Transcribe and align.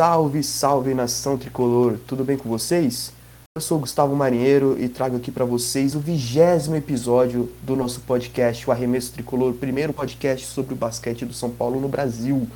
Salve, 0.00 0.42
salve 0.42 0.94
nação 0.94 1.36
tricolor, 1.36 1.98
tudo 2.06 2.24
bem 2.24 2.38
com 2.38 2.48
vocês? 2.48 3.12
Eu 3.54 3.60
sou 3.60 3.78
Gustavo 3.78 4.16
Marinheiro 4.16 4.74
e 4.80 4.88
trago 4.88 5.18
aqui 5.18 5.30
para 5.30 5.44
vocês 5.44 5.94
o 5.94 6.00
vigésimo 6.00 6.74
episódio 6.74 7.52
do 7.60 7.76
nosso 7.76 8.00
podcast, 8.00 8.66
o 8.66 8.72
Arremesso 8.72 9.12
Tricolor, 9.12 9.52
primeiro 9.52 9.92
podcast 9.92 10.46
sobre 10.46 10.72
o 10.72 10.76
basquete 10.76 11.26
do 11.26 11.34
São 11.34 11.50
Paulo 11.50 11.78
no 11.78 11.86
Brasil. 11.86 12.48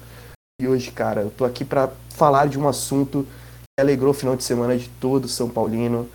E 0.59 0.67
hoje, 0.67 0.91
cara, 0.91 1.21
eu 1.21 1.31
tô 1.31 1.45
aqui 1.45 1.67
para 1.67 1.93
falar 2.09 2.49
de 2.49 2.59
um 2.59 2.67
assunto 2.67 3.27
que 3.61 3.83
alegrou 3.83 4.13
o 4.13 4.15
final 4.15 4.37
de 4.37 4.43
semana 4.43 4.75
de 4.79 4.89
todo 4.99 5.29
São 5.29 5.51
Paulino. 5.51 6.09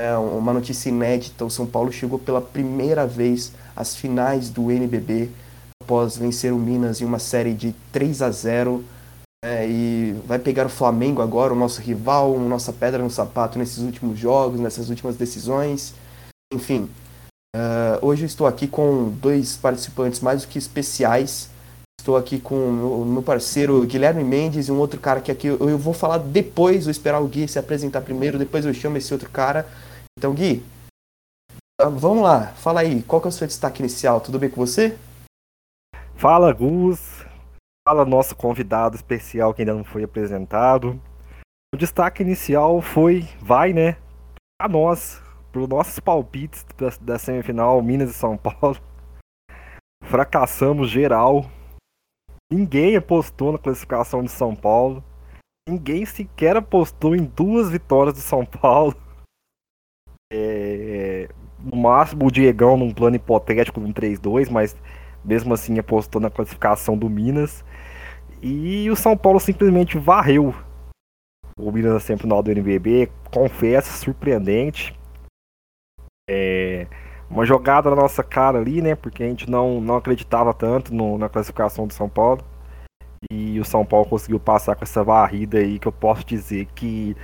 É 0.00 0.16
uma 0.16 0.52
notícia 0.52 0.88
inédita: 0.88 1.44
o 1.44 1.50
São 1.50 1.64
Paulo 1.64 1.92
chegou 1.92 2.18
pela 2.18 2.40
primeira 2.40 3.06
vez 3.06 3.52
às 3.76 3.94
finais 3.94 4.50
do 4.50 4.68
NBB 4.68 5.30
após 5.80 6.16
vencer 6.16 6.52
o 6.52 6.58
Minas 6.58 7.00
em 7.00 7.04
uma 7.04 7.20
série 7.20 7.54
de 7.54 7.72
3 7.92 8.20
a 8.20 8.32
0 8.32 8.84
é, 9.44 9.68
e 9.68 10.12
vai 10.24 10.38
pegar 10.38 10.66
o 10.66 10.70
Flamengo 10.70 11.20
agora, 11.20 11.52
o 11.52 11.56
nosso 11.56 11.80
rival, 11.80 12.38
nossa 12.38 12.72
pedra 12.72 13.02
no 13.02 13.10
sapato 13.10 13.58
nesses 13.58 13.78
últimos 13.78 14.18
jogos, 14.18 14.60
nessas 14.60 14.88
últimas 14.88 15.16
decisões. 15.16 15.94
Enfim, 16.52 16.88
uh, 17.56 18.06
hoje 18.06 18.22
eu 18.22 18.26
estou 18.26 18.46
aqui 18.46 18.68
com 18.68 19.10
dois 19.10 19.56
participantes 19.56 20.20
mais 20.20 20.42
do 20.42 20.48
que 20.48 20.58
especiais. 20.58 21.50
Estou 21.98 22.16
aqui 22.16 22.40
com 22.40 22.54
o 22.54 23.04
meu 23.04 23.22
parceiro 23.22 23.84
Guilherme 23.84 24.24
Mendes 24.24 24.68
e 24.68 24.72
um 24.72 24.78
outro 24.78 25.00
cara 25.00 25.20
que 25.20 25.30
aqui 25.30 25.46
eu, 25.48 25.68
eu 25.68 25.78
vou 25.78 25.94
falar 25.94 26.18
depois, 26.18 26.84
vou 26.84 26.90
esperar 26.90 27.20
o 27.20 27.28
Gui 27.28 27.46
se 27.46 27.58
apresentar 27.58 28.00
primeiro, 28.00 28.38
depois 28.38 28.64
eu 28.64 28.74
chamo 28.74 28.96
esse 28.96 29.12
outro 29.12 29.30
cara. 29.30 29.68
Então, 30.16 30.32
Gui, 30.34 30.64
uh, 31.80 31.90
vamos 31.90 32.22
lá, 32.22 32.48
fala 32.56 32.80
aí, 32.80 33.02
qual 33.02 33.20
que 33.20 33.26
é 33.26 33.30
o 33.30 33.32
seu 33.32 33.46
destaque 33.46 33.82
inicial? 33.82 34.20
Tudo 34.20 34.38
bem 34.38 34.50
com 34.50 34.64
você? 34.64 34.96
Fala, 36.16 36.52
Gus. 36.52 37.11
Fala 37.84 38.04
nosso 38.04 38.36
convidado 38.36 38.94
especial 38.94 39.52
que 39.52 39.62
ainda 39.62 39.74
não 39.74 39.82
foi 39.82 40.04
apresentado. 40.04 41.00
O 41.74 41.76
destaque 41.76 42.22
inicial 42.22 42.80
foi, 42.80 43.22
vai, 43.40 43.72
né, 43.72 43.96
a 44.60 44.68
nós, 44.68 45.20
para 45.50 45.62
os 45.62 45.68
nossos 45.68 45.98
palpites 45.98 46.64
da, 46.76 46.90
da 47.00 47.18
semifinal 47.18 47.82
Minas 47.82 48.10
e 48.10 48.14
São 48.14 48.36
Paulo. 48.36 48.78
Fracassamos 50.04 50.90
geral. 50.90 51.50
Ninguém 52.52 52.94
apostou 52.94 53.50
na 53.50 53.58
classificação 53.58 54.22
de 54.22 54.30
São 54.30 54.54
Paulo. 54.54 55.02
Ninguém 55.68 56.06
sequer 56.06 56.56
apostou 56.56 57.16
em 57.16 57.24
duas 57.24 57.68
vitórias 57.68 58.14
do 58.14 58.20
São 58.20 58.46
Paulo. 58.46 58.94
É, 60.34 61.28
no 61.58 61.76
máximo 61.76 62.26
o 62.26 62.30
Diegão 62.30 62.74
num 62.74 62.90
plano 62.90 63.16
hipotético 63.16 63.78
num 63.78 63.92
3-2, 63.92 64.48
mas 64.48 64.74
mesmo 65.24 65.54
assim 65.54 65.78
apostou 65.78 66.20
na 66.20 66.30
classificação 66.30 66.96
do 66.96 67.08
Minas. 67.08 67.64
E 68.42 68.90
o 68.90 68.96
São 68.96 69.16
Paulo 69.16 69.38
simplesmente 69.38 69.98
varreu 69.98 70.54
o 71.58 71.70
Minas 71.70 71.92
na 71.92 72.00
semifinal 72.00 72.42
do 72.42 72.50
NBB, 72.50 73.10
confesso, 73.30 73.92
surpreendente. 73.98 74.98
É 76.28 76.86
uma 77.32 77.46
jogada 77.46 77.88
na 77.88 77.96
nossa 77.96 78.22
cara 78.22 78.58
ali, 78.58 78.82
né? 78.82 78.94
Porque 78.94 79.22
a 79.22 79.26
gente 79.26 79.50
não, 79.50 79.80
não 79.80 79.96
acreditava 79.96 80.52
tanto 80.52 80.94
no, 80.94 81.16
na 81.16 81.28
classificação 81.28 81.86
do 81.86 81.94
São 81.94 82.08
Paulo. 82.08 82.44
E 83.30 83.58
o 83.58 83.64
São 83.64 83.84
Paulo 83.84 84.06
conseguiu 84.06 84.38
passar 84.38 84.74
com 84.76 84.84
essa 84.84 85.02
varrida 85.02 85.58
aí 85.58 85.78
que 85.78 85.88
eu 85.88 85.92
posso 85.92 86.26
dizer 86.26 86.66
que 86.74 87.16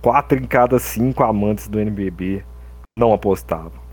quatro 0.00 0.38
em 0.38 0.44
cada 0.44 0.78
cinco 0.78 1.24
amantes 1.24 1.66
do 1.66 1.80
NBB 1.80 2.44
não 2.96 3.12
apostavam. 3.12 3.83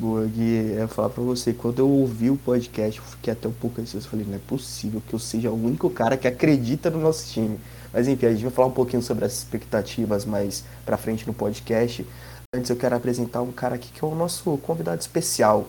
Gui, 0.00 0.54
eu 0.54 0.78
ia 0.78 0.88
falar 0.88 1.08
pra 1.08 1.24
você, 1.24 1.52
quando 1.52 1.80
eu 1.80 1.88
ouvi 1.88 2.30
o 2.30 2.36
podcast, 2.36 3.00
eu 3.00 3.04
fiquei 3.06 3.32
até 3.32 3.48
um 3.48 3.52
pouco 3.52 3.80
ansioso. 3.80 4.08
Falei, 4.08 4.24
não 4.24 4.36
é 4.36 4.38
possível 4.38 5.02
que 5.06 5.12
eu 5.12 5.18
seja 5.18 5.50
o 5.50 5.54
único 5.54 5.90
cara 5.90 6.16
que 6.16 6.28
acredita 6.28 6.88
no 6.88 7.00
nosso 7.00 7.26
time. 7.32 7.58
Mas 7.92 8.06
enfim, 8.06 8.26
a 8.26 8.30
gente 8.30 8.42
vai 8.42 8.52
falar 8.52 8.68
um 8.68 8.72
pouquinho 8.72 9.02
sobre 9.02 9.24
as 9.24 9.32
expectativas 9.32 10.24
mais 10.24 10.62
pra 10.86 10.96
frente 10.96 11.26
no 11.26 11.34
podcast. 11.34 12.06
Antes 12.54 12.70
eu 12.70 12.76
quero 12.76 12.94
apresentar 12.94 13.42
um 13.42 13.50
cara 13.50 13.74
aqui 13.74 13.90
que 13.92 14.04
é 14.04 14.06
o 14.06 14.14
nosso 14.14 14.56
convidado 14.58 15.00
especial. 15.00 15.66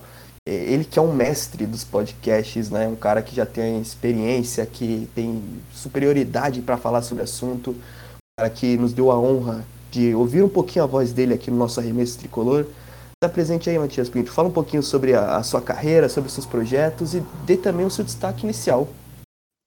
É, 0.47 0.53
ele 0.53 0.85
que 0.85 0.99
é 0.99 1.01
um 1.01 1.11
mestre 1.11 1.65
dos 1.65 1.83
podcasts, 1.83 2.69
né? 2.69 2.87
Um 2.87 2.95
cara 2.95 3.23
que 3.23 3.35
já 3.35 3.47
tem 3.47 3.81
experiência, 3.81 4.63
que 4.65 5.09
tem 5.15 5.41
superioridade 5.73 6.61
para 6.61 6.77
falar 6.77 7.01
sobre 7.01 7.21
o 7.21 7.23
assunto. 7.23 7.71
Um 7.71 7.75
cara 8.39 8.49
que 8.51 8.77
nos 8.77 8.93
deu 8.93 9.09
a 9.11 9.19
honra 9.19 9.65
de 9.91 10.13
ouvir 10.13 10.43
um 10.43 10.49
pouquinho 10.49 10.83
a 10.83 10.87
voz 10.87 11.11
dele 11.11 11.33
aqui 11.33 11.49
no 11.49 11.57
nosso 11.57 11.79
arremesso 11.79 12.19
tricolor. 12.19 12.67
Está 13.21 13.33
presente 13.33 13.69
aí, 13.69 13.77
Matias 13.77 14.09
Pinto. 14.09 14.31
Fala 14.31 14.47
um 14.47 14.53
pouquinho 14.53 14.81
sobre 14.81 15.13
a, 15.13 15.35
a, 15.35 15.43
sua 15.43 15.61
carreira, 15.61 16.07
sobre 16.07 16.29
os 16.29 16.33
seus 16.33 16.45
projetos 16.45 17.13
e 17.13 17.19
dê 17.45 17.57
também 17.57 17.85
o 17.85 17.91
seu 17.91 18.05
destaque 18.05 18.45
inicial. 18.45 18.87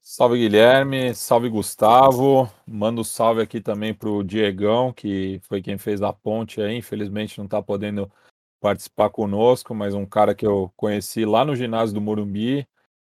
Salve 0.01 0.39
Guilherme, 0.39 1.15
salve 1.15 1.51
Gustavo. 1.51 2.51
Mando 2.67 3.05
salve 3.05 3.43
aqui 3.43 3.61
também 3.61 3.93
para 3.93 4.09
o 4.09 4.25
Diegão, 4.25 4.91
que 4.91 5.39
foi 5.43 5.61
quem 5.61 5.77
fez 5.77 6.01
a 6.01 6.15
ponte 6.15 6.63
aí. 6.63 6.79
Infelizmente 6.79 7.37
não 7.37 7.45
está 7.45 7.61
podendo 7.61 8.11
participar 8.59 9.11
conosco, 9.11 9.75
mas 9.75 9.93
um 9.93 10.07
cara 10.07 10.35
que 10.35 10.47
eu 10.47 10.73
conheci 10.75 11.27
lá 11.27 11.45
no 11.45 11.55
ginásio 11.55 11.95
do 11.95 12.01
Morumbi 12.01 12.67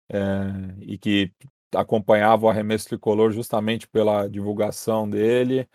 é, 0.09 0.21
e 0.82 0.97
que 0.97 1.32
acompanhava 1.75 2.47
o 2.47 2.48
arremesso 2.48 2.87
tricolor 2.87 3.32
justamente 3.32 3.88
pela 3.88 4.28
divulgação 4.28 5.10
dele. 5.10 5.69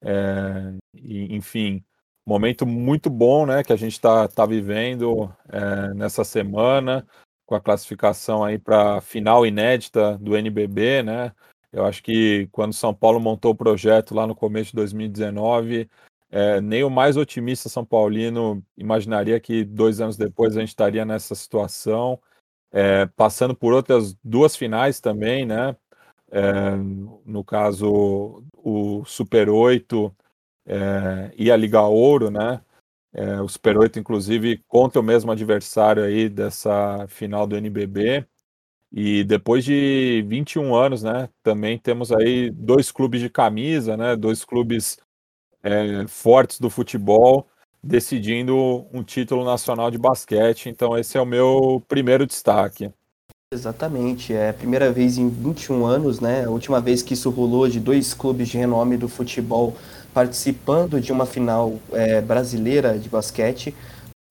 É, 0.00 0.72
e, 0.94 1.36
enfim, 1.36 1.84
momento 2.26 2.66
muito 2.66 3.08
bom 3.08 3.46
né, 3.46 3.62
que 3.62 3.72
a 3.72 3.76
gente 3.76 3.92
está 3.92 4.26
tá 4.26 4.44
vivendo 4.44 5.32
é, 5.48 5.94
nessa 5.94 6.24
semana, 6.24 7.06
com 7.46 7.54
a 7.54 7.60
classificação 7.60 8.44
aí 8.44 8.58
para 8.58 9.00
final 9.00 9.46
inédita 9.46 10.18
do 10.18 10.36
NBB, 10.36 11.04
né? 11.04 11.32
Eu 11.72 11.84
acho 11.84 12.02
que 12.02 12.48
quando 12.50 12.72
São 12.72 12.92
Paulo 12.92 13.20
montou 13.20 13.52
o 13.52 13.56
projeto 13.56 14.14
lá 14.14 14.26
no 14.26 14.34
começo 14.34 14.70
de 14.70 14.76
2019, 14.76 15.88
é, 16.30 16.60
nem 16.60 16.82
o 16.82 16.90
mais 16.90 17.16
otimista 17.16 17.68
São 17.68 17.84
Paulino 17.84 18.62
imaginaria 18.76 19.38
que 19.38 19.64
dois 19.64 20.00
anos 20.00 20.16
depois 20.16 20.56
a 20.56 20.60
gente 20.60 20.70
estaria 20.70 21.04
nessa 21.04 21.34
situação, 21.34 22.20
é, 22.72 23.06
passando 23.06 23.54
por 23.54 23.72
outras 23.72 24.16
duas 24.24 24.56
finais 24.56 25.00
também, 25.00 25.46
né? 25.46 25.76
É, 26.30 26.72
no 27.24 27.44
caso, 27.44 28.42
o 28.56 29.04
Super 29.04 29.48
8 29.48 30.12
é, 30.66 31.32
e 31.36 31.50
a 31.50 31.56
Liga 31.56 31.82
Ouro, 31.82 32.30
né? 32.30 32.60
É, 33.12 33.40
o 33.40 33.48
Super 33.48 33.78
8, 33.78 33.98
inclusive, 33.98 34.62
contra 34.68 35.00
o 35.00 35.04
mesmo 35.04 35.30
adversário 35.30 36.02
aí 36.02 36.28
dessa 36.28 37.06
final 37.08 37.46
do 37.46 37.56
NBB. 37.56 38.26
E 38.92 39.24
depois 39.24 39.64
de 39.64 40.24
21 40.28 40.74
anos, 40.74 41.02
né? 41.02 41.28
Também 41.42 41.78
temos 41.78 42.12
aí 42.12 42.50
dois 42.50 42.90
clubes 42.90 43.20
de 43.20 43.30
camisa, 43.30 43.96
né? 43.96 44.16
Dois 44.16 44.44
clubes 44.44 44.98
é, 45.62 46.06
fortes 46.06 46.60
do 46.60 46.68
futebol 46.68 47.46
decidindo 47.82 48.86
um 48.92 49.02
título 49.02 49.44
nacional 49.44 49.90
de 49.90 49.98
basquete. 49.98 50.68
Então, 50.68 50.96
esse 50.98 51.16
é 51.16 51.20
o 51.20 51.26
meu 51.26 51.82
primeiro 51.88 52.26
destaque. 52.26 52.90
Exatamente, 53.54 54.34
é 54.34 54.50
a 54.50 54.54
primeira 54.54 54.90
vez 54.92 55.18
em 55.18 55.28
21 55.28 55.86
anos, 55.86 56.18
né? 56.18 56.44
A 56.44 56.50
última 56.50 56.80
vez 56.80 57.00
que 57.00 57.14
isso 57.14 57.30
rolou 57.30 57.68
de 57.68 57.78
dois 57.78 58.12
clubes 58.12 58.48
de 58.48 58.58
renome 58.58 58.96
do 58.96 59.08
futebol 59.08 59.76
participando 60.16 60.98
de 60.98 61.12
uma 61.12 61.26
final 61.26 61.74
é, 61.92 62.22
brasileira 62.22 62.98
de 62.98 63.06
basquete 63.06 63.74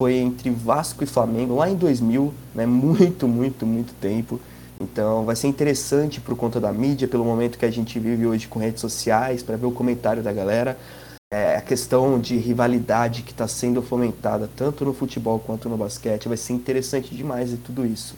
foi 0.02 0.16
entre 0.16 0.50
Vasco 0.50 1.04
e 1.04 1.06
Flamengo 1.06 1.54
lá 1.54 1.70
em 1.70 1.76
2000, 1.76 2.34
né? 2.52 2.66
Muito, 2.66 3.28
muito, 3.28 3.64
muito 3.64 3.94
tempo. 4.00 4.40
Então 4.80 5.24
vai 5.24 5.36
ser 5.36 5.46
interessante 5.46 6.20
por 6.20 6.36
conta 6.36 6.58
da 6.58 6.72
mídia, 6.72 7.06
pelo 7.06 7.24
momento 7.24 7.56
que 7.56 7.64
a 7.64 7.70
gente 7.70 8.00
vive 8.00 8.26
hoje 8.26 8.48
com 8.48 8.58
redes 8.58 8.80
sociais, 8.80 9.44
para 9.44 9.56
ver 9.56 9.66
o 9.66 9.70
comentário 9.70 10.24
da 10.24 10.32
galera. 10.32 10.76
É, 11.32 11.54
a 11.54 11.60
questão 11.60 12.18
de 12.18 12.36
rivalidade 12.36 13.22
que 13.22 13.30
está 13.30 13.46
sendo 13.46 13.80
fomentada 13.80 14.50
tanto 14.56 14.84
no 14.84 14.92
futebol 14.92 15.38
quanto 15.38 15.68
no 15.68 15.76
basquete 15.76 16.26
vai 16.26 16.36
ser 16.36 16.52
interessante 16.54 17.14
demais 17.14 17.52
e 17.52 17.56
tudo 17.58 17.86
isso. 17.86 18.16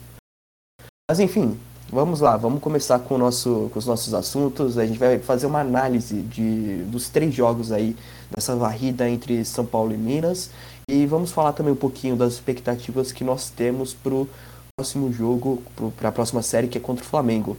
Mas 1.07 1.19
enfim, 1.19 1.55
Vamos 1.91 2.19
lá, 2.19 2.37
vamos 2.37 2.61
começar 2.61 2.99
com, 2.99 3.17
nosso, 3.17 3.67
com 3.73 3.79
os 3.79 3.85
nossos 3.87 4.13
assuntos. 4.13 4.77
A 4.77 4.85
gente 4.85 4.99
vai 4.99 5.17
fazer 5.17 5.47
uma 5.47 5.59
análise 5.59 6.21
de, 6.21 6.83
dos 6.83 7.09
três 7.09 7.33
jogos 7.33 7.71
aí, 7.71 7.95
dessa 8.29 8.55
varrida 8.55 9.09
entre 9.09 9.43
São 9.43 9.65
Paulo 9.65 9.91
e 9.91 9.97
Minas. 9.97 10.51
E 10.87 11.07
vamos 11.07 11.31
falar 11.31 11.51
também 11.53 11.73
um 11.73 11.75
pouquinho 11.75 12.15
das 12.15 12.33
expectativas 12.33 13.11
que 13.11 13.23
nós 13.23 13.49
temos 13.49 13.91
para 13.91 14.13
o 14.13 14.29
próximo 14.77 15.11
jogo, 15.11 15.63
para 15.97 16.09
a 16.09 16.11
próxima 16.11 16.43
série, 16.43 16.67
que 16.67 16.77
é 16.77 16.81
contra 16.81 17.03
o 17.03 17.07
Flamengo. 17.07 17.57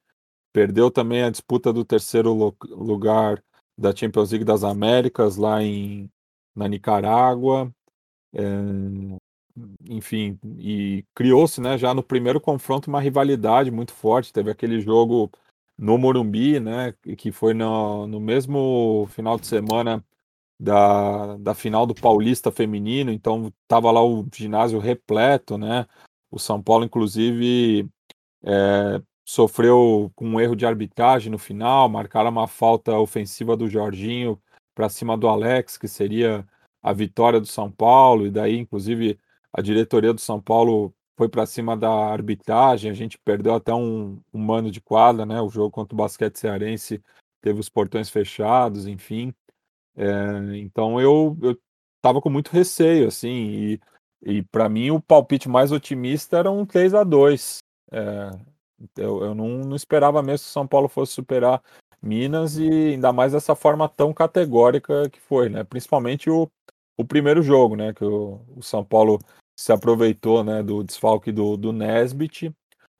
Perdeu 0.54 0.88
também 0.88 1.24
a 1.24 1.30
disputa 1.30 1.72
do 1.72 1.84
terceiro 1.84 2.54
lugar 2.62 3.42
da 3.76 3.94
Champions 3.94 4.30
League 4.30 4.44
das 4.44 4.62
Américas 4.62 5.36
lá 5.36 5.60
em, 5.60 6.08
na 6.54 6.68
Nicarágua. 6.68 7.74
É, 8.32 8.40
enfim, 9.88 10.38
e 10.56 11.04
criou-se 11.12 11.60
né, 11.60 11.76
já 11.76 11.92
no 11.92 12.04
primeiro 12.04 12.40
confronto 12.40 12.88
uma 12.88 13.00
rivalidade 13.00 13.68
muito 13.72 13.92
forte. 13.92 14.32
Teve 14.32 14.48
aquele 14.48 14.80
jogo 14.80 15.28
no 15.76 15.98
Morumbi, 15.98 16.60
né, 16.60 16.94
que 17.18 17.32
foi 17.32 17.52
no, 17.52 18.06
no 18.06 18.20
mesmo 18.20 19.08
final 19.10 19.36
de 19.36 19.48
semana 19.48 20.04
da, 20.56 21.36
da 21.38 21.52
final 21.52 21.84
do 21.84 21.96
Paulista 21.96 22.52
Feminino, 22.52 23.10
então 23.10 23.52
estava 23.64 23.90
lá 23.90 24.04
o 24.04 24.24
ginásio 24.32 24.78
repleto, 24.78 25.58
né? 25.58 25.84
O 26.30 26.38
São 26.38 26.62
Paulo, 26.62 26.84
inclusive, 26.84 27.88
é, 28.44 29.02
sofreu 29.24 30.12
com 30.14 30.26
um 30.28 30.40
erro 30.40 30.54
de 30.54 30.66
arbitragem 30.66 31.30
no 31.30 31.38
final, 31.38 31.88
marcaram 31.88 32.30
uma 32.30 32.46
falta 32.46 32.96
ofensiva 32.98 33.56
do 33.56 33.68
Jorginho 33.68 34.40
para 34.74 34.88
cima 34.88 35.16
do 35.16 35.28
Alex, 35.28 35.78
que 35.78 35.88
seria 35.88 36.46
a 36.82 36.92
vitória 36.92 37.40
do 37.40 37.46
São 37.46 37.70
Paulo, 37.70 38.26
e 38.26 38.30
daí, 38.30 38.58
inclusive, 38.58 39.18
a 39.52 39.62
diretoria 39.62 40.12
do 40.12 40.20
São 40.20 40.40
Paulo 40.40 40.94
foi 41.16 41.28
para 41.28 41.46
cima 41.46 41.76
da 41.76 41.90
arbitragem, 41.90 42.90
a 42.90 42.94
gente 42.94 43.18
perdeu 43.18 43.54
até 43.54 43.72
um, 43.72 44.20
um 44.32 44.38
mano 44.38 44.70
de 44.70 44.80
quadra, 44.80 45.24
né? 45.24 45.40
O 45.40 45.48
jogo 45.48 45.70
contra 45.70 45.94
o 45.94 45.96
basquete 45.96 46.36
cearense 46.36 47.02
teve 47.40 47.60
os 47.60 47.68
portões 47.68 48.10
fechados, 48.10 48.86
enfim. 48.86 49.32
É, 49.96 50.56
então 50.56 51.00
eu, 51.00 51.38
eu 51.40 51.56
tava 52.02 52.20
com 52.20 52.28
muito 52.28 52.50
receio, 52.50 53.06
assim, 53.06 53.30
e, 53.30 53.80
e 54.22 54.42
para 54.42 54.68
mim 54.68 54.90
o 54.90 55.00
palpite 55.00 55.48
mais 55.48 55.70
otimista 55.70 56.38
era 56.38 56.50
um 56.50 56.66
3 56.66 56.94
a 56.94 57.04
2 57.04 57.58
é, 57.92 58.30
eu, 58.96 59.22
eu 59.24 59.34
não, 59.34 59.48
não 59.58 59.76
esperava 59.76 60.22
mesmo 60.22 60.44
que 60.44 60.50
o 60.50 60.52
São 60.52 60.66
Paulo 60.66 60.88
fosse 60.88 61.12
superar 61.12 61.62
Minas 62.02 62.58
e 62.58 62.68
ainda 62.68 63.12
mais 63.12 63.32
dessa 63.32 63.54
forma 63.54 63.88
tão 63.88 64.12
categórica 64.12 65.08
que 65.08 65.18
foi, 65.20 65.48
né? 65.48 65.64
Principalmente 65.64 66.28
o, 66.28 66.50
o 66.98 67.04
primeiro 67.04 67.42
jogo, 67.42 67.76
né? 67.76 67.94
Que 67.94 68.04
o, 68.04 68.40
o 68.54 68.62
São 68.62 68.84
Paulo 68.84 69.18
se 69.56 69.72
aproveitou 69.72 70.44
né, 70.44 70.62
do 70.62 70.82
desfalque 70.84 71.32
do, 71.32 71.56
do 71.56 71.72
Nesbit. 71.72 72.54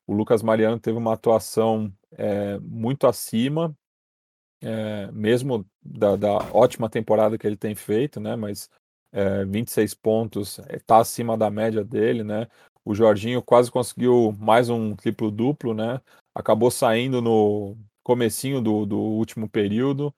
O 0.07 0.15
Lucas 0.15 0.43
Mariano 0.43 0.79
teve 0.79 0.97
uma 0.97 1.15
atuação 1.15 1.93
é, 2.13 2.59
muito 2.61 3.07
acima, 3.07 3.77
é, 4.63 5.11
mesmo 5.13 5.67
da, 5.83 6.17
da, 6.17 6.33
ótima 6.53 6.89
temporada 6.89 7.37
que 7.37 7.47
ele 7.47 7.57
tem 7.57 7.75
feito, 7.75 8.21
né? 8.21 8.37
Mas 8.37 8.71
é, 9.13 9.45
26 9.45 9.95
pontos 9.95 10.59
está 10.71 10.99
acima 10.99 11.37
da 11.37 11.51
média 11.51 11.85
dele, 11.85 12.25
né? 12.25 12.49
O 12.85 12.95
Jorginho 12.95 13.43
quase 13.43 13.71
conseguiu 13.71 14.33
mais 14.39 14.69
um 14.69 14.95
triplo 14.95 15.31
duplo, 15.31 15.73
né? 15.73 16.01
Acabou 16.35 16.71
saindo 16.71 17.23
no 17.23 17.77
comecinho 18.03 18.61
do, 18.61 18.85
do 18.85 18.99
último 18.99 19.49
período, 19.49 20.15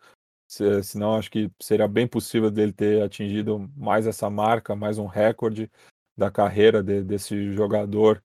se, 0.49 0.83
senão 0.83 1.15
acho 1.15 1.31
que 1.31 1.51
seria 1.61 1.87
bem 1.87 2.07
possível 2.07 2.51
dele 2.51 2.73
ter 2.73 3.03
atingido 3.03 3.71
mais 3.77 4.07
essa 4.07 4.29
marca, 4.29 4.75
mais 4.75 4.99
um 4.99 5.07
recorde 5.07 5.71
da 6.17 6.31
carreira 6.31 6.83
de, 6.83 7.03
desse 7.03 7.53
jogador 7.53 8.23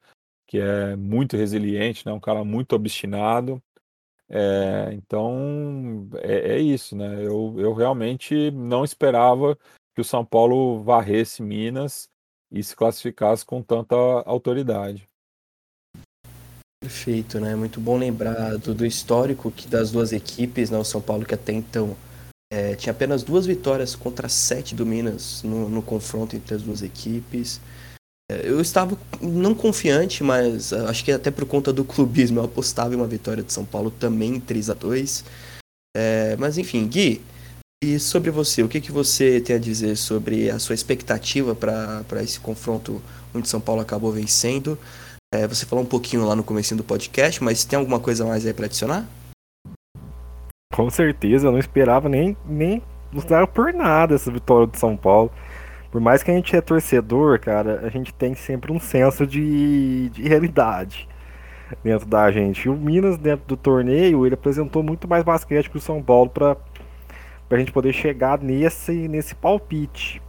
que 0.47 0.57
é 0.59 0.95
muito 0.95 1.37
resiliente, 1.37 2.05
né? 2.05 2.11
Um 2.11 2.19
cara 2.19 2.43
muito 2.43 2.73
obstinado. 2.75 3.61
É, 4.27 4.89
então 4.93 6.09
é, 6.17 6.55
é, 6.55 6.59
isso, 6.59 6.95
né? 6.95 7.25
Eu, 7.25 7.55
eu 7.57 7.73
realmente 7.73 8.51
não 8.51 8.83
esperava 8.83 9.57
que 9.93 10.01
o 10.01 10.03
São 10.05 10.25
Paulo 10.25 10.81
varresse 10.83 11.41
Minas 11.43 12.09
e 12.51 12.63
se 12.63 12.75
classificasse 12.75 13.45
com 13.45 13.61
tanta 13.61 13.95
autoridade. 14.25 15.07
Perfeito, 16.81 17.39
né? 17.39 17.55
Muito 17.55 17.79
bom 17.79 17.97
lembrar 17.97 18.57
do, 18.57 18.73
do 18.73 18.85
histórico 18.85 19.51
que 19.51 19.67
das 19.67 19.91
duas 19.91 20.11
equipes, 20.11 20.69
né? 20.69 20.77
O 20.77 20.83
São 20.83 20.99
Paulo 20.99 21.25
que 21.25 21.35
até 21.35 21.53
então 21.53 21.95
é, 22.51 22.75
tinha 22.75 22.91
apenas 22.91 23.23
duas 23.23 23.45
vitórias 23.45 23.95
contra 23.95 24.27
sete 24.27 24.75
do 24.75 24.85
Minas 24.85 25.41
no, 25.43 25.69
no 25.69 25.81
confronto 25.81 26.35
entre 26.35 26.55
as 26.55 26.63
duas 26.63 26.81
equipes. 26.81 27.61
É, 28.31 28.47
eu 28.49 28.59
estava 28.59 28.97
não 29.21 29.53
confiante, 29.53 30.23
mas 30.23 30.73
ah, 30.73 30.89
acho 30.89 31.05
que 31.05 31.11
até 31.11 31.29
por 31.29 31.45
conta 31.45 31.71
do 31.71 31.85
clubismo 31.85 32.39
eu 32.39 32.45
apostava 32.45 32.93
em 32.93 32.97
uma 32.97 33.07
vitória 33.07 33.43
de 33.43 33.53
São 33.53 33.63
Paulo 33.63 33.91
também 33.91 34.39
3 34.39 34.69
a 34.69 34.73
2 34.73 35.23
é, 35.95 36.35
Mas 36.37 36.57
enfim, 36.57 36.87
Gui, 36.87 37.21
e 37.83 37.97
sobre 37.97 38.29
você, 38.29 38.61
o 38.61 38.69
que, 38.69 38.79
que 38.79 38.91
você 38.91 39.41
tem 39.41 39.55
a 39.55 39.59
dizer 39.59 39.95
sobre 39.95 40.51
a 40.51 40.59
sua 40.59 40.75
expectativa 40.75 41.55
para 41.55 42.21
esse 42.21 42.39
confronto 42.39 43.01
onde 43.33 43.49
São 43.49 43.59
Paulo 43.59 43.81
acabou 43.81 44.11
vencendo? 44.11 44.77
É, 45.33 45.47
você 45.47 45.65
falou 45.65 45.83
um 45.83 45.87
pouquinho 45.87 46.23
lá 46.23 46.35
no 46.35 46.43
começo 46.43 46.75
do 46.75 46.83
podcast, 46.83 47.43
mas 47.43 47.65
tem 47.65 47.79
alguma 47.79 47.99
coisa 47.99 48.23
mais 48.23 48.45
aí 48.45 48.53
para 48.53 48.65
adicionar? 48.65 49.07
Com 50.71 50.91
certeza, 50.91 51.47
eu 51.47 51.51
não 51.51 51.57
esperava 51.57 52.07
nem, 52.07 52.37
nem 52.45 52.83
usar 53.15 53.47
por 53.47 53.73
nada 53.73 54.13
essa 54.13 54.31
vitória 54.31 54.67
do 54.67 54.77
São 54.77 54.95
Paulo. 54.95 55.31
Por 55.89 55.99
mais 55.99 56.21
que 56.21 56.29
a 56.29 56.35
gente 56.35 56.55
é 56.55 56.61
torcedor, 56.61 57.39
cara, 57.39 57.81
a 57.83 57.89
gente 57.89 58.13
tem 58.13 58.35
sempre 58.35 58.71
um 58.71 58.79
senso 58.79 59.25
de, 59.25 60.09
de 60.09 60.21
realidade 60.21 61.09
dentro 61.83 62.07
da 62.07 62.31
gente. 62.31 62.65
E 62.65 62.69
o 62.69 62.75
Minas, 62.75 63.17
dentro 63.17 63.47
do 63.47 63.57
torneio, 63.57 64.25
ele 64.25 64.35
apresentou 64.35 64.83
muito 64.83 65.07
mais 65.07 65.23
basquete 65.23 65.69
que 65.69 65.77
o 65.77 65.81
São 65.81 66.01
Paulo 66.01 66.29
para 66.29 66.55
para 67.51 67.57
a 67.57 67.59
gente 67.59 67.73
poder 67.73 67.91
chegar 67.91 68.39
nesse, 68.39 69.09
nesse 69.09 69.35
palpite. 69.35 70.21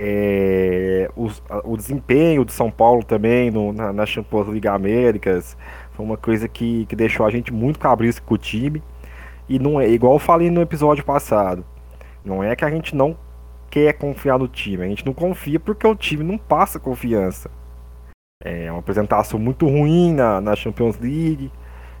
É, 0.00 1.08
o, 1.14 1.28
o, 1.62 1.76
desempenho 1.76 2.44
do 2.44 2.50
São 2.50 2.68
Paulo 2.68 3.04
também 3.04 3.48
no, 3.48 3.72
na, 3.72 3.92
na 3.92 4.04
Champions 4.04 4.48
League 4.48 4.66
Américas 4.66 5.56
foi 5.92 6.04
uma 6.04 6.16
coisa 6.16 6.48
que, 6.48 6.84
que 6.86 6.96
deixou 6.96 7.24
a 7.24 7.30
gente 7.30 7.52
muito 7.52 7.78
cabrisco 7.78 8.26
com 8.26 8.34
o 8.34 8.38
time. 8.38 8.82
E 9.48 9.56
não 9.60 9.80
é 9.80 9.88
igual 9.88 10.14
eu 10.14 10.18
falei 10.18 10.50
no 10.50 10.60
episódio 10.60 11.04
passado. 11.04 11.64
Não 12.24 12.42
é 12.42 12.56
que 12.56 12.64
a 12.64 12.70
gente 12.70 12.96
não 12.96 13.16
quer 13.70 13.92
confiar 13.92 14.36
no 14.36 14.48
time, 14.48 14.82
a 14.82 14.88
gente 14.88 15.06
não 15.06 15.14
confia 15.14 15.60
porque 15.60 15.86
o 15.86 15.94
time 15.94 16.24
não 16.24 16.36
passa 16.36 16.80
confiança. 16.80 17.48
É 18.42 18.68
uma 18.68 18.80
apresentação 18.80 19.38
muito 19.38 19.64
ruim 19.64 20.12
na, 20.12 20.40
na 20.40 20.56
Champions 20.56 20.98
League, 20.98 21.52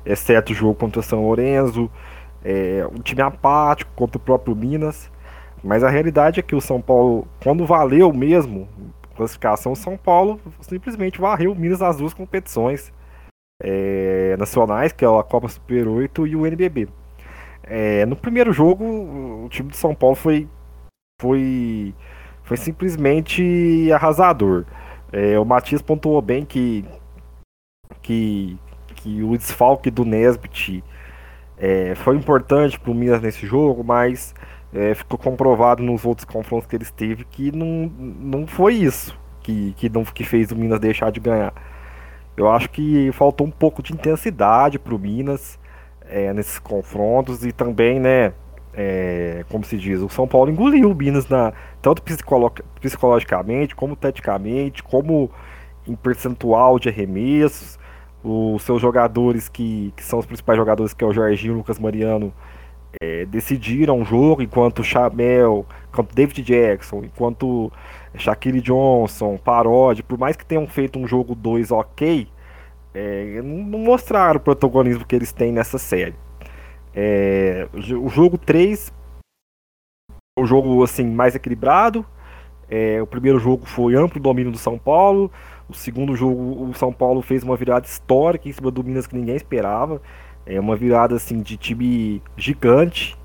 exceto 0.04 0.50
o 0.50 0.54
jogo 0.54 0.74
contra 0.74 1.00
São 1.00 1.22
Lourenço 1.22 1.88
é, 2.46 2.86
um 2.86 3.02
time 3.02 3.20
apático 3.22 3.90
contra 3.96 4.18
o 4.18 4.20
próprio 4.20 4.54
Minas. 4.54 5.10
Mas 5.64 5.82
a 5.82 5.90
realidade 5.90 6.38
é 6.38 6.42
que 6.42 6.54
o 6.54 6.60
São 6.60 6.80
Paulo, 6.80 7.26
quando 7.42 7.66
valeu 7.66 8.12
mesmo 8.12 8.68
classificação, 9.16 9.72
o 9.72 9.76
São 9.76 9.96
Paulo 9.96 10.40
simplesmente 10.60 11.20
varreu 11.20 11.50
o 11.50 11.56
Minas 11.56 11.80
nas 11.80 11.96
duas 11.96 12.14
competições 12.14 12.92
é, 13.60 14.36
nacionais, 14.38 14.92
que 14.92 15.04
é 15.04 15.08
a 15.08 15.22
Copa 15.24 15.48
Super 15.48 15.88
8 15.88 16.26
e 16.26 16.36
o 16.36 16.46
NBB. 16.46 16.88
É, 17.64 18.06
no 18.06 18.14
primeiro 18.14 18.52
jogo, 18.52 18.84
o 18.84 19.48
time 19.48 19.70
de 19.70 19.76
São 19.76 19.94
Paulo 19.94 20.14
foi, 20.14 20.46
foi, 21.20 21.92
foi 22.44 22.56
simplesmente 22.56 23.90
arrasador. 23.90 24.64
É, 25.10 25.36
o 25.38 25.44
Matias 25.44 25.82
pontuou 25.82 26.20
bem 26.22 26.44
que, 26.44 26.84
que, 28.02 28.56
que 28.94 29.22
o 29.22 29.36
desfalque 29.36 29.90
do 29.90 30.04
Nesbit 30.04 30.84
é, 31.58 31.94
foi 31.94 32.16
importante 32.16 32.78
para 32.78 32.90
o 32.90 32.94
Minas 32.94 33.20
nesse 33.20 33.46
jogo, 33.46 33.82
mas 33.82 34.34
é, 34.74 34.94
ficou 34.94 35.18
comprovado 35.18 35.82
nos 35.82 36.04
outros 36.04 36.24
confrontos 36.24 36.66
que 36.66 36.76
eles 36.76 36.90
teve 36.90 37.24
que 37.24 37.50
não, 37.50 37.90
não 37.98 38.46
foi 38.46 38.74
isso 38.74 39.18
que, 39.42 39.72
que, 39.76 39.88
não, 39.88 40.04
que 40.04 40.24
fez 40.24 40.50
o 40.50 40.56
Minas 40.56 40.80
deixar 40.80 41.10
de 41.10 41.20
ganhar. 41.20 41.54
Eu 42.36 42.50
acho 42.50 42.68
que 42.68 43.10
faltou 43.12 43.46
um 43.46 43.50
pouco 43.50 43.82
de 43.82 43.92
intensidade 43.92 44.78
para 44.78 44.94
o 44.94 44.98
Minas 44.98 45.58
é, 46.08 46.32
nesses 46.32 46.58
confrontos 46.58 47.44
e 47.44 47.52
também, 47.52 47.98
né, 47.98 48.32
é, 48.74 49.44
como 49.48 49.64
se 49.64 49.78
diz, 49.78 50.00
o 50.00 50.08
São 50.08 50.28
Paulo 50.28 50.50
engoliu 50.50 50.90
o 50.90 50.94
Minas 50.94 51.26
na, 51.28 51.52
tanto 51.80 52.02
psicolo 52.02 52.52
psicologicamente, 52.80 53.74
como 53.74 53.96
taticamente, 53.96 54.82
como 54.82 55.30
em 55.86 55.94
percentual 55.94 56.78
de 56.78 56.88
arremessos. 56.90 57.78
Os 58.28 58.62
seus 58.62 58.82
jogadores, 58.82 59.48
que, 59.48 59.92
que 59.96 60.02
são 60.02 60.18
os 60.18 60.26
principais 60.26 60.58
jogadores, 60.58 60.92
que 60.92 61.04
é 61.04 61.06
o 61.06 61.12
Jorginho 61.12 61.52
e 61.52 61.54
o 61.54 61.58
Lucas 61.58 61.78
Mariano, 61.78 62.32
é, 63.00 63.24
decidiram 63.26 64.00
o 64.00 64.04
jogo, 64.04 64.42
enquanto 64.42 64.80
o 64.80 64.84
Chamel, 64.84 65.64
enquanto 65.88 66.12
David 66.12 66.42
Jackson, 66.42 67.04
enquanto 67.04 67.70
Shaquille 68.16 68.60
Johnson, 68.60 69.36
Parodi, 69.36 70.02
por 70.02 70.18
mais 70.18 70.34
que 70.36 70.44
tenham 70.44 70.66
feito 70.66 70.98
um 70.98 71.06
jogo 71.06 71.36
2 71.36 71.70
ok, 71.70 72.26
é, 72.92 73.40
não 73.42 73.78
mostraram 73.78 74.38
o 74.38 74.42
protagonismo 74.42 75.04
que 75.04 75.14
eles 75.14 75.32
têm 75.32 75.52
nessa 75.52 75.78
série. 75.78 76.14
É, 76.94 77.68
o 77.72 78.08
jogo 78.08 78.38
3 78.38 78.92
é 80.38 80.42
um 80.42 80.46
jogo 80.46 80.82
assim 80.82 81.06
mais 81.06 81.34
equilibrado. 81.34 82.04
É, 82.68 83.00
o 83.00 83.06
primeiro 83.06 83.38
jogo 83.38 83.66
foi 83.66 83.94
amplo 83.94 84.20
domínio 84.20 84.50
do 84.50 84.58
São 84.58 84.78
Paulo. 84.78 85.30
O 85.68 85.74
segundo 85.74 86.14
jogo, 86.14 86.68
o 86.68 86.74
São 86.74 86.92
Paulo 86.92 87.22
fez 87.22 87.42
uma 87.42 87.56
virada 87.56 87.86
histórica 87.86 88.48
em 88.48 88.52
cima 88.52 88.70
do 88.70 88.84
Minas 88.84 89.06
que 89.06 89.16
ninguém 89.16 89.34
esperava. 89.34 90.00
É 90.44 90.60
uma 90.60 90.76
virada 90.76 91.16
assim 91.16 91.40
de 91.42 91.56
time 91.56 92.22
gigante, 92.36 93.16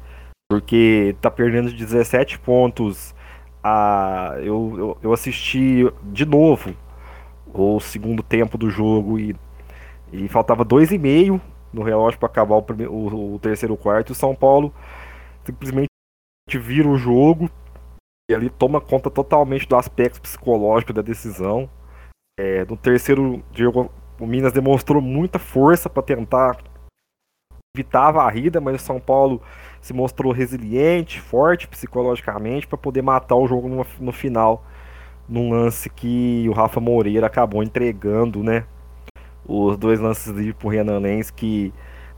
porque 0.50 1.16
tá 1.22 1.30
perdendo 1.30 1.70
de 1.70 1.78
17 1.78 2.40
pontos. 2.40 3.14
A, 3.64 4.34
eu, 4.40 4.74
eu, 4.76 4.98
eu 5.04 5.14
assisti 5.14 5.86
de 6.04 6.26
novo 6.26 6.74
o 7.54 7.80
segundo 7.80 8.24
tempo 8.24 8.58
do 8.58 8.70
jogo 8.70 9.20
e, 9.20 9.36
e 10.12 10.28
faltava 10.28 10.66
dois 10.66 10.92
e 10.92 10.98
meio 10.98 11.40
no 11.72 11.84
relógio 11.84 12.20
para 12.20 12.28
acabar 12.28 12.56
o, 12.56 12.64
primeiro, 12.64 12.92
o, 12.92 13.36
o, 13.36 13.40
terceiro 13.40 13.78
quarto. 13.78 14.12
O 14.12 14.16
São 14.16 14.36
Paulo 14.36 14.74
simplesmente 15.46 15.88
vira 16.54 16.88
o 16.88 16.98
jogo 16.98 17.50
e 18.30 18.36
ali 18.36 18.50
toma 18.50 18.82
conta 18.82 19.10
totalmente 19.10 19.68
do 19.68 19.76
aspecto 19.76 20.22
psicológico 20.22 20.94
da 20.94 21.02
decisão. 21.02 21.70
É, 22.44 22.66
no 22.68 22.76
terceiro 22.76 23.44
jogo, 23.54 23.92
o 24.20 24.26
Minas 24.26 24.52
demonstrou 24.52 25.00
muita 25.00 25.38
força 25.38 25.88
para 25.88 26.02
tentar 26.02 26.58
evitar 27.78 28.08
a 28.08 28.12
varrida, 28.12 28.60
mas 28.60 28.82
o 28.82 28.84
São 28.84 29.00
Paulo 29.00 29.40
se 29.80 29.94
mostrou 29.94 30.34
resiliente, 30.34 31.22
forte 31.22 31.68
psicologicamente 31.68 32.66
para 32.66 32.80
poder 32.80 33.04
matar 33.04 33.36
o 33.36 33.48
jogo 33.48 33.70
no, 33.70 33.86
no 34.00 34.12
final, 34.12 34.66
num 35.30 35.52
lance 35.52 35.88
que 35.88 36.48
o 36.50 36.52
Rafa 36.52 36.80
Moreira 36.80 37.28
acabou 37.28 37.62
entregando, 37.62 38.44
né? 38.44 38.66
os 39.46 39.78
dois 39.78 40.00
lances 40.00 40.28
livres 40.34 40.56
pro 40.56 40.70
Renan 40.70 40.98
Lenz, 40.98 41.30
que 41.30 41.72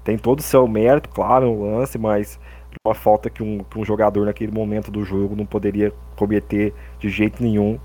tem 0.05 0.17
todo 0.17 0.39
o 0.39 0.43
seu 0.43 0.65
mérito, 0.69 1.09
claro, 1.09 1.47
no 1.47 1.77
lance, 1.77 1.97
mas 1.97 2.39
uma 2.85 2.95
falta 2.95 3.29
que 3.29 3.43
um, 3.43 3.59
que 3.59 3.77
um 3.77 3.83
jogador 3.83 4.25
naquele 4.25 4.53
momento 4.53 4.89
do 4.89 5.03
jogo 5.03 5.35
não 5.35 5.45
poderia 5.45 5.91
cometer 6.15 6.73
de 6.97 7.09
jeito 7.09 7.43
nenhum. 7.43 7.77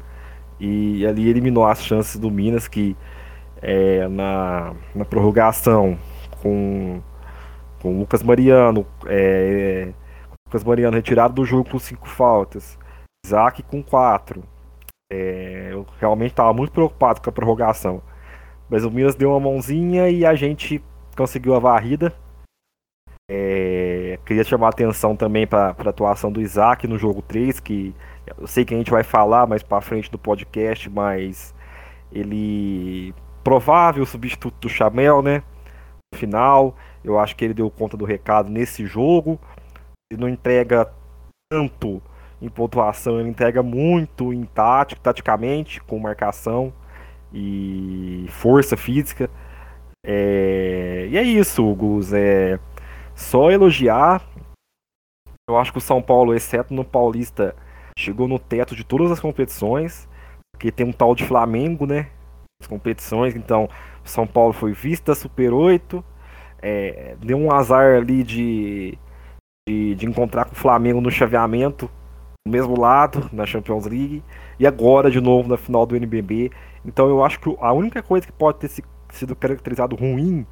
E 0.61 1.07
ali 1.07 1.29
eliminou 1.29 1.65
as 1.67 1.83
chances 1.83 2.17
do 2.17 2.31
Minas, 2.31 2.67
que 2.67 2.97
é, 3.62 4.09
na, 4.09 4.75
na 4.95 5.05
prorrogação 5.05 5.99
com, 6.43 7.00
com 7.81 7.95
o 7.95 7.99
Lucas 8.00 8.23
Mariano, 8.23 8.87
é, 9.07 9.93
Lucas 10.47 10.65
Mariano 10.65 10.97
retirado 10.97 11.35
do 11.35 11.45
jogo 11.45 11.71
com 11.71 11.79
cinco 11.79 12.09
faltas, 12.09 12.79
Isaac 13.25 13.62
com 13.62 13.83
quatro. 13.83 14.43
É, 15.11 15.69
eu 15.73 15.87
realmente 15.99 16.33
estava 16.33 16.53
muito 16.53 16.73
preocupado 16.73 17.21
com 17.21 17.31
a 17.31 17.33
prorrogação. 17.33 18.03
Mas 18.69 18.85
o 18.85 18.91
Minas 18.91 19.15
deu 19.15 19.31
uma 19.31 19.41
mãozinha 19.41 20.11
e 20.11 20.27
a 20.27 20.35
gente 20.35 20.83
conseguiu 21.17 21.55
a 21.55 21.59
varrida. 21.59 22.12
É, 23.31 24.19
queria 24.25 24.45
chamar 24.45 24.69
a 24.69 24.71
atenção 24.71 25.17
também 25.17 25.47
para 25.47 25.75
a 25.77 25.88
atuação 25.88 26.31
do 26.31 26.41
Isaac 26.41 26.87
no 26.87 26.99
jogo 26.99 27.23
3, 27.23 27.61
que 27.61 27.95
eu 28.37 28.47
sei 28.47 28.65
que 28.65 28.75
a 28.75 28.77
gente 28.77 28.91
vai 28.91 29.03
falar 29.03 29.47
mais 29.47 29.63
para 29.63 29.81
frente 29.81 30.11
do 30.11 30.19
podcast, 30.19 30.89
mas 30.91 31.55
ele 32.13 33.15
provável 33.43 34.05
substituto 34.05 34.57
do 34.61 34.69
Chamel, 34.69 35.23
né? 35.23 35.43
No 36.13 36.19
final, 36.19 36.77
eu 37.05 37.19
acho 37.19 37.37
que 37.37 37.45
ele 37.45 37.55
deu 37.55 37.71
conta 37.71 37.97
do 37.97 38.05
recado 38.05 38.51
nesse 38.51 38.87
jogo. 38.87 39.39
Ele 40.11 40.21
não 40.21 40.29
entrega 40.29 40.91
tanto 41.51 42.03
em 42.41 42.49
pontuação, 42.49 43.19
ele 43.19 43.29
entrega 43.29 43.63
muito 43.63 44.33
em 44.33 44.45
tático, 44.45 45.01
taticamente, 45.01 45.81
com 45.83 45.99
marcação 45.99 46.73
e 47.33 48.27
força 48.29 48.77
física. 48.77 49.31
É... 50.05 51.09
E 51.11 51.19
é 51.19 51.23
isso, 51.23 51.75
Gus. 51.75 52.13
É 52.13 52.59
só 53.15 53.51
elogiar. 53.51 54.23
Eu 55.49 55.57
acho 55.59 55.73
que 55.73 55.79
o 55.79 55.83
São 55.83 56.01
Paulo, 56.03 56.35
exceto 56.35 56.75
no 56.75 56.85
Paulista, 56.85 57.57
chegou 57.99 58.28
no 58.28 58.38
teto 58.38 58.76
de 58.76 58.85
todas 58.85 59.11
as 59.11 59.21
competições. 59.21 60.09
Porque 60.55 60.73
tem 60.73 60.87
um 60.87 60.93
tal 60.93 61.14
de 61.14 61.25
Flamengo, 61.25 61.87
né? 61.87 62.09
As 62.61 62.67
competições. 62.67 63.37
Então, 63.37 63.69
São 64.05 64.26
Paulo 64.26 64.52
foi 64.52 64.73
vista 64.73 65.14
Super 65.14 65.52
8. 65.52 66.05
É... 66.61 67.17
deu 67.21 67.37
um 67.37 67.52
azar 67.52 67.97
ali 67.97 68.23
de, 68.23 68.99
de, 69.69 69.95
de 69.95 70.07
encontrar 70.07 70.45
com 70.45 70.52
o 70.52 70.57
Flamengo 70.57 71.00
no 71.00 71.11
chaveamento, 71.11 71.88
no 72.47 72.52
mesmo 72.52 72.78
lado, 72.78 73.28
na 73.33 73.47
Champions 73.47 73.87
League. 73.87 74.23
E 74.59 74.67
agora, 74.67 75.11
de 75.11 75.21
novo, 75.21 75.49
na 75.49 75.57
final 75.57 75.87
do 75.87 75.97
NBB. 75.97 76.50
Então 76.85 77.09
eu 77.09 77.25
acho 77.25 77.38
que 77.40 77.55
a 77.61 77.73
única 77.73 78.02
coisa 78.02 78.26
que 78.26 78.33
pode 78.33 78.59
ter 78.59 78.71
sido 79.12 79.37
caracterizado 79.37 79.95
ruim 79.95 80.47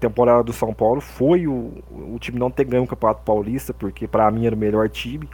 temporada 0.00 0.42
do 0.42 0.52
São 0.52 0.74
Paulo 0.74 1.00
foi 1.00 1.46
o, 1.46 1.72
o 1.90 2.18
time 2.18 2.38
não 2.38 2.50
ter 2.50 2.64
ganho 2.64 2.84
o 2.84 2.86
Campeonato 2.86 3.22
Paulista, 3.22 3.72
porque 3.72 4.06
para 4.06 4.30
mim 4.30 4.46
era 4.46 4.54
o 4.54 4.58
melhor 4.58 4.88
time. 4.88 5.28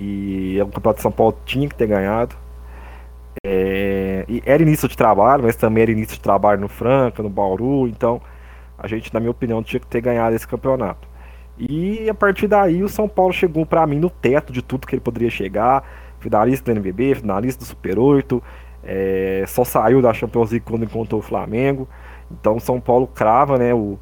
E 0.00 0.58
o 0.62 0.66
Campeonato 0.66 0.96
de 0.96 1.02
São 1.02 1.12
Paulo 1.12 1.36
tinha 1.44 1.68
que 1.68 1.74
ter 1.74 1.86
ganhado. 1.86 2.34
É, 3.44 4.24
e 4.28 4.42
era 4.46 4.62
início 4.62 4.88
de 4.88 4.96
trabalho, 4.96 5.42
mas 5.44 5.56
também 5.56 5.82
era 5.82 5.90
início 5.90 6.14
de 6.14 6.20
trabalho 6.20 6.60
no 6.60 6.68
Franca, 6.68 7.22
no 7.22 7.28
Bauru, 7.28 7.86
então 7.86 8.20
a 8.78 8.86
gente, 8.86 9.12
na 9.12 9.20
minha 9.20 9.30
opinião, 9.30 9.62
tinha 9.62 9.78
que 9.78 9.86
ter 9.86 10.00
ganhado 10.00 10.34
esse 10.34 10.48
campeonato. 10.48 11.06
E 11.58 12.08
a 12.08 12.14
partir 12.14 12.48
daí 12.48 12.82
o 12.82 12.88
São 12.88 13.06
Paulo 13.06 13.32
chegou 13.32 13.66
para 13.66 13.86
mim 13.86 13.98
no 13.98 14.08
teto 14.08 14.52
de 14.52 14.62
tudo 14.62 14.86
que 14.86 14.94
ele 14.94 15.02
poderia 15.02 15.28
chegar, 15.28 15.84
finalista 16.18 16.64
do 16.64 16.78
NBB, 16.78 17.16
finalista 17.16 17.62
do 17.62 17.66
Super 17.66 17.98
8, 17.98 18.42
é, 18.82 19.44
só 19.46 19.64
saiu 19.64 20.00
da 20.00 20.14
Champions 20.14 20.50
League 20.50 20.64
quando 20.64 20.84
encontrou 20.84 21.20
o 21.20 21.22
Flamengo. 21.22 21.86
Então 22.30 22.58
São 22.58 22.80
Paulo 22.80 23.06
crava 23.06 23.58
né, 23.58 23.74
o, 23.74 23.98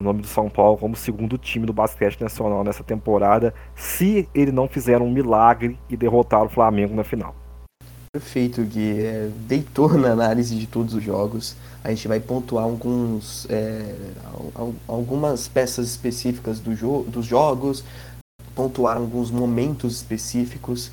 o 0.00 0.04
nome 0.04 0.22
do 0.22 0.28
São 0.28 0.48
Paulo 0.48 0.78
como 0.78 0.94
segundo 0.94 1.36
time 1.36 1.66
do 1.66 1.72
basquete 1.72 2.20
nacional 2.20 2.62
nessa 2.62 2.84
temporada, 2.84 3.52
se 3.74 4.28
ele 4.32 4.52
não 4.52 4.68
fizer 4.68 5.02
um 5.02 5.10
milagre 5.10 5.76
e 5.90 5.96
derrotar 5.96 6.44
o 6.44 6.48
Flamengo 6.48 6.94
na 6.94 7.02
final. 7.02 7.34
Perfeito, 8.12 8.62
Gui. 8.62 9.00
É, 9.00 9.28
deitou 9.48 9.92
na 9.98 10.12
análise 10.12 10.54
de 10.54 10.68
todos 10.68 10.94
os 10.94 11.02
jogos. 11.02 11.56
A 11.82 11.90
gente 11.90 12.06
vai 12.06 12.20
pontuar 12.20 12.62
alguns, 12.62 13.44
é, 13.50 13.92
algumas 14.86 15.48
peças 15.48 15.88
específicas 15.88 16.60
do 16.60 16.76
jo 16.76 17.02
dos 17.02 17.26
jogos, 17.26 17.82
pontuar 18.54 18.98
alguns 18.98 19.32
momentos 19.32 19.96
específicos. 19.96 20.92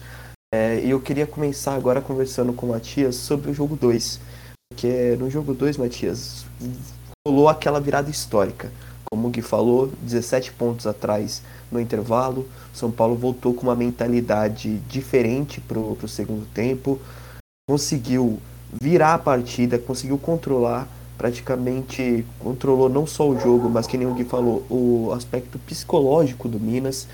É, 0.51 0.79
eu 0.83 0.99
queria 0.99 1.27
começar 1.27 1.75
agora 1.75 2.01
conversando 2.01 2.53
com 2.53 2.65
o 2.65 2.69
Matias 2.69 3.17
sobre 3.17 3.51
o 3.51 3.53
jogo 3.53 3.75
2. 3.75 4.19
Porque 4.73 5.15
no 5.19 5.29
jogo 5.29 5.53
2, 5.53 5.77
Matias, 5.77 6.43
rolou 7.27 7.47
aquela 7.47 7.79
virada 7.79 8.09
histórica. 8.09 8.71
Como 9.15 9.29
o 9.29 9.31
Gui 9.31 9.41
falou, 9.41 9.89
17 10.01 10.51
pontos 10.51 10.85
atrás 10.85 11.41
no 11.71 11.79
intervalo. 11.79 12.45
São 12.73 12.91
Paulo 12.91 13.15
voltou 13.15 13.53
com 13.53 13.63
uma 13.63 13.75
mentalidade 13.75 14.77
diferente 14.89 15.61
para 15.61 15.79
o 15.79 16.05
segundo 16.05 16.45
tempo. 16.53 16.99
Conseguiu 17.65 18.41
virar 18.81 19.13
a 19.13 19.17
partida, 19.17 19.79
conseguiu 19.79 20.17
controlar, 20.17 20.85
praticamente 21.17 22.25
controlou 22.39 22.89
não 22.89 23.07
só 23.07 23.29
o 23.29 23.39
jogo, 23.39 23.69
mas 23.69 23.87
que 23.87 23.97
nem 23.97 24.05
o 24.05 24.13
Gui 24.13 24.25
falou, 24.25 24.65
o 24.69 25.13
aspecto 25.13 25.57
psicológico 25.59 26.49
do 26.49 26.59
Minas. 26.59 27.07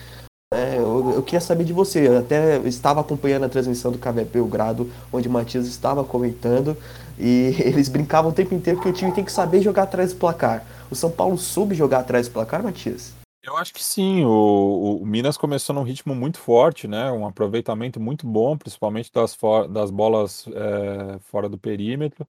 É, 0.51 0.79
eu, 0.79 1.11
eu, 1.15 1.21
queria 1.21 1.39
saber 1.39 1.65
de 1.65 1.71
você. 1.71 2.07
Eu 2.07 2.17
até 2.17 2.57
estava 2.61 2.99
acompanhando 2.99 3.43
a 3.43 3.49
transmissão 3.49 3.91
do 3.91 3.99
Café 3.99 4.23
Belgrado, 4.23 4.89
onde 5.13 5.27
o 5.27 5.31
Matias 5.31 5.67
estava 5.67 6.03
comentando, 6.03 6.75
e 7.19 7.55
eles 7.63 7.87
brincavam 7.87 8.31
o 8.31 8.33
tempo 8.33 8.55
inteiro 8.55 8.81
que 8.81 8.89
o 8.89 8.91
time 8.91 9.11
tem 9.11 9.23
que 9.23 9.31
saber 9.31 9.61
jogar 9.61 9.83
atrás 9.83 10.11
do 10.11 10.17
placar. 10.17 10.65
O 10.91 10.95
São 10.95 11.09
Paulo 11.09 11.37
soube 11.37 11.73
jogar 11.73 11.99
atrás 11.99 12.27
do 12.27 12.33
placar, 12.33 12.61
Matias? 12.61 13.15
Eu 13.41 13.55
acho 13.55 13.73
que 13.73 13.81
sim. 13.81 14.25
O, 14.25 14.99
o 15.01 15.05
Minas 15.05 15.37
começou 15.37 15.73
num 15.73 15.83
ritmo 15.83 16.13
muito 16.13 16.37
forte, 16.37 16.85
né? 16.85 17.09
Um 17.11 17.25
aproveitamento 17.25 17.97
muito 17.97 18.27
bom, 18.27 18.57
principalmente 18.57 19.09
das, 19.09 19.37
das 19.69 19.89
bolas 19.89 20.45
é, 20.47 21.17
fora 21.19 21.47
do 21.47 21.57
perímetro. 21.57 22.27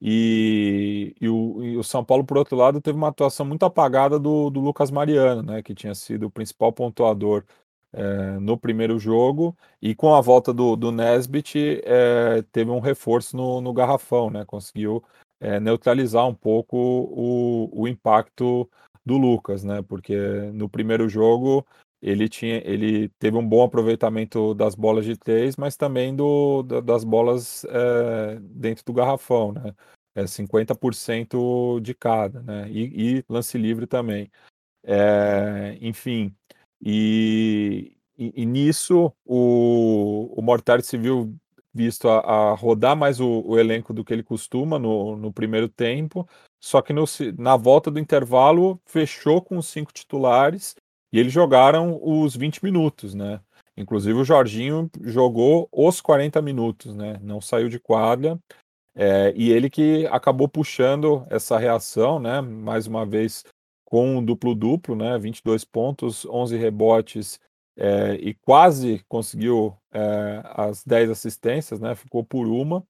E, 0.00 1.16
e, 1.20 1.28
o, 1.28 1.64
e, 1.64 1.76
o, 1.76 1.82
São 1.82 2.04
Paulo, 2.04 2.24
por 2.24 2.36
outro 2.36 2.56
lado, 2.56 2.80
teve 2.80 2.96
uma 2.96 3.08
atuação 3.08 3.44
muito 3.44 3.64
apagada 3.64 4.18
do, 4.20 4.50
do 4.50 4.60
Lucas 4.60 4.90
Mariano, 4.90 5.42
né, 5.42 5.62
que 5.62 5.74
tinha 5.74 5.94
sido 5.94 6.26
o 6.26 6.30
principal 6.30 6.72
pontuador 6.72 7.44
é, 7.92 8.38
no 8.38 8.58
primeiro 8.58 8.98
jogo, 8.98 9.56
e 9.80 9.94
com 9.94 10.14
a 10.14 10.20
volta 10.20 10.52
do, 10.52 10.76
do 10.76 10.92
Nesbit, 10.92 11.80
é, 11.82 12.42
teve 12.52 12.70
um 12.70 12.78
reforço 12.78 13.36
no, 13.36 13.60
no 13.62 13.72
garrafão, 13.72 14.28
né, 14.28 14.44
conseguiu 14.44 15.02
é, 15.40 15.60
neutralizar 15.60 16.26
um 16.26 16.34
pouco 16.34 16.76
o, 16.76 17.82
o 17.82 17.88
impacto 17.88 18.68
do 19.04 19.16
Lucas, 19.16 19.62
né? 19.64 19.82
Porque 19.82 20.16
no 20.52 20.68
primeiro 20.68 21.08
jogo 21.08 21.66
ele 22.02 22.28
tinha, 22.28 22.62
ele 22.64 23.08
teve 23.18 23.36
um 23.36 23.46
bom 23.46 23.64
aproveitamento 23.64 24.54
das 24.54 24.74
bolas 24.74 25.04
de 25.04 25.16
três, 25.16 25.56
mas 25.56 25.76
também 25.76 26.14
do, 26.14 26.62
das 26.62 27.04
bolas 27.04 27.64
é, 27.64 28.38
dentro 28.40 28.84
do 28.84 28.92
garrafão, 28.92 29.52
né? 29.52 29.74
É 30.14 30.26
50% 30.26 31.80
de 31.80 31.94
cada, 31.94 32.42
né? 32.42 32.70
E, 32.70 33.18
e 33.18 33.24
lance 33.28 33.58
livre 33.58 33.86
também. 33.86 34.30
É, 34.82 35.76
enfim, 35.80 36.34
e, 36.80 37.96
e, 38.16 38.42
e, 38.42 38.46
nisso 38.46 39.12
o, 39.24 40.32
o 40.36 40.42
Mortari 40.42 40.82
se 40.82 40.96
viu 40.96 41.34
visto 41.76 42.08
a, 42.08 42.20
a 42.20 42.54
rodar 42.54 42.96
mais 42.96 43.20
o, 43.20 43.42
o, 43.44 43.58
elenco 43.58 43.92
do 43.92 44.02
que 44.02 44.12
ele 44.12 44.22
costuma 44.22 44.78
no, 44.78 45.14
no 45.14 45.30
primeiro 45.30 45.68
tempo, 45.68 46.26
só 46.58 46.80
que 46.80 46.92
no, 46.92 47.04
na 47.38 47.54
volta 47.54 47.90
do 47.90 48.00
intervalo 48.00 48.80
fechou 48.86 49.42
com 49.42 49.58
os 49.58 49.66
cinco 49.66 49.92
titulares 49.92 50.74
e 51.12 51.18
eles 51.18 51.32
jogaram 51.32 52.00
os 52.02 52.34
20 52.34 52.64
minutos, 52.64 53.14
né? 53.14 53.40
Inclusive 53.76 54.18
o 54.18 54.24
Jorginho 54.24 54.90
jogou 55.02 55.68
os 55.70 56.00
40 56.00 56.40
minutos, 56.40 56.94
né? 56.94 57.18
Não 57.20 57.42
saiu 57.42 57.68
de 57.68 57.78
quadra. 57.78 58.38
É, 58.94 59.34
e 59.36 59.52
ele 59.52 59.68
que 59.68 60.06
acabou 60.06 60.48
puxando 60.48 61.26
essa 61.28 61.58
reação, 61.58 62.18
né? 62.18 62.40
Mais 62.40 62.86
uma 62.86 63.04
vez 63.04 63.44
com 63.84 64.16
um 64.16 64.24
duplo-duplo, 64.24 64.96
né? 64.96 65.18
22 65.18 65.62
pontos, 65.62 66.24
11 66.24 66.56
rebotes 66.56 67.38
é, 67.76 68.14
e 68.14 68.34
quase 68.34 69.04
conseguiu 69.08 69.76
é, 69.92 70.42
as 70.44 70.82
10 70.84 71.10
assistências, 71.10 71.78
né? 71.80 71.94
Ficou 71.94 72.24
por 72.24 72.46
uma. 72.46 72.82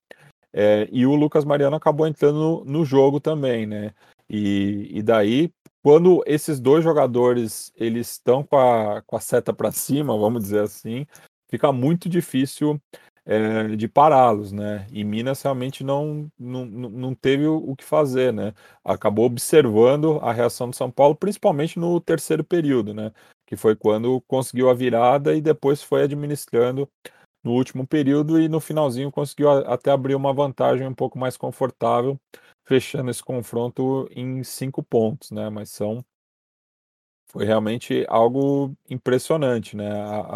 É, 0.52 0.88
e 0.90 1.04
o 1.06 1.14
Lucas 1.14 1.44
Mariano 1.44 1.76
acabou 1.76 2.06
entrando 2.06 2.38
no, 2.38 2.64
no 2.64 2.84
jogo 2.84 3.20
também, 3.20 3.66
né? 3.66 3.92
E, 4.28 4.88
e, 4.90 5.02
daí, 5.02 5.52
quando 5.82 6.22
esses 6.26 6.58
dois 6.58 6.82
jogadores 6.82 7.72
eles 7.76 8.12
estão 8.12 8.42
com 8.42 8.56
a, 8.56 9.02
com 9.02 9.16
a 9.16 9.20
seta 9.20 9.52
para 9.52 9.70
cima, 9.70 10.16
vamos 10.16 10.42
dizer 10.42 10.62
assim, 10.62 11.06
fica 11.48 11.72
muito 11.72 12.08
difícil 12.08 12.80
é, 13.24 13.76
de 13.76 13.88
pará-los, 13.88 14.52
né? 14.52 14.86
E 14.92 15.04
Minas 15.04 15.42
realmente 15.42 15.82
não, 15.82 16.30
não, 16.38 16.64
não 16.64 17.14
teve 17.14 17.46
o, 17.46 17.74
que 17.76 17.84
fazer, 17.84 18.32
né? 18.32 18.54
Acabou 18.84 19.26
observando 19.26 20.18
a 20.22 20.32
reação 20.32 20.70
do 20.70 20.76
São 20.76 20.90
Paulo, 20.90 21.14
principalmente 21.14 21.78
no 21.78 22.00
terceiro 22.00 22.44
período, 22.44 22.94
né? 22.94 23.12
Que 23.46 23.56
foi 23.56 23.76
quando 23.76 24.20
conseguiu 24.22 24.68
a 24.68 24.74
virada 24.74 25.34
e 25.34 25.40
depois 25.40 25.82
foi 25.82 26.02
administrando 26.02 26.88
no 27.44 27.52
último 27.52 27.86
período 27.86 28.40
e 28.40 28.48
no 28.48 28.58
finalzinho 28.58 29.12
conseguiu 29.12 29.48
até 29.50 29.92
abrir 29.92 30.16
uma 30.16 30.32
vantagem 30.32 30.86
um 30.86 30.94
pouco 30.94 31.16
mais 31.16 31.36
confortável, 31.36 32.18
fechando 32.66 33.08
esse 33.08 33.22
confronto 33.22 34.08
em 34.10 34.42
cinco 34.42 34.82
pontos, 34.82 35.30
né? 35.30 35.48
Mas 35.48 35.70
são 35.70 36.04
foi 37.28 37.44
realmente 37.44 38.04
algo 38.08 38.74
impressionante, 38.88 39.76
né? 39.76 39.86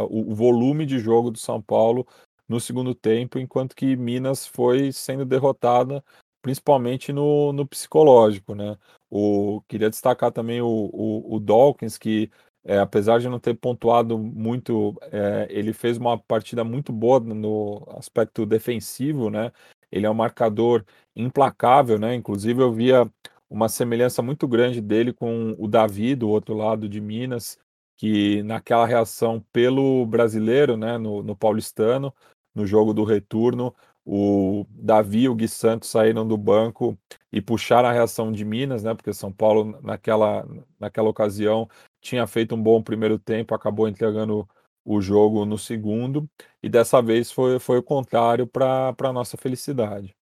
O 0.09 0.35
volume 0.35 0.85
de 0.85 0.99
jogo 0.99 1.31
do 1.31 1.38
São 1.38 1.61
Paulo 1.61 2.07
no 2.49 2.61
segundo 2.61 2.95
tempo, 2.95 3.38
enquanto 3.38 3.75
que 3.75 3.97
Minas 3.97 4.47
foi 4.47 4.93
sendo 4.93 5.25
derrotada, 5.25 6.05
principalmente 6.43 7.12
no, 7.12 7.52
no 7.52 7.67
psicológico, 7.67 8.55
né? 8.55 8.76
O, 9.09 9.62
queria 9.69 9.90
destacar 9.90 10.33
também 10.33 10.61
o, 10.61 10.67
o, 10.67 11.37
o 11.37 11.40
Dawkins, 11.40 11.97
que 11.97 12.30
é, 12.64 12.78
apesar 12.78 13.20
de 13.20 13.28
não 13.28 13.38
ter 13.40 13.54
pontuado 13.54 14.18
muito, 14.18 14.94
é, 15.12 15.46
ele 15.50 15.73
fez 15.73 15.96
uma 15.96 16.18
partida 16.18 16.62
muito 16.64 16.92
boa 16.92 17.20
no 17.20 17.86
aspecto 17.96 18.44
defensivo, 18.44 19.30
né? 19.30 19.50
Ele 19.90 20.06
é 20.06 20.10
um 20.10 20.14
marcador 20.14 20.84
implacável, 21.16 21.99
né? 21.99 22.14
Inclusive 22.14 22.62
eu 22.62 22.73
via 22.73 23.10
uma 23.49 23.68
semelhança 23.68 24.23
muito 24.23 24.46
grande 24.46 24.80
dele 24.80 25.12
com 25.12 25.56
o 25.58 25.66
Davi, 25.66 26.14
do 26.14 26.28
outro 26.28 26.54
lado 26.54 26.88
de 26.88 27.00
Minas, 27.00 27.58
que 27.96 28.42
naquela 28.44 28.86
reação 28.86 29.44
pelo 29.52 30.06
brasileiro, 30.06 30.76
né, 30.76 30.96
no, 30.96 31.23
no 31.23 31.36
paulistano, 31.36 32.14
no 32.54 32.66
jogo 32.66 32.94
do 32.94 33.04
retorno, 33.04 33.75
o 34.04 34.64
Davi 34.70 35.23
e 35.23 35.28
o 35.28 35.34
Gui 35.34 35.49
Santos 35.49 35.90
saíram 35.90 36.26
do 36.26 36.36
banco 36.36 36.99
e 37.32 37.40
puxaram 37.40 37.88
a 37.88 37.92
reação 37.92 38.32
de 38.32 38.44
Minas, 38.44 38.82
né? 38.82 38.94
Porque 38.94 39.12
São 39.12 39.32
Paulo, 39.32 39.78
naquela, 39.82 40.46
naquela 40.78 41.08
ocasião, 41.08 41.68
tinha 42.00 42.26
feito 42.26 42.54
um 42.54 42.63
bom 42.63 42.82
primeiro 42.82 43.19
tempo, 43.19 43.54
acabou 43.54 43.89
entregando 43.89 44.49
o 44.84 45.00
jogo 45.00 45.45
no 45.45 45.58
segundo, 45.58 46.28
e 46.63 46.69
dessa 46.69 47.00
vez 47.02 47.30
foi, 47.30 47.58
foi 47.58 47.78
o 47.78 47.82
contrário 47.82 48.47
para 48.47 48.95
a 48.99 49.13
nossa 49.13 49.36
felicidade. 49.36 50.15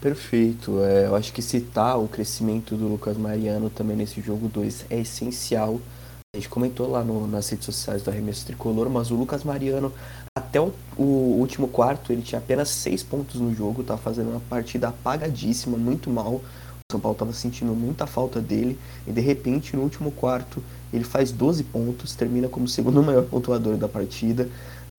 Perfeito. 0.00 0.82
É, 0.84 1.06
eu 1.06 1.16
acho 1.16 1.32
que 1.32 1.42
citar 1.42 1.98
o 1.98 2.06
crescimento 2.06 2.76
do 2.76 2.86
Lucas 2.86 3.16
Mariano 3.16 3.70
também 3.70 3.96
nesse 3.96 4.20
jogo 4.20 4.48
2 4.48 4.86
é 4.90 5.00
essencial. 5.00 5.80
A 6.34 6.38
gente 6.38 6.48
comentou 6.48 6.90
lá 6.90 7.02
no, 7.02 7.26
nas 7.26 7.48
redes 7.48 7.64
sociais 7.64 8.02
do 8.02 8.10
Arremesso 8.10 8.44
Tricolor, 8.46 8.90
mas 8.90 9.10
o 9.10 9.14
Lucas 9.14 9.42
Mariano 9.42 9.92
até 10.36 10.60
o, 10.60 10.72
o, 10.98 11.38
último 11.40 11.66
quarto 11.66 12.12
ele 12.12 12.20
tinha 12.20 12.38
apenas 12.38 12.68
seis 12.68 13.02
pontos 13.02 13.40
no 13.40 13.54
jogo, 13.54 13.82
tá 13.82 13.96
fazendo 13.96 14.30
uma 14.30 14.40
partida 14.40 14.88
apagadíssima, 14.88 15.78
muito 15.78 16.10
mal. 16.10 16.34
O 16.34 16.42
São 16.92 17.00
Paulo 17.00 17.14
estava 17.14 17.32
sentindo 17.32 17.74
muita 17.74 18.06
falta 18.06 18.38
dele 18.38 18.78
e 19.06 19.12
de 19.12 19.20
repente 19.20 19.74
no 19.74 19.82
último 19.82 20.12
quarto 20.12 20.62
ele 20.96 21.04
faz 21.04 21.30
12 21.30 21.64
pontos, 21.64 22.14
termina 22.14 22.48
como 22.48 22.66
segundo 22.66 23.02
maior 23.04 23.24
pontuador 23.24 23.76
da 23.76 23.88
partida, 23.88 24.48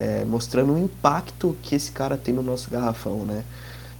é, 0.01 0.23
mostrando 0.25 0.73
o 0.73 0.77
impacto 0.77 1.55
que 1.61 1.75
esse 1.75 1.91
cara 1.91 2.17
tem 2.17 2.33
no 2.33 2.43
nosso 2.43 2.69
garrafão, 2.69 3.25
né? 3.25 3.43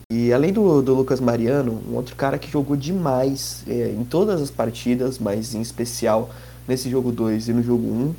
E 0.10 0.32
além 0.32 0.54
do, 0.54 0.82
do 0.82 0.94
Lucas 0.94 1.20
Mariano, 1.20 1.84
um 1.90 1.96
outro 1.96 2.16
cara 2.16 2.40
que 2.40 2.50
jogou 2.50 2.78
demais 2.78 3.64
é, 3.68 3.90
em 3.90 4.06
todas 4.06 4.42
as 4.42 4.50
partidas, 4.50 5.20
mas 5.20 5.54
em 5.54 5.62
especial 5.62 6.30
nesse 6.66 6.90
jogo 6.90 7.12
2 7.12 7.50
e 7.50 7.54
no 7.54 7.62
jogo 7.62 7.86
1, 7.86 7.90
um, 7.90 8.16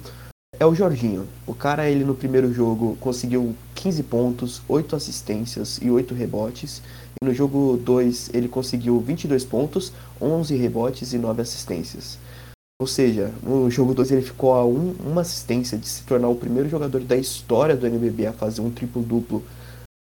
é 0.61 0.67
o 0.67 0.75
Jorginho. 0.75 1.27
O 1.47 1.55
cara, 1.55 1.89
ele 1.89 2.05
no 2.05 2.15
primeiro 2.15 2.53
jogo 2.53 2.97
conseguiu 3.01 3.55
15 3.75 4.03
pontos, 4.03 4.63
8 4.69 4.97
assistências 4.97 5.79
e 5.81 5.91
8 5.91 6.15
rebotes. 6.15 6.83
E 7.23 7.25
no 7.25 7.33
jogo 7.33 7.79
2 7.83 8.31
ele 8.35 8.49
conseguiu 8.49 9.01
22 9.01 9.45
pontos, 9.45 9.93
11 10.21 10.57
rebotes 10.57 11.13
e 11.13 11.19
9 11.19 11.43
assistências. 11.43 12.19
Ou 12.81 12.87
seja, 12.87 13.35
no 13.43 13.69
jogo 13.69 13.93
2 13.93 14.13
ele 14.13 14.23
ficou 14.23 14.55
a 14.55 14.65
um, 14.65 14.95
uma 15.01 15.23
assistência 15.23 15.77
de 15.77 15.89
se 15.89 16.05
tornar 16.05 16.29
o 16.29 16.37
primeiro 16.37 16.69
jogador 16.69 17.01
da 17.01 17.17
história 17.17 17.77
do 17.77 17.87
NBB 17.87 18.27
a 18.27 18.33
fazer 18.33 18.61
um 18.61 18.71
triplo-duplo 18.71 19.43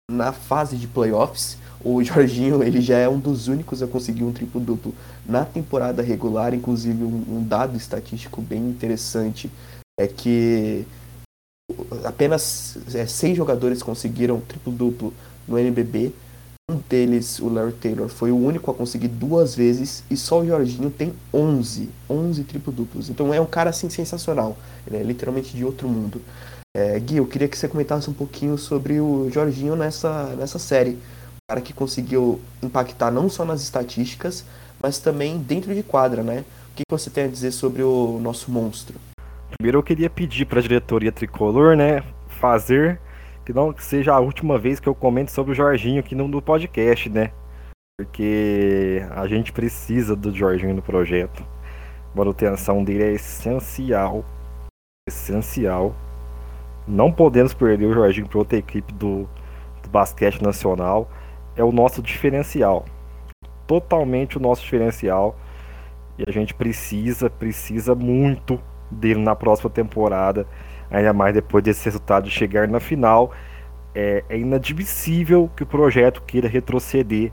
na 0.09 0.31
fase 0.31 0.77
de 0.77 0.87
playoffs. 0.87 1.57
O 1.83 2.01
Jorginho 2.03 2.63
ele 2.63 2.79
já 2.79 2.97
é 2.97 3.09
um 3.09 3.19
dos 3.19 3.49
únicos 3.49 3.83
a 3.83 3.87
conseguir 3.87 4.23
um 4.23 4.31
triplo-duplo 4.31 4.95
na 5.25 5.43
temporada 5.43 6.01
regular, 6.01 6.53
inclusive 6.53 7.03
um, 7.03 7.25
um 7.27 7.45
dado 7.45 7.75
estatístico 7.75 8.41
bem 8.41 8.69
interessante 8.69 9.51
é 9.99 10.07
que 10.07 10.85
apenas 12.03 12.77
é, 12.95 13.05
seis 13.05 13.37
jogadores 13.37 13.83
conseguiram 13.83 14.39
triplo-duplo 14.41 15.13
no 15.47 15.57
NBB. 15.57 16.13
Um 16.71 16.81
deles, 16.87 17.39
o 17.39 17.49
Larry 17.49 17.73
Taylor, 17.73 18.07
foi 18.07 18.31
o 18.31 18.37
único 18.37 18.71
a 18.71 18.73
conseguir 18.73 19.09
duas 19.09 19.53
vezes 19.53 20.05
e 20.09 20.15
só 20.15 20.39
o 20.39 20.45
Jorginho 20.45 20.89
tem 20.89 21.11
11, 21.33 21.89
11 22.09 22.43
triplo-duplos. 22.45 23.09
Então 23.09 23.33
é 23.33 23.41
um 23.41 23.45
cara 23.45 23.71
assim 23.71 23.89
sensacional, 23.89 24.55
ele 24.87 24.95
é 24.95 25.03
literalmente 25.03 25.53
de 25.53 25.65
outro 25.65 25.89
mundo. 25.89 26.21
É, 26.73 26.97
Gui, 26.97 27.17
eu 27.17 27.25
queria 27.25 27.49
que 27.49 27.57
você 27.57 27.67
comentasse 27.67 28.09
um 28.09 28.13
pouquinho 28.13 28.57
sobre 28.57 29.01
o 29.01 29.29
Jorginho 29.29 29.75
nessa, 29.75 30.27
nessa 30.37 30.57
série. 30.57 30.91
Um 30.91 31.49
cara 31.49 31.59
que 31.59 31.73
conseguiu 31.73 32.39
impactar 32.63 33.11
não 33.11 33.29
só 33.29 33.43
nas 33.43 33.61
estatísticas, 33.61 34.45
mas 34.81 34.97
também 34.97 35.37
dentro 35.39 35.75
de 35.75 35.83
quadra, 35.83 36.23
né? 36.23 36.45
O 36.71 36.75
que 36.75 36.83
você 36.89 37.09
tem 37.09 37.25
a 37.25 37.27
dizer 37.27 37.51
sobre 37.51 37.83
o 37.83 38.17
nosso 38.21 38.49
monstro? 38.49 38.95
Primeiro 39.57 39.79
eu 39.79 39.83
queria 39.83 40.09
pedir 40.09 40.45
para 40.45 40.59
a 40.59 40.61
diretoria 40.61 41.11
tricolor, 41.11 41.75
né, 41.75 42.01
fazer 42.39 42.97
que 43.51 43.53
não 43.53 43.75
seja 43.77 44.13
a 44.13 44.19
última 44.19 44.57
vez 44.57 44.79
que 44.79 44.87
eu 44.87 44.95
comente 44.95 45.31
sobre 45.31 45.51
o 45.51 45.55
Jorginho 45.55 45.99
aqui 45.99 46.15
no, 46.15 46.27
no 46.27 46.41
podcast, 46.41 47.09
né? 47.09 47.31
Porque 47.99 49.05
a 49.11 49.27
gente 49.27 49.51
precisa 49.51 50.15
do 50.15 50.33
Jorginho 50.33 50.73
no 50.73 50.81
projeto. 50.81 51.43
A 52.13 52.17
manutenção 52.17 52.83
dele 52.83 53.03
é 53.03 53.11
essencial. 53.11 54.23
Essencial. 55.07 55.93
Não 56.87 57.11
podemos 57.11 57.53
perder 57.53 57.85
o 57.85 57.93
Jorginho 57.93 58.27
para 58.27 58.39
outra 58.39 58.57
equipe 58.57 58.93
do, 58.93 59.27
do 59.83 59.89
basquete 59.89 60.41
nacional. 60.41 61.09
É 61.55 61.63
o 61.63 61.71
nosso 61.71 62.01
diferencial. 62.01 62.85
Totalmente 63.67 64.37
o 64.37 64.41
nosso 64.41 64.63
diferencial. 64.63 65.35
E 66.17 66.23
a 66.25 66.31
gente 66.31 66.53
precisa, 66.53 67.29
precisa 67.29 67.93
muito 67.93 68.59
dele 68.89 69.19
na 69.19 69.35
próxima 69.35 69.69
temporada, 69.69 70.47
ainda 70.91 71.13
mais 71.13 71.33
depois 71.33 71.63
desse 71.63 71.85
resultado 71.85 72.25
de 72.25 72.31
chegar 72.31 72.67
na 72.67 72.79
final. 72.79 73.33
É, 73.93 74.23
é 74.29 74.37
inadmissível 74.37 75.49
que 75.55 75.63
o 75.63 75.65
projeto 75.65 76.21
queira 76.23 76.47
retroceder 76.47 77.31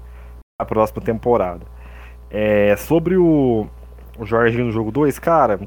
a 0.61 0.65
próxima 0.65 1.03
temporada. 1.03 1.67
É, 2.31 2.77
sobre 2.77 3.17
o, 3.17 3.67
o 4.19 4.25
Jorginho 4.25 4.67
no 4.67 4.73
jogo 4.73 4.91
2, 4.91 5.19
cara, 5.19 5.61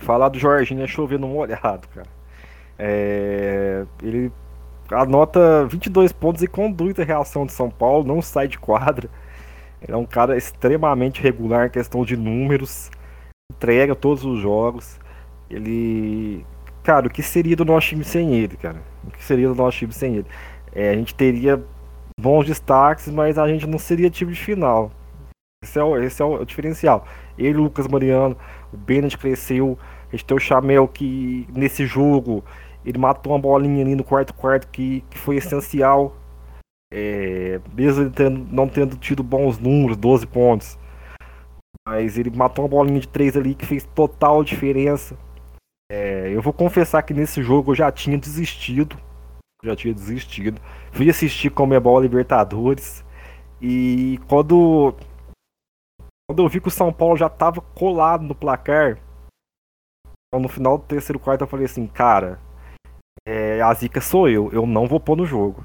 falar 0.00 0.28
do 0.28 0.38
Jorginho 0.38 0.82
é 0.82 0.86
chover 0.86 1.18
no 1.18 1.28
molhado, 1.28 1.88
cara. 1.88 2.08
É, 2.78 3.86
ele 4.02 4.32
anota 4.90 5.66
22 5.66 6.12
pontos 6.12 6.42
e 6.42 6.46
conduz 6.46 6.98
a 6.98 7.04
reação 7.04 7.46
de 7.46 7.52
São 7.52 7.70
Paulo, 7.70 8.04
não 8.04 8.20
sai 8.20 8.48
de 8.48 8.58
quadra. 8.58 9.08
Ele 9.80 9.92
é 9.92 9.96
um 9.96 10.06
cara 10.06 10.36
extremamente 10.36 11.22
regular 11.22 11.66
em 11.66 11.70
questão 11.70 12.04
de 12.04 12.16
números, 12.16 12.90
entrega 13.52 13.94
todos 13.94 14.24
os 14.24 14.40
jogos. 14.40 14.98
Ele. 15.50 16.44
Cara, 16.84 17.06
o 17.06 17.10
que 17.10 17.22
seria 17.22 17.56
do 17.56 17.64
nosso 17.64 17.88
time 17.88 18.04
sem 18.04 18.34
ele, 18.34 18.58
cara? 18.58 18.82
O 19.02 19.10
que 19.10 19.24
seria 19.24 19.48
do 19.48 19.54
nosso 19.54 19.78
time 19.78 19.92
sem 19.92 20.16
ele? 20.16 20.26
É, 20.70 20.90
a 20.90 20.94
gente 20.94 21.14
teria 21.14 21.64
bons 22.20 22.46
destaques, 22.46 23.08
mas 23.08 23.38
a 23.38 23.48
gente 23.48 23.66
não 23.66 23.78
seria 23.78 24.10
time 24.10 24.34
de 24.34 24.38
final. 24.38 24.92
Esse 25.64 25.78
é 25.78 25.82
o, 25.82 25.96
esse 25.96 26.20
é 26.20 26.24
o 26.26 26.44
diferencial. 26.44 27.06
Ele, 27.38 27.56
Lucas 27.56 27.88
Mariano, 27.88 28.36
o 28.70 28.76
Bennett 28.76 29.16
cresceu. 29.16 29.78
A 30.08 30.10
gente 30.14 30.26
tem 30.26 30.36
o 30.36 30.40
Chamel 30.40 30.86
que 30.86 31.48
nesse 31.54 31.86
jogo 31.86 32.44
ele 32.84 32.98
matou 32.98 33.32
uma 33.32 33.38
bolinha 33.38 33.82
ali 33.82 33.94
no 33.94 34.04
quarto 34.04 34.34
quarto 34.34 34.68
que, 34.68 35.02
que 35.08 35.16
foi 35.16 35.36
essencial. 35.36 36.14
É, 36.92 37.62
mesmo 37.74 38.02
ele 38.02 38.10
tendo, 38.10 38.46
não 38.52 38.68
tendo 38.68 38.94
tido 38.98 39.22
bons 39.22 39.58
números, 39.58 39.96
12 39.96 40.26
pontos. 40.26 40.78
Mas 41.88 42.18
ele 42.18 42.30
matou 42.30 42.62
uma 42.62 42.68
bolinha 42.68 43.00
de 43.00 43.08
3 43.08 43.38
ali 43.38 43.54
que 43.54 43.64
fez 43.64 43.84
total 43.94 44.44
diferença. 44.44 45.16
É, 45.90 46.30
eu 46.34 46.40
vou 46.40 46.52
confessar 46.52 47.02
que 47.02 47.14
nesse 47.14 47.42
jogo 47.42 47.72
eu 47.72 47.74
já 47.76 47.92
tinha 47.92 48.18
desistido. 48.18 48.96
Já 49.62 49.74
tinha 49.76 49.94
desistido. 49.94 50.60
Fui 50.92 51.08
assistir 51.08 51.50
Comebol 51.50 52.00
Libertadores. 52.00 53.04
E 53.60 54.18
quando 54.28 54.94
quando 56.28 56.42
eu 56.42 56.48
vi 56.48 56.60
que 56.60 56.68
o 56.68 56.70
São 56.70 56.92
Paulo 56.92 57.16
já 57.16 57.28
tava 57.28 57.60
colado 57.60 58.24
no 58.24 58.34
placar, 58.34 58.98
então 60.28 60.40
no 60.40 60.48
final 60.48 60.78
do 60.78 60.84
terceiro 60.84 61.18
quarto 61.18 61.42
eu 61.42 61.46
falei 61.46 61.66
assim, 61.66 61.86
cara, 61.86 62.40
é, 63.26 63.60
a 63.60 63.72
zica 63.74 64.00
sou 64.00 64.28
eu, 64.28 64.50
eu 64.52 64.66
não 64.66 64.86
vou 64.86 64.98
pôr 64.98 65.16
no 65.16 65.26
jogo. 65.26 65.64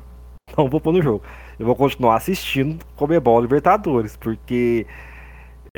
Não 0.57 0.67
vou 0.67 0.81
pôr 0.81 0.91
no 0.91 1.01
jogo. 1.01 1.23
Eu 1.59 1.65
vou 1.67 1.75
continuar 1.75 2.15
assistindo 2.15 2.83
Comebol 2.95 3.39
Libertadores, 3.39 4.17
porque 4.17 4.87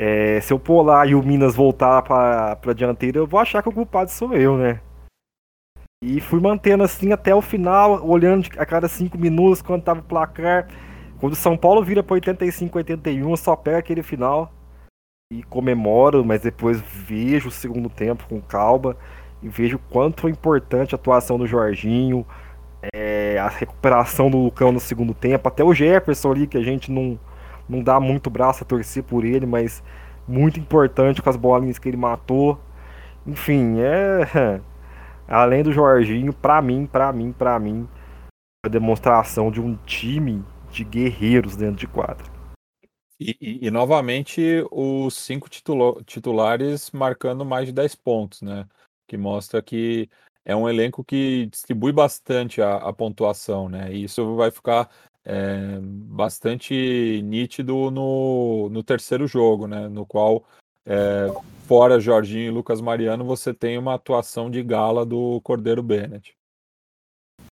é, 0.04 0.40
se 0.40 0.52
eu 0.52 0.58
pôr 0.58 0.82
lá 0.82 1.06
e 1.06 1.14
o 1.14 1.22
Minas 1.22 1.54
voltar 1.54 2.02
pra, 2.02 2.56
pra 2.56 2.72
dianteira, 2.72 3.18
eu 3.18 3.26
vou 3.26 3.38
achar 3.38 3.62
que 3.62 3.68
o 3.68 3.72
culpado 3.72 4.10
sou 4.10 4.34
eu, 4.34 4.58
né? 4.58 4.80
E 6.02 6.20
fui 6.20 6.40
mantendo 6.40 6.82
assim 6.82 7.12
até 7.12 7.32
o 7.32 7.40
final, 7.40 8.04
olhando 8.04 8.48
a 8.58 8.66
cada 8.66 8.88
cinco 8.88 9.16
minutos 9.16 9.62
quando 9.62 9.84
tava 9.84 10.00
o 10.00 10.02
placar. 10.02 10.66
Quando 11.20 11.34
o 11.34 11.36
São 11.36 11.56
Paulo 11.56 11.84
vira 11.84 12.02
para 12.02 12.14
85, 12.14 12.78
81, 12.78 13.36
só 13.36 13.54
pega 13.54 13.78
aquele 13.78 14.02
final 14.02 14.52
e 15.32 15.44
comemoro, 15.44 16.24
mas 16.24 16.40
depois 16.40 16.80
vejo 16.80 17.46
o 17.46 17.52
segundo 17.52 17.88
tempo 17.88 18.26
com 18.28 18.40
calma 18.40 18.96
e 19.40 19.48
vejo 19.48 19.78
quanto 19.88 20.26
é 20.26 20.30
importante 20.32 20.96
a 20.96 20.98
atuação 20.98 21.38
do 21.38 21.46
Jorginho, 21.46 22.26
é, 22.92 23.38
a 23.38 23.48
recuperação 23.48 24.28
do 24.28 24.38
Lucão 24.38 24.72
no 24.72 24.80
segundo 24.80 25.14
tempo, 25.14 25.46
até 25.46 25.62
o 25.62 25.72
Jefferson 25.72 26.32
ali, 26.32 26.48
que 26.48 26.58
a 26.58 26.62
gente 26.62 26.90
não, 26.90 27.16
não 27.72 27.82
dá 27.82 27.98
muito 27.98 28.28
braço 28.30 28.62
a 28.62 28.66
torcer 28.66 29.02
por 29.02 29.24
ele, 29.24 29.46
mas 29.46 29.82
muito 30.28 30.60
importante 30.60 31.22
com 31.22 31.30
as 31.30 31.36
bolinhas 31.36 31.78
que 31.78 31.88
ele 31.88 31.96
matou. 31.96 32.60
Enfim, 33.26 33.80
é. 33.80 34.60
Além 35.26 35.62
do 35.62 35.72
Jorginho, 35.72 36.32
pra 36.32 36.60
mim, 36.60 36.86
pra 36.86 37.12
mim, 37.12 37.32
pra 37.32 37.58
mim, 37.58 37.88
a 38.64 38.68
demonstração 38.68 39.50
de 39.50 39.60
um 39.60 39.76
time 39.86 40.44
de 40.70 40.84
guerreiros 40.84 41.56
dentro 41.56 41.76
de 41.76 41.86
quadra. 41.86 42.26
E, 43.18 43.36
e, 43.40 43.66
e, 43.66 43.70
novamente 43.70 44.64
os 44.70 45.14
cinco 45.14 45.48
titulares 45.48 46.90
marcando 46.90 47.44
mais 47.44 47.66
de 47.66 47.72
10 47.72 47.94
pontos, 47.94 48.42
né? 48.42 48.66
Que 49.06 49.16
mostra 49.16 49.62
que 49.62 50.10
é 50.44 50.56
um 50.56 50.68
elenco 50.68 51.04
que 51.04 51.46
distribui 51.46 51.92
bastante 51.92 52.60
a, 52.60 52.76
a 52.76 52.92
pontuação, 52.92 53.68
né? 53.68 53.92
E 53.92 54.04
isso 54.04 54.34
vai 54.34 54.50
ficar 54.50 54.90
é, 55.24 55.78
bastante 55.80 57.22
nítido 57.22 57.90
no, 57.90 58.68
no 58.70 58.82
terceiro 58.82 59.26
jogo, 59.26 59.66
né? 59.66 59.88
No 59.88 60.04
qual, 60.04 60.44
é, 60.86 61.28
fora 61.66 62.00
Jorginho 62.00 62.46
e 62.46 62.50
Lucas 62.50 62.80
Mariano, 62.80 63.24
você 63.24 63.54
tem 63.54 63.78
uma 63.78 63.94
atuação 63.94 64.50
de 64.50 64.62
gala 64.62 65.06
do 65.06 65.40
Cordeiro 65.42 65.82
Bennett. 65.82 66.34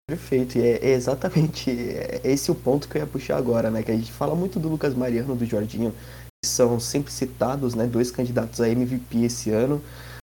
Perfeito, 0.09 0.59
e 0.59 0.62
é, 0.62 0.90
exatamente 0.90 1.70
é 1.70 2.20
esse 2.25 2.51
o 2.51 2.55
ponto 2.55 2.88
que 2.88 2.98
eu 2.98 3.01
ia 3.03 3.07
puxar 3.07 3.37
agora, 3.37 3.70
né? 3.70 3.83
Que 3.83 3.92
a 3.92 3.96
gente 3.96 4.12
fala 4.12 4.35
muito 4.35 4.59
do 4.59 4.68
Lucas 4.68 4.94
Mariano, 4.94 5.37
do 5.37 5.46
Jorginho, 5.46 5.92
que 6.42 6.51
são 6.51 6.81
sempre 6.81 7.12
citados, 7.12 7.75
né? 7.75 7.87
Dois 7.87 8.11
candidatos 8.11 8.61
a 8.61 8.68
MVP 8.68 9.25
esse 9.25 9.51
ano, 9.51 9.81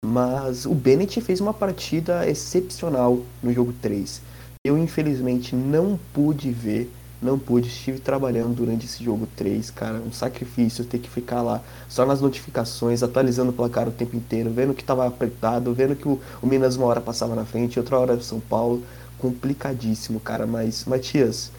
mas 0.05 0.65
o 0.65 0.73
Bennett 0.73 1.19
fez 1.21 1.41
uma 1.41 1.53
partida 1.53 2.27
excepcional 2.27 3.21
no 3.43 3.51
jogo 3.51 3.73
3. 3.81 4.21
Eu, 4.65 4.77
infelizmente, 4.77 5.55
não 5.55 5.99
pude 6.13 6.51
ver, 6.51 6.91
não 7.21 7.37
pude, 7.39 7.67
estive 7.67 7.99
trabalhando 7.99 8.55
durante 8.55 8.85
esse 8.85 9.03
jogo 9.03 9.27
3, 9.35 9.71
cara, 9.71 9.99
um 9.99 10.11
sacrifício 10.11 10.85
ter 10.85 10.99
que 10.99 11.09
ficar 11.09 11.41
lá 11.41 11.61
só 11.89 12.05
nas 12.05 12.21
notificações, 12.21 13.01
atualizando 13.01 13.49
o 13.49 13.53
placar 13.53 13.87
o 13.87 13.91
tempo 13.91 14.15
inteiro, 14.15 14.51
vendo 14.51 14.73
que 14.73 14.81
estava 14.81 15.07
apertado, 15.07 15.73
vendo 15.73 15.95
que 15.95 16.07
o, 16.07 16.19
o 16.41 16.47
Minas 16.47 16.75
uma 16.75 16.85
hora 16.85 17.01
passava 17.01 17.35
na 17.35 17.45
frente, 17.45 17.79
outra 17.79 17.97
hora 17.97 18.21
São 18.21 18.39
Paulo 18.39 18.83
complicadíssimo, 19.17 20.19
cara. 20.19 20.45
Mas, 20.45 20.85
Matias, 20.85 21.51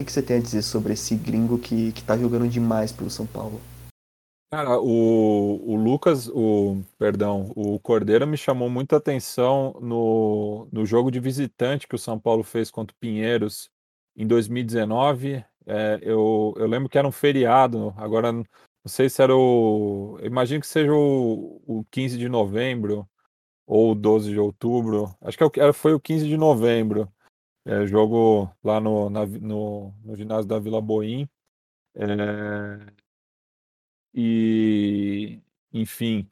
o 0.00 0.04
que 0.04 0.12
você 0.12 0.22
tem 0.22 0.36
a 0.36 0.40
dizer 0.40 0.62
sobre 0.62 0.92
esse 0.92 1.14
gringo 1.14 1.58
que, 1.58 1.92
que 1.92 2.02
tá 2.02 2.16
jogando 2.16 2.48
demais 2.48 2.92
pelo 2.92 3.10
São 3.10 3.26
Paulo? 3.26 3.60
Cara, 4.52 4.80
o, 4.80 5.62
o 5.64 5.76
Lucas, 5.76 6.28
o 6.28 6.82
perdão, 6.98 7.52
o 7.54 7.78
Cordeiro 7.78 8.26
me 8.26 8.36
chamou 8.36 8.68
muita 8.68 8.96
atenção 8.96 9.76
no, 9.80 10.66
no 10.72 10.84
jogo 10.84 11.08
de 11.08 11.20
visitante 11.20 11.86
que 11.86 11.94
o 11.94 11.98
São 11.98 12.18
Paulo 12.18 12.42
fez 12.42 12.68
contra 12.68 12.92
o 12.92 12.98
Pinheiros 12.98 13.70
em 14.20 14.26
2019. 14.26 15.44
É, 15.66 15.98
eu, 16.02 16.54
eu 16.56 16.66
lembro 16.66 16.88
que 16.88 16.98
era 16.98 17.08
um 17.08 17.12
feriado, 17.12 17.94
agora 17.96 18.32
não 18.32 18.44
sei 18.86 19.08
se 19.08 19.22
era 19.22 19.34
o. 19.34 20.18
Imagino 20.22 20.60
que 20.60 20.66
seja 20.66 20.92
o, 20.92 21.62
o 21.66 21.84
15 21.90 22.18
de 22.18 22.28
novembro, 22.28 23.08
ou 23.66 23.94
12 23.94 24.30
de 24.30 24.38
outubro, 24.38 25.14
acho 25.22 25.38
que 25.38 25.60
é 25.60 25.72
foi 25.72 25.94
o 25.94 26.00
15 26.00 26.28
de 26.28 26.36
novembro, 26.36 27.10
é, 27.64 27.86
jogo 27.86 28.50
lá 28.64 28.80
no, 28.80 29.10
na, 29.10 29.26
no, 29.26 29.94
no, 30.04 30.16
ginásio 30.16 30.46
da 30.48 30.58
Vila 30.58 30.80
Boim. 30.80 31.28
É, 31.94 32.92
e, 34.14 35.40
enfim, 35.72 36.28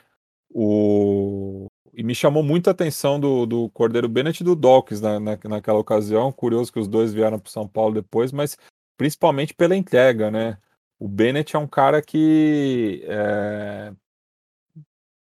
o, 0.50 1.66
e 1.92 2.02
me 2.02 2.14
chamou 2.14 2.42
muita 2.42 2.70
atenção 2.70 3.18
do, 3.18 3.46
do 3.46 3.68
Cordeiro 3.70 4.08
Bennett 4.08 4.42
e 4.42 4.44
do 4.44 4.54
Dawkins 4.56 5.00
na, 5.00 5.18
na, 5.18 5.38
naquela 5.44 5.78
ocasião. 5.78 6.32
Curioso 6.32 6.72
que 6.72 6.78
os 6.78 6.88
dois 6.88 7.12
vieram 7.12 7.38
para 7.38 7.50
São 7.50 7.66
Paulo 7.66 7.94
depois, 7.94 8.32
mas 8.32 8.56
principalmente 8.96 9.54
pela 9.54 9.76
entrega, 9.76 10.30
né? 10.30 10.58
O 10.98 11.08
Bennett 11.08 11.54
é 11.54 11.58
um 11.58 11.66
cara 11.66 12.02
que 12.02 13.02
é, 13.06 13.92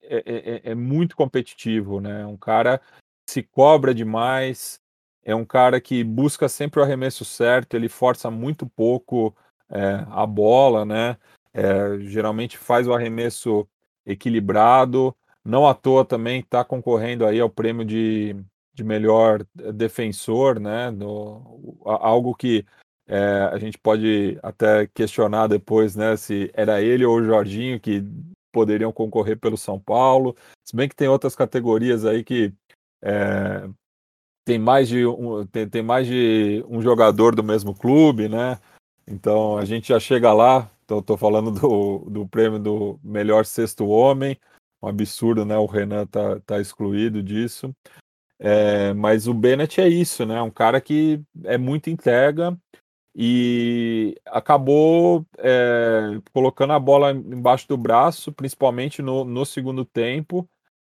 é, 0.03 0.17
é, 0.17 0.55
é, 0.55 0.61
é 0.71 0.75
muito 0.75 1.15
competitivo, 1.15 1.99
né? 1.99 2.25
Um 2.25 2.37
cara 2.37 2.79
que 3.25 3.33
se 3.33 3.43
cobra 3.43 3.93
demais, 3.93 4.79
é 5.23 5.35
um 5.35 5.45
cara 5.45 5.81
que 5.81 6.03
busca 6.03 6.47
sempre 6.47 6.79
o 6.79 6.83
arremesso 6.83 7.25
certo, 7.25 7.75
ele 7.75 7.89
força 7.89 8.31
muito 8.31 8.65
pouco 8.67 9.35
é, 9.69 10.05
a 10.09 10.25
bola, 10.25 10.85
né? 10.85 11.17
É, 11.53 11.97
geralmente 11.99 12.57
faz 12.57 12.87
o 12.87 12.93
arremesso 12.93 13.67
equilibrado. 14.05 15.15
Não 15.45 15.67
à 15.67 15.75
toa 15.75 16.03
também 16.03 16.39
está 16.39 16.65
concorrendo 16.65 17.23
aí 17.25 17.39
ao 17.39 17.49
prêmio 17.49 17.85
de, 17.85 18.35
de 18.73 18.83
melhor 18.83 19.45
defensor, 19.53 20.59
né? 20.59 20.89
No, 20.89 21.79
algo 21.85 22.33
que 22.33 22.65
é, 23.07 23.49
a 23.51 23.59
gente 23.59 23.77
pode 23.77 24.39
até 24.41 24.87
questionar 24.87 25.45
depois, 25.45 25.95
né? 25.95 26.17
Se 26.17 26.49
era 26.55 26.81
ele 26.81 27.05
ou 27.05 27.17
o 27.17 27.23
Jorginho 27.23 27.79
que 27.79 28.03
poderiam 28.51 28.91
concorrer 28.91 29.37
pelo 29.37 29.55
São 29.55 29.79
Paulo. 29.79 30.35
Se 30.63 30.75
bem 30.75 30.89
que 30.89 30.95
tem 30.95 31.07
outras 31.07 31.35
categorias 31.35 32.05
aí 32.05 32.23
que 32.23 32.51
é, 33.03 33.69
tem 34.45 34.57
mais 34.57 34.87
de 34.87 35.05
um, 35.05 35.45
tem, 35.45 35.69
tem 35.69 35.83
mais 35.83 36.07
de 36.07 36.65
um 36.67 36.81
jogador 36.81 37.35
do 37.35 37.43
mesmo 37.43 37.75
clube, 37.75 38.27
né? 38.27 38.57
Então 39.07 39.57
a 39.57 39.65
gente 39.65 39.89
já 39.89 39.99
chega 39.99 40.33
lá. 40.33 40.71
Estou 40.89 41.17
falando 41.17 41.51
do, 41.51 41.99
do 42.09 42.27
prêmio 42.27 42.59
do 42.59 42.99
melhor 43.03 43.45
sexto 43.45 43.87
homem. 43.87 44.39
Um 44.85 44.89
absurdo, 44.89 45.45
né? 45.45 45.57
O 45.57 45.65
Renan 45.65 46.05
tá, 46.05 46.39
tá 46.41 46.61
excluído 46.61 47.23
disso. 47.23 47.75
É, 48.37 48.93
mas 48.93 49.27
o 49.27 49.33
Bennett 49.33 49.81
é 49.81 49.87
isso, 49.87 50.25
né? 50.25 50.41
Um 50.41 50.51
cara 50.51 50.79
que 50.79 51.21
é 51.43 51.57
muito 51.57 51.89
entrega, 51.89 52.57
e 53.17 54.19
acabou 54.25 55.25
é, 55.37 56.19
colocando 56.33 56.73
a 56.73 56.79
bola 56.79 57.11
embaixo 57.11 57.65
do 57.65 57.77
braço, 57.77 58.33
principalmente 58.33 59.01
no, 59.01 59.23
no 59.23 59.45
segundo 59.45 59.85
tempo, 59.85 60.47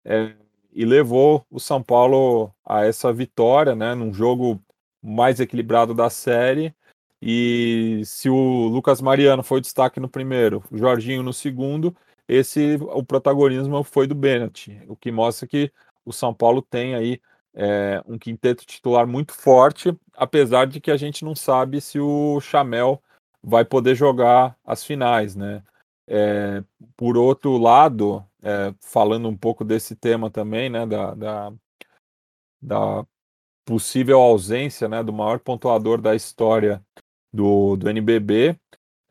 é, 0.06 0.36
e 0.72 0.86
levou 0.86 1.44
o 1.50 1.60
São 1.60 1.82
Paulo 1.82 2.54
a 2.64 2.86
essa 2.86 3.12
vitória, 3.12 3.74
né, 3.76 3.96
num 3.96 4.14
jogo 4.14 4.62
mais 5.02 5.40
equilibrado 5.40 5.96
da 5.96 6.12
série. 6.12 6.76
E 7.20 8.04
se 8.06 8.30
o 8.30 8.68
Lucas 8.68 9.02
Mariano 9.02 9.42
foi 9.42 9.60
destaque 9.60 10.00
no 10.00 10.08
primeiro, 10.08 10.64
o 10.72 10.78
Jorginho 10.78 11.24
no 11.24 11.34
segundo, 11.34 11.96
esse 12.28 12.78
o 12.82 13.04
protagonismo 13.04 13.84
foi 13.84 14.08
do 14.08 14.16
Bennett, 14.16 14.82
o 14.88 14.96
que 14.96 15.12
mostra 15.12 15.48
que 15.48 15.72
o 16.06 16.14
São 16.14 16.34
Paulo 16.34 16.62
tem 16.62 16.96
aí 16.96 17.22
é, 17.54 18.02
um 18.06 18.18
quinteto 18.18 18.66
titular 18.66 19.06
muito 19.06 19.34
forte, 19.34 19.96
apesar 20.14 20.66
de 20.66 20.80
que 20.80 20.92
a 20.92 20.98
gente 20.98 21.26
não 21.26 21.36
sabe 21.36 21.82
se 21.82 22.00
o 22.00 22.40
Chamel 22.40 23.02
vai 23.44 23.66
poder 23.66 23.96
jogar 23.96 24.58
as 24.64 24.84
finais, 24.84 25.36
né? 25.36 25.64
É, 26.08 26.64
por 26.96 27.18
outro 27.18 27.58
lado, 27.58 28.26
é, 28.42 28.74
falando 28.82 29.28
um 29.28 29.38
pouco 29.38 29.64
desse 29.64 29.96
tema 29.96 30.30
também, 30.30 30.70
né, 30.70 30.86
da, 30.86 31.14
da, 31.14 31.54
da 32.62 33.06
possível 33.64 34.20
ausência 34.20 34.90
né, 34.90 35.04
do 35.04 35.14
maior 35.14 35.40
pontuador 35.40 36.02
da 36.02 36.16
história 36.16 36.84
do, 37.32 37.78
do 37.78 37.90
NBB, 37.90 38.58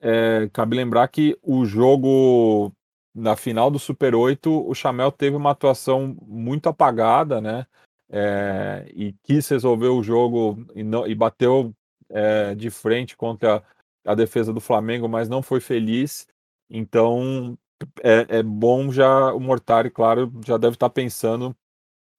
é, 0.01 0.49
cabe 0.53 0.77
lembrar 0.77 1.09
que 1.09 1.38
o 1.42 1.64
jogo 1.64 2.73
na 3.14 3.37
final 3.37 3.70
do 3.70 3.79
Super 3.79 4.14
8, 4.14 4.68
o 4.68 4.75
Chamel 4.75 5.11
teve 5.11 5.37
uma 5.37 5.51
atuação 5.51 6.16
muito 6.23 6.68
apagada, 6.68 7.40
né? 7.40 7.66
É, 8.09 8.90
e 8.94 9.12
quis 9.23 9.49
resolver 9.49 9.88
o 9.88 10.03
jogo 10.03 10.66
e, 10.75 10.83
não, 10.83 11.07
e 11.07 11.14
bateu 11.14 11.75
é, 12.09 12.55
de 12.55 12.70
frente 12.70 13.16
contra 13.16 13.62
a 14.05 14.14
defesa 14.14 14.53
do 14.53 14.61
Flamengo, 14.61 15.09
mas 15.09 15.29
não 15.29 15.42
foi 15.42 15.61
feliz. 15.61 16.27
Então 16.68 17.57
é, 18.03 18.38
é 18.38 18.42
bom 18.42 18.90
já 18.90 19.33
o 19.33 19.40
Mortari, 19.40 19.90
claro, 19.90 20.33
já 20.44 20.57
deve 20.59 20.75
estar 20.75 20.90
pensando 20.90 21.57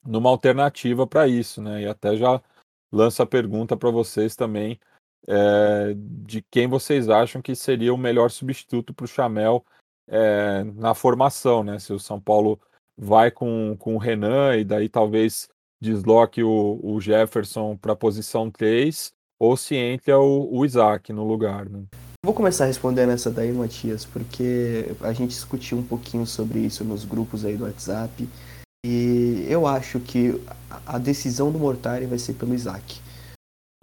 numa 0.06 0.30
alternativa 0.30 1.06
para 1.06 1.28
isso, 1.28 1.62
né? 1.62 1.82
E 1.84 1.88
até 1.88 2.16
já 2.16 2.42
lanço 2.92 3.22
a 3.22 3.26
pergunta 3.26 3.78
para 3.78 3.92
vocês 3.92 4.36
também 4.36 4.80
é, 5.28 5.94
de 5.96 6.42
quem 6.50 6.68
vocês 6.68 7.10
acham 7.10 7.42
que 7.42 7.56
seria 7.56 7.94
o 7.94 7.98
melhor 7.98 8.32
substituto 8.32 8.94
para 8.94 9.06
o 9.06 9.08
Chamel 9.08 9.64
é, 10.12 10.66
na 10.76 10.94
formação, 10.94 11.64
né? 11.64 11.80
Se 11.80 11.94
o 11.94 12.00
São 12.00 12.20
Paulo 12.20 12.60
vai 13.00 13.32
com, 13.32 13.76
com 13.80 13.96
o 13.96 13.98
Renan 13.98 14.58
e 14.58 14.66
daí 14.66 14.90
talvez 14.90 15.48
desloque 15.82 16.44
o, 16.44 16.80
o 16.84 17.00
Jefferson 17.00 17.78
para 17.78 17.94
a 17.94 17.96
posição 17.96 18.52
3 18.52 19.14
ou 19.40 19.56
se 19.58 19.76
entra 19.76 20.20
o, 20.20 20.56
o 20.56 20.66
Isaac 20.66 21.12
no 21.14 21.26
lugar, 21.26 21.68
né? 21.68 21.84
Vou 22.24 22.36
começar 22.36 22.66
respondendo 22.66 23.12
essa 23.12 23.32
daí, 23.32 23.52
Matias, 23.52 24.06
porque 24.06 24.86
a 25.02 25.12
gente 25.12 25.32
discutiu 25.32 25.80
um 25.80 25.84
pouquinho 25.84 26.28
sobre 26.28 26.60
isso 26.60 26.84
nos 26.84 27.04
grupos 27.04 27.44
aí 27.44 27.58
do 27.58 27.64
WhatsApp 27.64 28.30
e 28.86 29.46
eu 29.50 29.66
acho 29.66 30.00
que 30.00 30.40
a 30.86 31.00
decisão 31.00 31.52
do 31.52 31.58
Mortari 31.58 32.06
vai 32.06 32.20
ser 32.20 32.34
pelo 32.34 32.54
Isaac. 32.54 33.02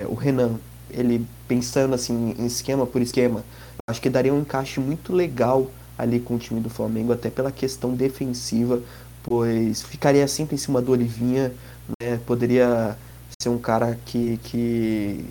É, 0.01 0.07
o 0.07 0.15
Renan, 0.15 0.61
ele 0.89 1.27
pensando 1.49 1.95
assim 1.95 2.37
em 2.39 2.47
esquema 2.47 2.87
por 2.87 3.03
esquema, 3.03 3.45
acho 3.89 4.01
que 4.01 4.09
daria 4.09 4.33
um 4.33 4.41
encaixe 4.41 4.79
muito 4.79 5.13
legal 5.13 5.69
ali 5.99 6.21
com 6.21 6.37
o 6.37 6.39
time 6.39 6.61
do 6.61 6.71
Flamengo, 6.71 7.13
até 7.13 7.29
pela 7.29 7.51
questão 7.51 7.93
defensiva, 7.93 8.81
pois 9.23 9.83
ficaria 9.83 10.27
sempre 10.29 10.55
em 10.55 10.59
cima 10.59 10.81
do 10.81 10.93
Olivinha, 10.93 11.53
né? 12.01 12.21
poderia 12.25 12.97
ser 13.41 13.49
um 13.49 13.59
cara 13.59 13.99
que, 14.07 14.39
que 14.45 15.25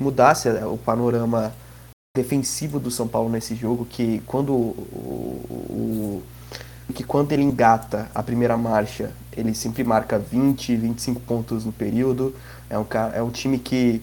mudasse 0.00 0.48
o 0.48 0.76
panorama 0.76 1.52
defensivo 2.16 2.78
do 2.78 2.90
São 2.90 3.08
Paulo 3.08 3.28
nesse 3.28 3.54
jogo, 3.54 3.84
que 3.84 4.22
quando 4.26 4.52
o, 4.52 6.22
o, 6.22 6.22
que 6.94 7.02
quando 7.02 7.32
ele 7.32 7.42
engata 7.42 8.08
a 8.14 8.22
primeira 8.22 8.56
marcha, 8.56 9.10
ele 9.36 9.54
sempre 9.54 9.82
marca 9.82 10.18
20, 10.18 10.76
25 10.76 11.20
pontos 11.22 11.64
no 11.64 11.72
período. 11.72 12.34
É 12.70 12.78
um, 12.78 12.86
é 13.14 13.22
um 13.22 13.30
time 13.30 13.58
que 13.58 14.00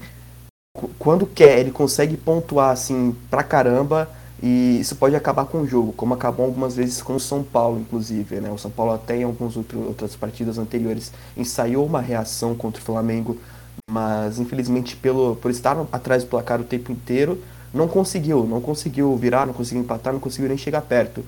quando 0.97 1.25
quer, 1.25 1.59
ele 1.59 1.71
consegue 1.71 2.17
pontuar 2.17 2.71
assim 2.71 3.15
pra 3.29 3.43
caramba 3.43 4.09
e 4.41 4.79
isso 4.79 4.95
pode 4.95 5.15
acabar 5.15 5.45
com 5.45 5.61
o 5.61 5.67
jogo, 5.67 5.93
como 5.93 6.13
acabou 6.13 6.45
algumas 6.45 6.75
vezes 6.75 7.01
com 7.01 7.15
o 7.15 7.19
São 7.19 7.43
Paulo, 7.43 7.79
inclusive. 7.79 8.39
Né? 8.39 8.49
O 8.51 8.57
São 8.57 8.71
Paulo 8.71 8.93
até 8.93 9.17
em 9.17 9.23
algumas 9.23 9.55
outras 9.55 10.15
partidas 10.15 10.57
anteriores 10.57 11.11
ensaiou 11.37 11.85
uma 11.85 12.01
reação 12.01 12.55
contra 12.55 12.81
o 12.81 12.85
Flamengo, 12.85 13.37
mas 13.89 14.39
infelizmente 14.39 14.95
pelo, 14.95 15.35
por 15.35 15.51
estar 15.51 15.77
atrás 15.91 16.23
do 16.23 16.29
placar 16.29 16.59
o 16.59 16.63
tempo 16.63 16.91
inteiro, 16.91 17.39
não 17.73 17.87
conseguiu, 17.87 18.45
não 18.45 18.59
conseguiu 18.59 19.15
virar, 19.15 19.45
não 19.45 19.53
conseguiu 19.53 19.83
empatar, 19.83 20.11
não 20.11 20.19
conseguiu 20.19 20.49
nem 20.49 20.57
chegar 20.57 20.81
perto. 20.81 21.23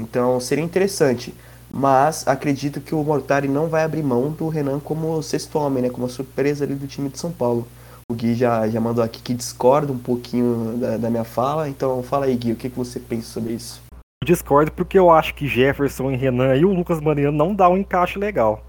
Então 0.00 0.38
seria 0.40 0.64
interessante. 0.64 1.34
Mas 1.74 2.28
acredito 2.28 2.82
que 2.82 2.94
o 2.94 3.02
Mortari 3.02 3.48
não 3.48 3.66
vai 3.66 3.82
abrir 3.82 4.02
mão 4.02 4.30
do 4.30 4.48
Renan 4.48 4.78
como 4.78 5.22
sexto 5.22 5.58
homem, 5.58 5.84
né? 5.84 5.88
Como 5.88 6.04
a 6.04 6.08
surpresa 6.08 6.64
ali 6.64 6.74
do 6.74 6.86
time 6.86 7.08
de 7.08 7.18
São 7.18 7.32
Paulo. 7.32 7.66
O 8.12 8.14
Gui 8.14 8.34
já, 8.34 8.68
já 8.68 8.78
mandou 8.78 9.02
aqui 9.02 9.22
que 9.22 9.32
discorda 9.32 9.90
um 9.90 9.98
pouquinho 9.98 10.76
da, 10.76 10.98
da 10.98 11.08
minha 11.08 11.24
fala, 11.24 11.66
então 11.66 12.02
fala 12.02 12.26
aí, 12.26 12.36
Gui, 12.36 12.52
o 12.52 12.56
que, 12.56 12.68
que 12.68 12.76
você 12.76 13.00
pensa 13.00 13.28
sobre 13.28 13.54
isso? 13.54 13.80
Eu 14.22 14.26
discordo 14.26 14.70
porque 14.70 14.98
eu 14.98 15.10
acho 15.10 15.34
que 15.34 15.48
Jefferson 15.48 16.10
e 16.10 16.16
Renan 16.16 16.54
e 16.54 16.62
o 16.66 16.74
Lucas 16.74 17.00
Mariano 17.00 17.36
não 17.36 17.54
dá 17.54 17.70
um 17.70 17.76
encaixe 17.78 18.18
legal. 18.18 18.62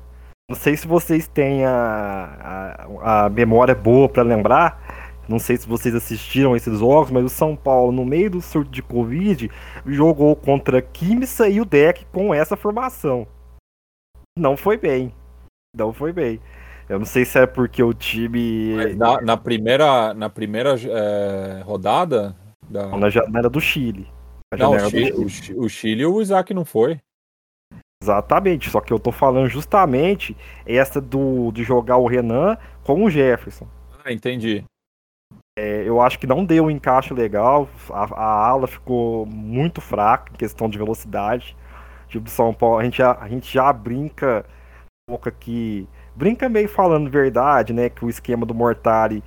Não 0.49 0.55
sei 0.55 0.77
se 0.77 0.87
vocês 0.87 1.27
têm 1.27 1.65
a, 1.65 2.87
a, 3.01 3.25
a 3.25 3.29
memória 3.29 3.75
boa 3.75 4.07
para 4.07 4.23
lembrar, 4.23 5.13
não 5.27 5.39
sei 5.39 5.57
se 5.57 5.67
vocês 5.67 5.93
assistiram 5.93 6.55
esses 6.55 6.79
jogos, 6.79 7.11
mas 7.11 7.25
o 7.25 7.29
São 7.29 7.53
Paulo, 7.53 7.91
no 7.91 8.05
meio 8.05 8.29
do 8.29 8.41
surto 8.41 8.71
de 8.71 8.81
Covid, 8.81 9.51
jogou 9.85 10.37
contra 10.37 10.81
Kimsa 10.81 11.49
e 11.49 11.59
o 11.59 11.65
Deck 11.65 12.05
com 12.13 12.33
essa 12.33 12.55
formação. 12.55 13.27
Não 14.39 14.55
foi 14.55 14.77
bem. 14.77 15.13
Não 15.75 15.91
foi 15.91 16.13
bem. 16.13 16.39
Eu 16.93 16.99
não 16.99 17.07
sei 17.07 17.25
se 17.25 17.39
é 17.39 17.47
porque 17.47 17.81
o 17.81 17.91
time. 17.91 18.95
Na, 18.95 19.19
na, 19.19 19.35
primeira, 19.35 20.13
na 20.13 20.29
primeira 20.29 20.75
é, 20.75 21.63
rodada. 21.65 22.35
Da... 22.69 22.95
Na 22.95 23.09
janela 23.09 23.49
do 23.49 23.59
Chile. 23.59 24.07
Não, 24.55 24.73
o 24.73 24.79
Chile, 24.79 25.11
do 25.11 25.27
Chile. 25.27 25.59
O, 25.59 25.63
o 25.63 25.69
Chile 25.69 26.05
o 26.05 26.21
Isaac 26.21 26.53
não 26.53 26.63
foi. 26.63 26.99
Exatamente, 28.03 28.69
só 28.69 28.79
que 28.79 28.93
eu 28.93 28.99
tô 28.99 29.11
falando 29.11 29.47
justamente 29.47 30.37
essa 30.67 31.01
do 31.01 31.51
de 31.51 31.63
jogar 31.63 31.97
o 31.97 32.05
Renan 32.05 32.57
com 32.83 33.03
o 33.03 33.09
Jefferson. 33.09 33.67
Ah, 34.05 34.13
entendi. 34.13 34.63
É, 35.57 35.87
eu 35.87 35.99
acho 35.99 36.19
que 36.19 36.27
não 36.27 36.45
deu 36.45 36.65
um 36.65 36.69
encaixe 36.69 37.11
legal, 37.11 37.67
a, 37.89 38.03
a 38.03 38.47
ala 38.47 38.67
ficou 38.67 39.25
muito 39.25 39.81
fraca 39.81 40.31
em 40.31 40.37
questão 40.37 40.69
de 40.69 40.77
velocidade. 40.77 41.55
Tipo, 42.07 42.29
São 42.29 42.53
Paulo, 42.53 42.77
a 42.77 42.83
gente 42.83 42.97
já, 42.97 43.17
a 43.19 43.27
gente 43.27 43.51
já 43.51 43.73
brinca 43.73 44.45
um 45.09 45.13
pouco 45.13 45.27
aqui 45.27 45.87
brinca 46.15 46.49
meio 46.49 46.69
falando 46.69 47.09
verdade, 47.09 47.73
né? 47.73 47.89
Que 47.89 48.05
o 48.05 48.09
esquema 48.09 48.45
do 48.45 48.53
Mortari 48.53 49.23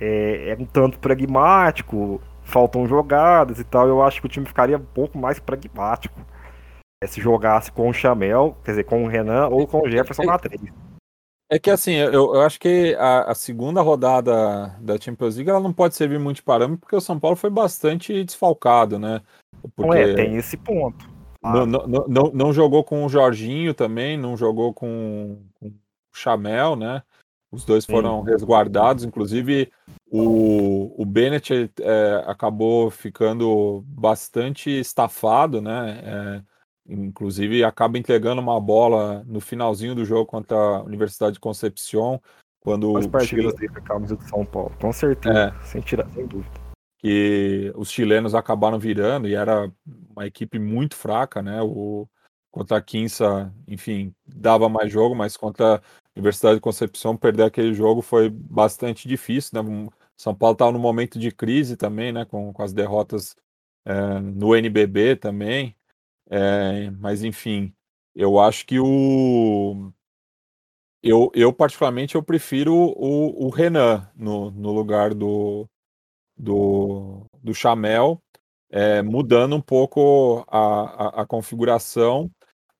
é, 0.00 0.50
é 0.50 0.56
um 0.58 0.64
tanto 0.64 0.98
pragmático, 0.98 2.20
faltam 2.42 2.86
jogadas 2.86 3.58
e 3.58 3.64
tal. 3.64 3.88
Eu 3.88 4.02
acho 4.02 4.20
que 4.20 4.26
o 4.26 4.30
time 4.30 4.46
ficaria 4.46 4.76
um 4.76 4.84
pouco 4.84 5.18
mais 5.18 5.38
pragmático 5.38 6.20
é, 7.02 7.06
se 7.06 7.20
jogasse 7.20 7.70
com 7.72 7.88
o 7.88 7.92
Chamel, 7.92 8.56
quer 8.64 8.72
dizer, 8.72 8.84
com 8.84 9.04
o 9.04 9.08
Renan 9.08 9.48
ou 9.48 9.66
com 9.66 9.82
o 9.82 9.90
Jefferson 9.90 10.22
na 10.22 10.38
3. 10.38 10.60
É 11.50 11.58
que 11.58 11.70
assim, 11.70 11.92
eu, 11.92 12.34
eu 12.34 12.40
acho 12.40 12.58
que 12.58 12.94
a, 12.98 13.30
a, 13.30 13.34
segunda 13.34 13.82
rodada 13.82 14.74
da 14.80 14.98
Champions 14.98 15.36
League 15.36 15.50
ela 15.50 15.60
não 15.60 15.72
pode 15.72 15.94
servir 15.94 16.18
muito 16.18 16.36
de 16.36 16.42
parâmetro 16.42 16.80
porque 16.80 16.96
o 16.96 17.00
São 17.00 17.20
Paulo 17.20 17.36
foi 17.36 17.50
bastante 17.50 18.24
desfalcado, 18.24 18.98
né? 18.98 19.20
Porque... 19.76 19.82
Não 19.82 19.92
é, 19.92 20.14
tem 20.14 20.36
esse 20.36 20.56
ponto. 20.56 21.12
Ah. 21.42 21.52
Não, 21.52 21.66
não, 21.66 22.06
não, 22.08 22.30
não, 22.32 22.52
jogou 22.54 22.82
com 22.82 23.04
o 23.04 23.08
Jorginho 23.08 23.74
também, 23.74 24.16
não 24.16 24.34
jogou 24.34 24.72
com, 24.72 25.42
com 25.60 25.72
Chamel, 26.12 26.76
né? 26.76 27.02
Os 27.50 27.66
dois 27.66 27.84
foram 27.84 28.24
Sim. 28.24 28.30
resguardados, 28.30 29.04
inclusive 29.04 29.70
o, 30.10 30.94
o 31.00 31.04
Bennett 31.04 31.70
é, 31.80 32.24
acabou 32.26 32.90
ficando 32.90 33.84
bastante 33.86 34.70
estafado, 34.70 35.60
né? 35.60 36.00
É, 36.02 36.42
inclusive 36.88 37.62
acaba 37.62 37.98
entregando 37.98 38.40
uma 38.40 38.58
bola 38.58 39.22
no 39.26 39.38
finalzinho 39.38 39.94
do 39.94 40.04
jogo 40.04 40.24
contra 40.24 40.56
a 40.56 40.82
Universidade 40.82 41.34
de 41.34 41.40
Concepción, 41.40 42.18
quando 42.60 42.96
As 42.96 43.06
partidas 43.06 43.54
Chile... 43.54 43.68
da 43.68 43.80
camisa 43.82 44.16
de 44.16 44.28
São 44.28 44.46
Paulo, 44.46 44.72
com 44.80 44.92
certeza, 44.92 45.38
é, 45.38 45.64
sem 45.64 45.82
tirar, 45.82 46.08
sem 46.10 46.26
dúvida. 46.26 46.50
Que 46.98 47.72
os 47.76 47.90
chilenos 47.90 48.34
acabaram 48.34 48.78
virando 48.78 49.28
e 49.28 49.34
era 49.34 49.70
uma 50.10 50.26
equipe 50.26 50.58
muito 50.58 50.94
fraca, 50.94 51.42
né? 51.42 51.60
O, 51.60 52.08
contra 52.50 52.76
a 52.76 52.82
Quinça, 52.82 53.52
enfim, 53.66 54.14
dava 54.24 54.68
mais 54.68 54.90
jogo, 54.90 55.14
mas 55.14 55.36
contra 55.36 55.82
Universidade 56.16 56.56
de 56.56 56.60
Concepção 56.60 57.16
perder 57.16 57.44
aquele 57.44 57.72
jogo 57.72 58.02
foi 58.02 58.28
bastante 58.28 59.08
difícil, 59.08 59.62
né? 59.62 59.88
São 60.16 60.34
Paulo 60.34 60.52
estava 60.52 60.72
no 60.72 60.78
momento 60.78 61.18
de 61.18 61.30
crise 61.32 61.76
também, 61.76 62.12
né? 62.12 62.24
Com, 62.24 62.52
com 62.52 62.62
as 62.62 62.72
derrotas 62.72 63.34
é, 63.84 64.20
no 64.20 64.54
NBB 64.54 65.16
também. 65.16 65.74
É, 66.30 66.90
mas 66.92 67.24
enfim, 67.24 67.74
eu 68.14 68.38
acho 68.38 68.66
que 68.66 68.78
o 68.78 69.92
eu, 71.02 71.30
eu 71.34 71.52
particularmente 71.52 72.14
eu 72.14 72.22
prefiro 72.22 72.74
o, 72.74 73.46
o 73.46 73.50
Renan 73.50 74.08
no, 74.14 74.50
no 74.52 74.72
lugar 74.72 75.14
do, 75.14 75.68
do, 76.36 77.26
do 77.42 77.54
Chamel, 77.54 78.22
é, 78.70 79.02
mudando 79.02 79.56
um 79.56 79.60
pouco 79.60 80.44
a, 80.48 81.20
a, 81.20 81.22
a 81.22 81.26
configuração 81.26 82.30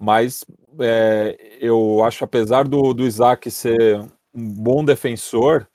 mas 0.03 0.45
é, 0.81 1.37
eu 1.61 2.03
acho, 2.05 2.25
apesar 2.25 2.67
do, 2.69 2.93
do 2.93 3.05
Isaac 3.05 3.51
ser 3.51 4.01
um 4.35 4.49
bom 4.55 4.85
defensor, 4.85 5.69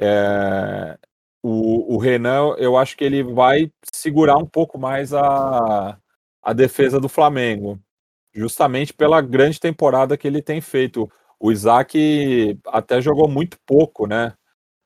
é, 0.00 0.98
o, 1.42 1.94
o 1.94 1.98
Renan, 1.98 2.54
eu 2.58 2.76
acho 2.76 2.96
que 2.96 3.04
ele 3.04 3.22
vai 3.22 3.70
segurar 3.94 4.36
um 4.38 4.46
pouco 4.46 4.78
mais 4.78 5.12
a, 5.14 5.98
a 6.42 6.52
defesa 6.54 7.00
do 7.00 7.08
Flamengo, 7.08 7.78
justamente 8.34 8.94
pela 8.94 9.20
grande 9.20 9.60
temporada 9.60 10.16
que 10.16 10.28
ele 10.28 10.42
tem 10.42 10.60
feito. 10.60 11.10
O 11.40 11.52
Isaac 11.52 12.58
até 12.66 13.00
jogou 13.00 13.28
muito 13.28 13.58
pouco, 13.66 14.06
né? 14.06 14.34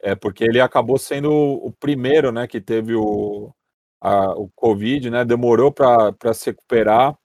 É, 0.02 0.14
porque 0.14 0.44
ele 0.44 0.60
acabou 0.60 0.98
sendo 0.98 1.30
o 1.32 1.72
primeiro, 1.72 2.32
né, 2.32 2.46
que 2.46 2.60
teve 2.60 2.94
o, 2.94 3.52
a, 4.00 4.32
o 4.32 4.50
Covid, 4.56 5.10
né? 5.10 5.24
Demorou 5.24 5.72
para 5.72 6.34
se 6.34 6.46
recuperar. 6.50 7.16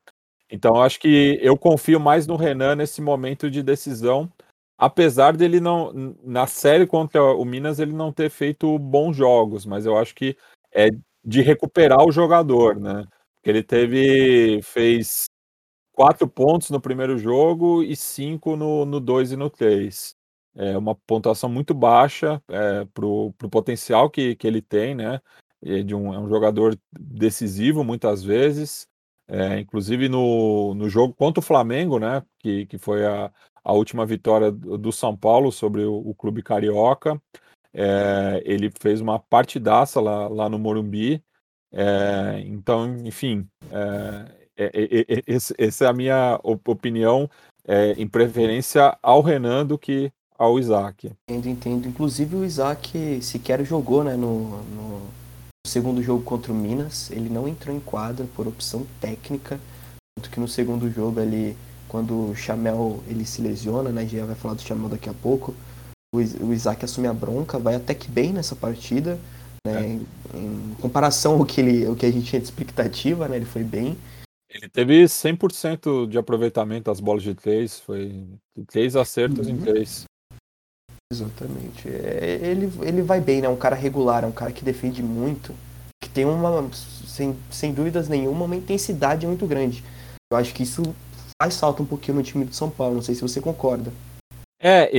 Então, 0.52 0.82
acho 0.82 1.00
que 1.00 1.38
eu 1.42 1.58
confio 1.58 2.00
mais 2.00 2.26
no 2.26 2.36
Renan 2.36 2.76
nesse 2.76 3.02
momento 3.02 3.50
de 3.52 3.62
decisão, 3.62 4.32
apesar 4.78 5.38
dele 5.38 5.60
não. 5.60 5.94
Na 6.24 6.48
série 6.48 6.88
contra 6.88 7.24
o 7.24 7.46
Minas, 7.46 7.80
ele 7.80 7.94
não 7.94 8.12
ter 8.12 8.30
feito 8.30 8.78
bons 8.80 9.16
jogos, 9.16 9.66
mas 9.66 9.86
eu 9.86 9.98
acho 9.98 10.16
que 10.16 10.36
é 10.74 10.90
de 11.24 11.42
recuperar 11.42 12.04
o 12.06 12.12
jogador, 12.12 12.80
né? 12.80 13.06
Porque 13.36 13.50
ele 13.50 13.64
teve. 13.64 14.62
fez 14.64 15.26
quatro 15.94 16.28
pontos 16.28 16.70
no 16.70 16.82
primeiro 16.82 17.18
jogo 17.18 17.84
e 17.84 17.96
cinco 17.96 18.56
no, 18.56 18.86
no 18.86 19.00
dois 19.00 19.32
e 19.32 19.36
no 19.36 19.50
três. 19.50 20.16
É 20.56 20.78
uma 20.78 20.96
pontuação 20.96 21.50
muito 21.50 21.74
baixa 21.74 22.42
é, 22.50 22.86
para 22.86 23.06
o 23.06 23.34
potencial 23.52 24.10
que, 24.10 24.36
que 24.36 24.48
ele 24.48 24.62
tem, 24.62 24.96
né? 24.96 25.22
É, 25.62 25.84
de 25.84 25.94
um, 25.94 26.14
é 26.14 26.20
um 26.20 26.30
jogador 26.30 26.78
decisivo 26.92 27.84
muitas 27.84 28.24
vezes. 28.24 28.89
É, 29.30 29.60
inclusive 29.60 30.10
no, 30.10 30.74
no 30.74 30.90
jogo 30.90 31.14
contra 31.14 31.40
o 31.40 31.44
Flamengo, 31.44 32.00
né? 32.00 32.24
Que, 32.40 32.66
que 32.66 32.80
foi 32.80 33.06
a, 33.06 33.32
a 33.64 33.74
última 33.74 34.06
vitória 34.06 34.52
do 34.52 34.92
São 34.92 35.16
Paulo 35.16 35.52
sobre 35.52 35.84
o, 35.84 35.96
o 35.96 36.16
Clube 36.16 36.42
Carioca. 36.42 37.22
É, 37.72 38.42
ele 38.44 38.72
fez 38.82 39.00
uma 39.00 39.20
partidaça 39.20 40.02
lá, 40.02 40.28
lá 40.28 40.50
no 40.50 40.58
Morumbi. 40.58 41.24
É, 41.72 42.42
então, 42.46 42.98
enfim, 43.06 43.48
é, 43.72 44.26
é, 44.58 45.02
é, 45.02 45.38
essa 45.60 45.86
é 45.86 45.88
a 45.88 45.94
minha 45.94 46.40
opinião 46.44 47.30
em 47.98 48.08
preferência 48.08 48.98
ao 49.04 49.22
Renan 49.22 49.64
do 49.64 49.78
que 49.78 50.12
ao 50.36 50.58
Isaac. 50.58 51.12
Entendo, 51.30 51.50
entendo. 51.50 51.88
Inclusive 51.88 52.36
o 52.38 52.44
Isaac 52.44 53.22
sequer 53.22 53.64
jogou 53.64 54.04
né, 54.04 54.16
no, 54.16 54.64
no 54.64 55.19
segundo 55.70 56.02
jogo 56.02 56.24
contra 56.24 56.52
o 56.52 56.56
Minas. 56.56 57.10
Ele 57.12 57.30
não 57.30 57.48
entrou 57.48 57.76
em 57.76 57.80
quadra 57.80 58.26
por 58.36 58.48
opção 58.48 58.86
técnica. 59.00 59.60
Tanto 60.18 60.30
que 60.30 60.40
no 60.40 60.48
segundo 60.48 60.90
jogo 60.92 61.20
ali, 61.20 61.56
quando 61.88 62.32
o 62.32 62.36
Chamel 62.36 63.02
ele 63.08 63.26
se 63.26 63.42
lesiona, 63.42 63.90
né? 63.90 64.06
Já 64.06 64.26
vai 64.26 64.36
falar 64.36 64.56
do 64.56 64.62
Chamel 64.62 64.90
daqui 64.90 65.10
a 65.10 65.14
pouco. 65.14 65.54
O 66.14 66.52
Isaac 66.52 66.84
assume 66.84 67.08
a 67.08 67.14
bronca, 67.14 67.60
vai 67.60 67.76
até 67.76 67.94
que 67.94 68.10
bem 68.10 68.34
nessa 68.34 68.56
partida. 68.56 69.20
Né? 69.66 69.74
É. 69.74 69.88
Em, 69.88 70.08
em, 70.34 70.76
comparação 70.82 71.38
ao 71.38 71.46
que, 71.46 71.62
ele, 71.62 71.86
ao 71.86 71.96
que 71.96 72.06
a 72.06 72.12
gente 72.12 72.26
tinha 72.26 72.40
de 72.40 72.46
expectativa, 72.46 73.28
né? 73.28 73.36
Ele 73.36 73.46
foi 73.46 73.64
bem. 73.64 73.96
Ele 74.50 74.68
teve 74.68 75.04
100% 75.04 76.08
de 76.08 76.18
aproveitamento 76.18 76.86
das 76.86 77.00
bolas 77.00 77.22
de 77.22 77.36
três, 77.36 77.80
foi 77.80 78.26
três 78.68 78.96
acertos 78.96 79.48
uhum. 79.48 79.54
em 79.54 79.58
três. 79.58 80.06
Exatamente. 81.12 81.90
É, 81.90 82.40
ele, 82.44 82.72
ele 82.82 83.02
vai 83.02 83.20
bem, 83.20 83.42
né? 83.42 83.50
Um 83.50 83.56
cara 83.56 83.76
regular, 83.76 84.24
é 84.24 84.28
um 84.28 84.32
cara 84.32 84.52
que 84.52 84.64
defende 84.64 85.02
muito, 85.02 85.56
que 86.02 86.10
tem 86.10 86.24
uma, 86.24 86.70
sem, 86.72 87.36
sem 87.50 87.74
dúvidas 87.74 88.08
nenhuma, 88.08 88.46
uma 88.46 88.56
intensidade 88.56 89.26
muito 89.26 89.48
grande. 89.48 89.84
Eu 90.32 90.38
acho 90.38 90.54
que 90.54 90.62
isso 90.62 90.84
faz 91.42 91.56
salto 91.56 91.82
um 91.82 91.86
pouquinho 91.86 92.18
no 92.18 92.24
time 92.24 92.46
do 92.46 92.54
São 92.54 92.70
Paulo, 92.70 92.96
não 92.96 93.02
sei 93.02 93.16
se 93.16 93.22
você 93.22 93.42
concorda. 93.42 93.92
É, 94.62 94.90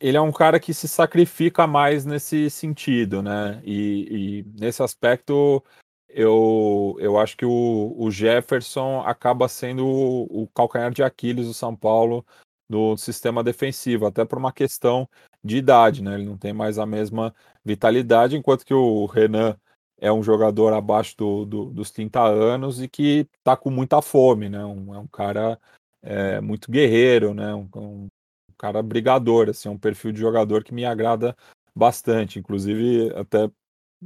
ele 0.00 0.16
é 0.16 0.20
um 0.20 0.30
cara 0.30 0.60
que 0.60 0.72
se 0.72 0.86
sacrifica 0.86 1.66
mais 1.66 2.04
nesse 2.04 2.48
sentido, 2.50 3.22
né? 3.22 3.60
E, 3.64 4.44
e 4.46 4.60
nesse 4.60 4.82
aspecto, 4.82 5.64
eu, 6.08 6.94
eu 7.00 7.18
acho 7.18 7.36
que 7.36 7.46
o, 7.46 7.94
o 7.98 8.10
Jefferson 8.10 9.00
acaba 9.00 9.48
sendo 9.48 9.84
o, 9.84 10.42
o 10.42 10.48
calcanhar 10.54 10.92
de 10.92 11.02
Aquiles 11.02 11.46
do 11.46 11.54
São 11.54 11.74
Paulo 11.74 12.24
no 12.68 12.96
sistema 12.98 13.42
defensivo, 13.42 14.06
até 14.06 14.24
por 14.24 14.38
uma 14.38 14.52
questão 14.52 15.08
de 15.48 15.56
idade, 15.56 16.02
né? 16.02 16.14
Ele 16.14 16.26
não 16.26 16.36
tem 16.36 16.52
mais 16.52 16.78
a 16.78 16.86
mesma 16.86 17.34
vitalidade, 17.64 18.36
enquanto 18.36 18.64
que 18.64 18.74
o 18.74 19.06
Renan 19.06 19.56
é 20.00 20.12
um 20.12 20.22
jogador 20.22 20.72
abaixo 20.72 21.16
do, 21.16 21.44
do, 21.44 21.64
dos 21.66 21.90
30 21.90 22.22
anos 22.22 22.80
e 22.80 22.88
que 22.88 23.26
está 23.38 23.56
com 23.56 23.70
muita 23.70 24.00
fome, 24.00 24.48
né? 24.48 24.64
Um, 24.64 24.94
é 24.94 24.98
um 24.98 25.08
cara 25.08 25.58
é, 26.02 26.40
muito 26.40 26.70
guerreiro, 26.70 27.34
né? 27.34 27.54
Um, 27.54 27.68
um, 27.74 28.08
cara 28.56 28.82
brigador, 28.82 29.48
assim, 29.48 29.68
é 29.68 29.72
um 29.72 29.78
perfil 29.78 30.12
de 30.12 30.20
jogador 30.20 30.64
que 30.64 30.74
me 30.74 30.84
agrada 30.84 31.36
bastante. 31.74 32.38
Inclusive, 32.38 33.12
até 33.14 33.50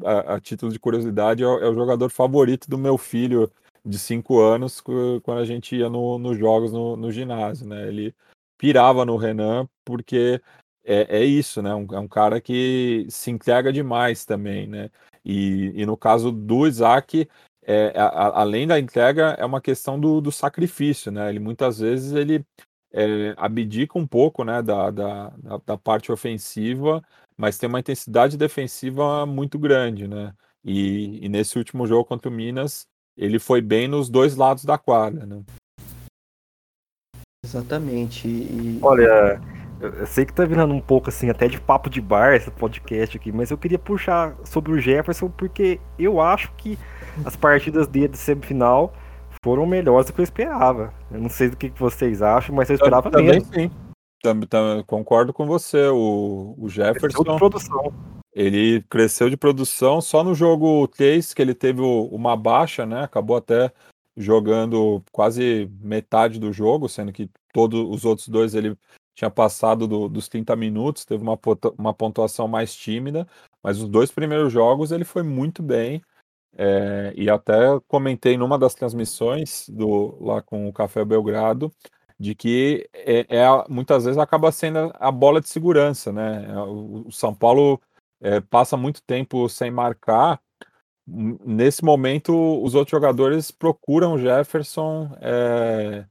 a, 0.05 0.35
a 0.35 0.41
título 0.41 0.73
de 0.73 0.79
curiosidade, 0.79 1.43
é, 1.43 1.47
é, 1.47 1.69
o 1.69 1.75
jogador 1.75 2.11
favorito 2.11 2.69
do 2.69 2.79
meu 2.79 2.97
filho 2.99 3.51
de 3.85 3.99
5 3.99 4.41
anos 4.41 4.81
quando 4.81 5.39
a 5.39 5.45
gente 5.45 5.77
ia 5.77 5.89
nos 5.91 6.21
no 6.21 6.35
jogos 6.35 6.73
no, 6.73 6.97
no 6.97 7.11
ginásio, 7.11 7.67
né? 7.67 7.89
Ele 7.89 8.15
pirava 8.59 9.05
no 9.05 9.17
Renan, 9.17 9.69
porque 9.85 10.41
é, 10.85 11.19
é 11.19 11.25
isso, 11.25 11.63
né? 11.63 11.75
Um, 11.75 11.87
é 11.93 11.99
um 11.99 12.09
cara 12.09 12.41
que 12.41 13.07
se 13.09 13.31
entrega 13.31 13.73
demais 13.73 14.25
também, 14.25 14.67
né? 14.67 14.91
E, 15.25 15.73
e 15.75 15.87
no 15.87 15.97
caso 15.97 16.33
do 16.33 16.67
Isaac, 16.67 17.29
é, 17.65 17.93
a, 17.97 18.41
além 18.41 18.67
da 18.67 18.79
entrega, 18.79 19.37
é 19.39 19.45
uma 19.45 19.61
questão 19.61 19.99
do, 19.99 20.21
do 20.21 20.33
sacrifício, 20.33 21.13
né? 21.13 21.29
Ele 21.29 21.39
muitas 21.39 21.79
vezes 21.79 22.13
ele 22.13 22.45
é, 22.93 23.35
abdica 23.37 23.99
um 23.99 24.07
pouco, 24.07 24.45
né, 24.45 24.61
da, 24.63 24.91
da, 24.91 25.33
da, 25.65 25.79
parte 25.79 26.13
ofensiva, 26.13 27.03
mas 27.39 27.57
tem 27.57 27.69
uma 27.69 27.81
intensidade 27.81 28.37
defensiva 28.37 29.25
muito 29.25 29.59
grande, 29.59 30.07
né? 30.07 30.35
E, 30.65 31.25
e 31.25 31.29
nesse 31.29 31.57
último 31.59 31.87
jogo 31.87 32.05
contra 32.05 32.29
o 32.29 32.33
Minas, 32.33 32.87
ele 33.17 33.39
foi 33.39 33.61
bem 33.61 33.89
nos 33.89 34.09
dois 34.09 34.37
lados 34.37 34.65
da 34.65 34.77
quadra, 34.77 35.25
né? 35.25 35.43
Exatamente. 37.45 38.29
E... 38.29 38.79
Olha, 38.83 39.41
eu 39.83 40.07
sei 40.07 40.25
que 40.25 40.33
tá 40.33 40.45
virando 40.45 40.73
um 40.73 40.81
pouco 40.81 41.09
assim, 41.09 41.29
até 41.29 41.49
de 41.49 41.61
papo 41.61 41.91
de 41.91 42.01
bar 42.01 42.35
esse 42.35 42.51
podcast 42.51 43.17
aqui, 43.17 43.33
mas 43.33 43.51
eu 43.51 43.59
queria 43.59 43.79
puxar 43.79 44.37
sobre 44.45 44.73
o 44.73 44.81
Jefferson 44.81 45.29
porque 45.29 45.81
eu 45.99 46.21
acho 46.21 46.53
que 46.57 46.79
as 47.25 47.35
partidas 47.35 47.89
dele 47.89 48.09
de 48.09 48.19
semifinal 48.19 48.95
foram 49.43 49.67
melhores 49.67 50.07
do 50.07 50.13
que 50.13 50.21
eu 50.21 50.25
esperava. 50.25 50.95
Eu 51.11 51.21
não 51.21 51.29
sei 51.29 51.51
do 51.51 51.57
que 51.57 51.69
vocês 51.71 52.23
acham, 52.23 52.55
mas 52.55 52.71
eu 52.71 52.77
esperava 52.77 53.11
também, 53.11 53.27
mesmo. 53.27 53.53
Sim. 53.53 53.71
Também, 54.23 54.49
também, 54.49 54.85
concordo 54.85 55.33
com 55.33 55.47
você. 55.47 55.89
O, 55.89 56.55
o 56.57 56.69
Jefferson. 56.69 57.25
de 57.25 57.37
produção. 57.37 57.93
Ele 58.33 58.83
cresceu 58.89 59.29
de 59.29 59.37
produção 59.37 60.01
só 60.01 60.23
no 60.23 60.35
jogo 60.35 60.87
3, 60.89 61.35
que 61.35 61.43
ele 61.43 61.55
teve 61.55 61.83
uma 61.83 62.37
baixa, 62.37 62.87
né? 62.87 63.03
Acabou 63.03 63.37
até 63.37 63.73
jogando 64.17 65.03
quase 65.11 65.71
metade 65.81 66.39
do 66.39 66.53
jogo, 66.53 66.89
sendo 66.89 67.13
que 67.13 67.29
todos 67.53 67.81
os 67.91 68.05
outros 68.05 68.29
dois 68.29 68.55
ele 68.55 68.77
tinha 69.15 69.31
passado 69.31 69.87
do, 69.87 70.09
dos 70.09 70.29
30 70.29 70.57
minutos, 70.57 71.05
teve 71.05 71.23
uma, 71.23 71.39
uma 71.79 71.95
pontuação 71.95 72.49
mais 72.49 72.75
tímida, 72.75 73.27
mas 73.63 73.81
os 73.81 73.89
dois 73.89 74.11
primeiros 74.11 74.53
jogos 74.53 74.93
ele 74.93 75.05
foi 75.05 75.23
muito 75.23 75.63
bem. 75.63 76.03
É, 76.55 77.15
e 77.17 77.31
até 77.31 77.81
comentei 77.89 78.37
numa 78.37 78.59
das 78.59 78.75
transmissões 78.75 79.67
do 79.71 80.23
lá 80.23 80.43
com 80.43 80.69
o 80.69 80.73
Café 80.73 81.03
Belgrado 81.03 81.73
de 82.19 82.35
que 82.35 82.89
é, 82.93 83.27
é 83.39 83.47
muitas 83.71 84.05
vezes 84.05 84.19
acaba 84.19 84.53
sendo 84.53 84.93
a 84.95 85.11
bola 85.11 85.41
de 85.41 85.49
segurança, 85.49 86.13
né? 86.13 86.47
É, 86.51 86.59
o, 86.59 87.05
o 87.09 87.13
São 87.13 87.35
Paulo 87.35 87.81
é, 88.21 88.41
passa 88.41 88.77
muito 88.77 89.03
tempo 89.03 89.49
sem 89.49 89.71
marcar 89.71 90.41
nesse 91.07 91.85
momento, 91.85 92.33
os 92.63 92.75
outros 92.75 92.91
jogadores 92.93 93.51
procuram 93.51 94.15
o 94.15 94.19
Jefferson 94.19 95.11
é, 95.21 96.07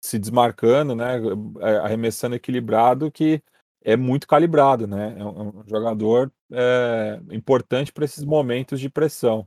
se 0.00 0.18
desmarcando, 0.18 0.94
né, 0.94 1.20
é, 1.60 1.76
arremessando 1.78 2.34
equilibrado, 2.34 3.10
que 3.10 3.42
é 3.82 3.96
muito 3.96 4.26
calibrado, 4.26 4.86
né? 4.86 5.16
É 5.18 5.24
um, 5.24 5.48
é 5.60 5.68
jogador 5.68 6.32
é, 6.52 7.20
importante 7.30 7.92
para 7.92 8.04
esses 8.04 8.24
momentos 8.24 8.80
de 8.80 8.90
pressão. 8.90 9.46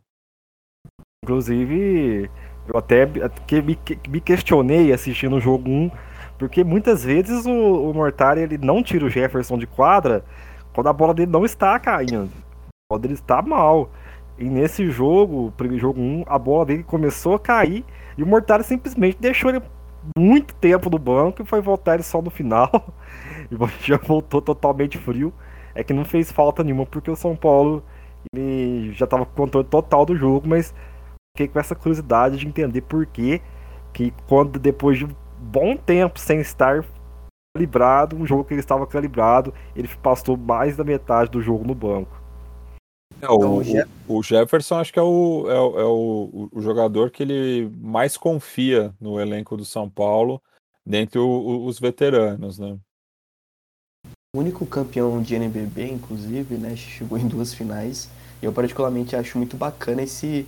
Inclusive, 1.23 2.29
eu 2.67 2.77
até 2.77 3.05
me, 3.05 3.77
me 4.09 4.21
questionei 4.21 4.91
assistindo 4.91 5.35
o 5.35 5.41
jogo 5.41 5.69
1, 5.69 5.91
porque 6.39 6.63
muitas 6.63 7.03
vezes 7.03 7.45
o, 7.45 7.89
o 7.89 7.93
Mortari 7.93 8.41
ele 8.41 8.57
não 8.57 8.81
tira 8.81 9.05
o 9.05 9.09
Jefferson 9.09 9.57
de 9.57 9.67
quadra 9.67 10.23
quando 10.73 10.87
a 10.87 10.93
bola 10.93 11.13
dele 11.13 11.31
não 11.31 11.45
está 11.45 11.77
caindo. 11.79 12.31
Quando 12.89 13.05
ele 13.05 13.13
está 13.13 13.41
mal. 13.41 13.91
E 14.37 14.45
nesse 14.45 14.89
jogo, 14.89 15.53
primeiro 15.55 15.81
jogo 15.81 16.01
1, 16.01 16.23
a 16.25 16.39
bola 16.39 16.65
dele 16.65 16.83
começou 16.83 17.35
a 17.35 17.39
cair 17.39 17.85
e 18.17 18.23
o 18.23 18.27
Mortari 18.27 18.63
simplesmente 18.63 19.19
deixou 19.19 19.51
ele 19.51 19.61
muito 20.17 20.53
tempo 20.55 20.89
no 20.89 20.99
banco 20.99 21.41
e 21.41 21.45
foi 21.45 21.61
voltar 21.61 21.95
ele 21.95 22.03
só 22.03 22.21
no 22.21 22.29
final. 22.29 22.69
e 23.51 23.55
já 23.85 23.97
voltou 23.97 24.41
totalmente 24.41 24.97
frio. 24.97 25.33
É 25.73 25.83
que 25.83 25.93
não 25.93 26.03
fez 26.05 26.31
falta 26.31 26.63
nenhuma 26.63 26.85
porque 26.85 27.09
o 27.09 27.15
São 27.15 27.35
Paulo 27.35 27.83
já 28.93 29.05
estava 29.05 29.25
com 29.25 29.33
controle 29.33 29.67
total 29.67 30.05
do 30.05 30.15
jogo, 30.15 30.47
mas 30.47 30.73
fiquei 31.35 31.47
com 31.47 31.59
essa 31.59 31.75
curiosidade 31.75 32.37
de 32.37 32.47
entender 32.47 32.81
por 32.81 33.05
que 33.05 33.41
que 33.93 34.13
quando 34.27 34.59
depois 34.59 34.97
de 34.97 35.05
um 35.05 35.15
bom 35.37 35.75
tempo 35.75 36.19
sem 36.19 36.39
estar 36.39 36.85
calibrado, 37.55 38.15
um 38.15 38.25
jogo 38.25 38.45
que 38.45 38.53
ele 38.53 38.61
estava 38.61 38.87
calibrado, 38.87 39.53
ele 39.75 39.87
passou 40.01 40.37
mais 40.37 40.77
da 40.77 40.83
metade 40.83 41.29
do 41.29 41.41
jogo 41.41 41.65
no 41.65 41.75
banco. 41.75 42.20
É, 43.21 43.29
o, 43.29 43.61
então, 43.61 43.85
o, 44.07 44.17
o, 44.17 44.23
Jefferson 44.23 44.79
acho 44.79 44.91
que 44.91 44.99
é, 44.99 45.01
o, 45.01 45.45
é, 45.47 45.59
o, 45.59 45.79
é 45.79 45.85
o, 45.85 46.49
o, 46.51 46.61
jogador 46.61 47.11
que 47.11 47.21
ele 47.21 47.71
mais 47.79 48.17
confia 48.17 48.93
no 48.99 49.19
elenco 49.19 49.55
do 49.55 49.63
São 49.63 49.87
Paulo, 49.87 50.41
dentre 50.85 51.19
os 51.19 51.79
veteranos, 51.79 52.57
né? 52.57 52.77
O 54.35 54.39
único 54.39 54.65
campeão 54.65 55.21
de 55.21 55.35
NBB, 55.35 55.89
inclusive, 55.89 56.55
né, 56.55 56.75
chegou 56.75 57.17
em 57.17 57.27
duas 57.27 57.53
finais. 57.53 58.09
Eu 58.41 58.51
particularmente 58.51 59.15
acho 59.15 59.37
muito 59.37 59.55
bacana 59.55 60.01
esse 60.01 60.47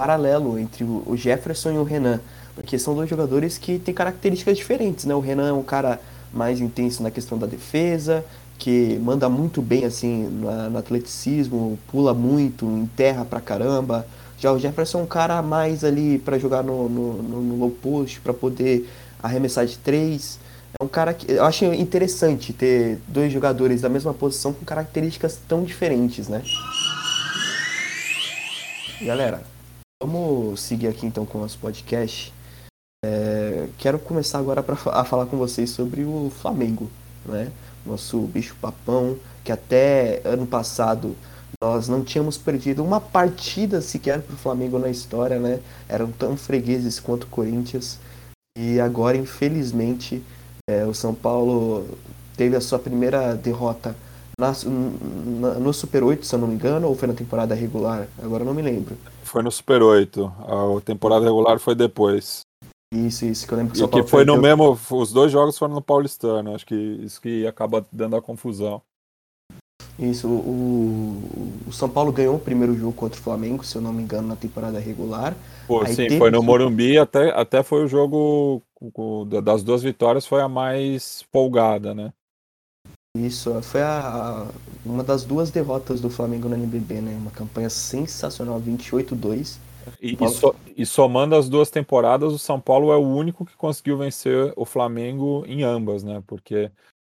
paralelo 0.00 0.58
entre 0.58 0.84
o 0.84 1.16
Jefferson 1.16 1.72
e 1.72 1.78
o 1.78 1.84
Renan, 1.84 2.20
porque 2.54 2.78
são 2.78 2.94
dois 2.94 3.08
jogadores 3.08 3.58
que 3.58 3.78
têm 3.78 3.94
características 3.94 4.56
diferentes, 4.56 5.04
né? 5.04 5.14
O 5.14 5.20
Renan 5.20 5.48
é 5.48 5.52
um 5.52 5.62
cara 5.62 6.00
mais 6.32 6.60
intenso 6.60 7.02
na 7.02 7.10
questão 7.10 7.38
da 7.38 7.46
defesa, 7.46 8.24
que 8.58 8.98
manda 8.98 9.28
muito 9.28 9.62
bem 9.62 9.84
assim 9.84 10.24
no, 10.24 10.70
no 10.70 10.78
atleticismo, 10.78 11.78
pula 11.90 12.12
muito, 12.12 12.66
enterra 12.66 13.24
pra 13.24 13.40
caramba. 13.40 14.06
Já 14.38 14.52
o 14.52 14.58
Jefferson 14.58 15.00
é 15.00 15.02
um 15.02 15.06
cara 15.06 15.40
mais 15.42 15.84
ali 15.84 16.18
para 16.18 16.38
jogar 16.38 16.62
no, 16.62 16.88
no, 16.88 17.22
no, 17.22 17.56
low 17.56 17.70
post, 17.70 18.20
para 18.20 18.34
poder 18.34 18.88
arremessar 19.22 19.64
de 19.66 19.78
três. 19.78 20.38
É 20.78 20.84
um 20.84 20.88
cara 20.88 21.14
que 21.14 21.30
eu 21.32 21.44
acho 21.44 21.64
interessante 21.66 22.52
ter 22.52 22.98
dois 23.08 23.32
jogadores 23.32 23.80
da 23.80 23.88
mesma 23.88 24.12
posição 24.12 24.52
com 24.52 24.64
características 24.64 25.40
tão 25.48 25.64
diferentes, 25.64 26.28
né? 26.28 26.42
Galera, 29.00 29.42
vamos 30.02 30.60
seguir 30.60 30.88
aqui 30.88 31.06
então 31.06 31.24
com 31.24 31.38
o 31.38 31.40
nosso 31.40 31.58
podcast. 31.58 32.32
É, 33.04 33.68
quero 33.78 33.98
começar 33.98 34.38
agora 34.38 34.62
pra, 34.62 34.76
a 34.92 35.04
falar 35.04 35.26
com 35.26 35.36
vocês 35.36 35.70
sobre 35.70 36.02
o 36.02 36.30
Flamengo, 36.40 36.90
né? 37.24 37.50
Nosso 37.88 38.18
bicho 38.20 38.54
papão, 38.60 39.16
que 39.42 39.50
até 39.50 40.20
ano 40.24 40.46
passado 40.46 41.16
nós 41.60 41.88
não 41.88 42.04
tínhamos 42.04 42.38
perdido 42.38 42.84
uma 42.84 43.00
partida 43.00 43.80
sequer 43.80 44.22
para 44.22 44.34
o 44.34 44.38
Flamengo 44.38 44.78
na 44.78 44.88
história, 44.88 45.40
né? 45.40 45.58
Eram 45.88 46.12
tão 46.12 46.36
fregueses 46.36 47.00
quanto 47.00 47.24
o 47.24 47.28
Corinthians. 47.28 47.98
E 48.56 48.78
agora, 48.78 49.16
infelizmente, 49.16 50.22
é, 50.68 50.84
o 50.84 50.94
São 50.94 51.14
Paulo 51.14 51.98
teve 52.36 52.54
a 52.54 52.60
sua 52.60 52.78
primeira 52.78 53.34
derrota 53.34 53.96
na, 54.38 54.52
na, 55.40 55.54
no 55.54 55.72
Super 55.72 56.04
8, 56.04 56.24
se 56.24 56.34
eu 56.34 56.38
não 56.38 56.46
me 56.46 56.54
engano, 56.54 56.86
ou 56.86 56.94
foi 56.94 57.08
na 57.08 57.14
temporada 57.14 57.54
regular? 57.54 58.06
Agora 58.22 58.44
não 58.44 58.54
me 58.54 58.62
lembro. 58.62 58.96
Foi 59.24 59.42
no 59.42 59.50
Super 59.50 59.82
8. 59.82 60.24
A 60.26 60.80
temporada 60.82 61.24
regular 61.24 61.58
foi 61.58 61.74
depois. 61.74 62.42
Isso, 62.92 63.26
isso, 63.26 63.46
que 63.46 63.52
eu 63.52 63.58
lembro 63.58 63.74
que, 63.74 63.82
e 63.82 63.88
que 63.88 64.02
foi 64.04 64.24
no 64.24 64.40
mesmo. 64.40 64.78
Os 64.90 65.12
dois 65.12 65.30
jogos 65.30 65.58
foram 65.58 65.74
no 65.74 65.82
Paulistano, 65.82 66.54
acho 66.54 66.64
que 66.64 66.74
isso 66.74 67.20
que 67.20 67.46
acaba 67.46 67.86
dando 67.92 68.16
a 68.16 68.22
confusão. 68.22 68.82
Isso, 69.98 70.28
o, 70.28 71.60
o 71.66 71.72
São 71.72 71.88
Paulo 71.88 72.12
ganhou 72.12 72.36
o 72.36 72.40
primeiro 72.40 72.74
jogo 72.74 72.92
contra 72.92 73.18
o 73.18 73.22
Flamengo, 73.22 73.64
se 73.64 73.76
eu 73.76 73.82
não 73.82 73.92
me 73.92 74.02
engano, 74.02 74.28
na 74.28 74.36
temporada 74.36 74.78
regular. 74.78 75.36
Pô, 75.66 75.84
sim, 75.86 76.16
foi 76.16 76.30
no 76.30 76.42
Morumbi, 76.42 76.96
até, 76.96 77.30
até 77.30 77.62
foi 77.64 77.84
o 77.84 77.88
jogo 77.88 78.62
das 79.42 79.64
duas 79.64 79.82
vitórias, 79.82 80.24
foi 80.24 80.40
a 80.40 80.48
mais 80.48 81.24
folgada, 81.32 81.94
né? 81.94 82.12
Isso, 83.16 83.60
foi 83.62 83.82
a, 83.82 83.98
a, 83.98 84.46
uma 84.86 85.02
das 85.02 85.24
duas 85.24 85.50
derrotas 85.50 86.00
do 86.00 86.08
Flamengo 86.08 86.48
no 86.48 86.54
NBB, 86.54 87.00
né? 87.00 87.16
Uma 87.20 87.32
campanha 87.32 87.68
sensacional, 87.68 88.60
28-2. 88.60 89.58
E, 90.00 90.16
e, 90.20 90.28
so, 90.28 90.54
e, 90.76 90.86
somando 90.86 91.34
as 91.34 91.48
duas 91.48 91.70
temporadas, 91.70 92.32
o 92.32 92.38
São 92.38 92.60
Paulo 92.60 92.92
é 92.92 92.96
o 92.96 93.06
único 93.06 93.44
que 93.44 93.56
conseguiu 93.56 93.98
vencer 93.98 94.52
o 94.56 94.64
Flamengo 94.64 95.44
em 95.46 95.62
ambas, 95.62 96.02
né? 96.02 96.22
Porque 96.26 96.70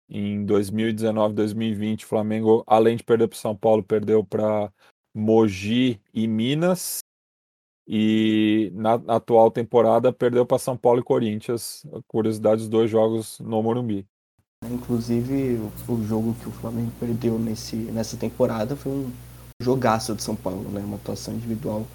em 0.09 0.45
2019, 0.45 1.35
2020, 1.35 2.05
o 2.05 2.09
Flamengo, 2.09 2.65
além 2.67 2.97
de 2.97 3.03
perder 3.03 3.29
para 3.29 3.37
o 3.37 3.39
São 3.39 3.57
Paulo, 3.57 3.83
perdeu 3.83 4.23
para 4.23 4.71
Mogi 5.15 6.01
e 6.13 6.27
Minas. 6.27 6.99
E 7.87 8.71
na, 8.75 8.97
na 8.97 9.17
atual 9.17 9.51
temporada 9.51 10.11
perdeu 10.13 10.47
para 10.47 10.59
São 10.59 10.77
Paulo 10.77 11.01
e 11.01 11.05
Corinthians. 11.05 11.87
Curiosidade, 12.09 12.63
os 12.63 12.69
dois 12.69 12.91
jogos 12.91 13.39
no 13.41 13.63
Morumbi. 13.63 14.07
Inclusive, 14.65 15.61
o, 15.89 15.93
o 15.93 16.05
jogo 16.05 16.35
que 16.41 16.49
o 16.49 16.53
Flamengo 16.53 16.91
perdeu 16.99 17.39
nesse, 17.39 17.77
nessa 17.77 18.17
temporada 18.17 18.75
foi 18.75 18.93
um 18.93 19.13
jogaço 19.61 20.15
de 20.15 20.23
São 20.23 20.35
Paulo, 20.35 20.69
né? 20.71 20.81
Uma 20.81 20.97
atuação 20.97 21.35
individual 21.35 21.87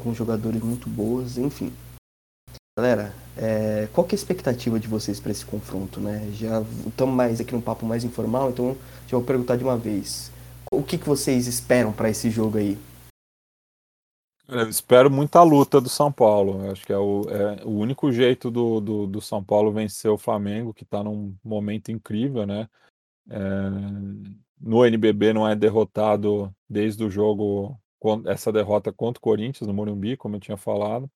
com 0.00 0.14
jogadores 0.14 0.62
muito 0.62 0.88
boas, 0.88 1.38
enfim. 1.38 1.72
Galera, 2.76 3.14
é, 3.36 3.88
qual 3.92 4.06
que 4.06 4.14
é 4.14 4.16
a 4.16 4.20
expectativa 4.20 4.80
de 4.80 4.88
vocês 4.88 5.20
para 5.20 5.30
esse 5.30 5.46
confronto, 5.46 6.00
né? 6.00 6.28
Já 6.32 6.60
estamos 6.86 7.14
mais 7.14 7.40
aqui 7.40 7.52
num 7.52 7.60
papo 7.60 7.86
mais 7.86 8.02
informal, 8.02 8.50
então 8.50 8.76
já 9.06 9.16
vou 9.16 9.22
perguntar 9.22 9.56
de 9.56 9.64
uma 9.64 9.76
vez. 9.76 10.32
O 10.72 10.82
que, 10.82 10.98
que 10.98 11.06
vocês 11.06 11.46
esperam 11.46 11.92
para 11.92 12.10
esse 12.10 12.30
jogo 12.30 12.58
aí? 12.58 12.76
Eu 14.48 14.68
espero 14.68 15.10
muita 15.10 15.42
luta 15.42 15.80
do 15.80 15.88
São 15.88 16.12
Paulo. 16.12 16.64
Eu 16.64 16.72
acho 16.72 16.84
que 16.84 16.92
é 16.92 16.98
o, 16.98 17.22
é 17.30 17.64
o 17.64 17.70
único 17.70 18.12
jeito 18.12 18.50
do, 18.50 18.80
do, 18.80 19.06
do, 19.06 19.20
São 19.20 19.42
Paulo 19.42 19.72
vencer 19.72 20.10
o 20.10 20.18
Flamengo, 20.18 20.74
que 20.74 20.82
está 20.82 21.02
num 21.02 21.34
momento 21.42 21.90
incrível, 21.90 22.44
né? 22.44 22.68
É, 23.30 23.38
no 24.60 24.84
NBB 24.84 25.32
não 25.32 25.48
é 25.48 25.54
derrotado 25.54 26.54
desde 26.68 27.04
o 27.04 27.10
jogo 27.10 27.78
essa 28.26 28.52
derrota 28.52 28.92
contra 28.92 29.18
o 29.18 29.22
Corinthians 29.22 29.66
no 29.66 29.74
Morumbi, 29.74 30.16
como 30.16 30.36
eu 30.36 30.40
tinha 30.40 30.56
falado. 30.56 31.10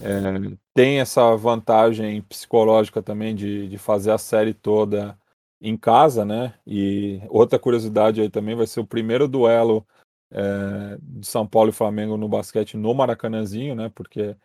É, 0.00 0.56
tem 0.72 1.00
essa 1.00 1.34
vantagem 1.36 2.22
psicológica 2.22 3.02
também 3.02 3.34
de, 3.34 3.68
de 3.68 3.78
fazer 3.78 4.10
a 4.12 4.18
série 4.18 4.54
toda 4.54 5.18
em 5.60 5.76
casa, 5.76 6.24
né? 6.24 6.54
E 6.66 7.20
outra 7.28 7.58
curiosidade 7.58 8.20
aí 8.20 8.28
também 8.28 8.54
vai 8.54 8.66
ser 8.66 8.80
o 8.80 8.86
primeiro 8.86 9.26
duelo 9.26 9.86
é, 10.30 10.98
de 11.00 11.26
São 11.26 11.46
Paulo 11.46 11.70
e 11.70 11.72
Flamengo 11.72 12.16
no 12.16 12.28
basquete 12.28 12.76
no 12.76 12.94
Maracanãzinho, 12.94 13.74
né? 13.74 13.90
Porque, 13.94 14.36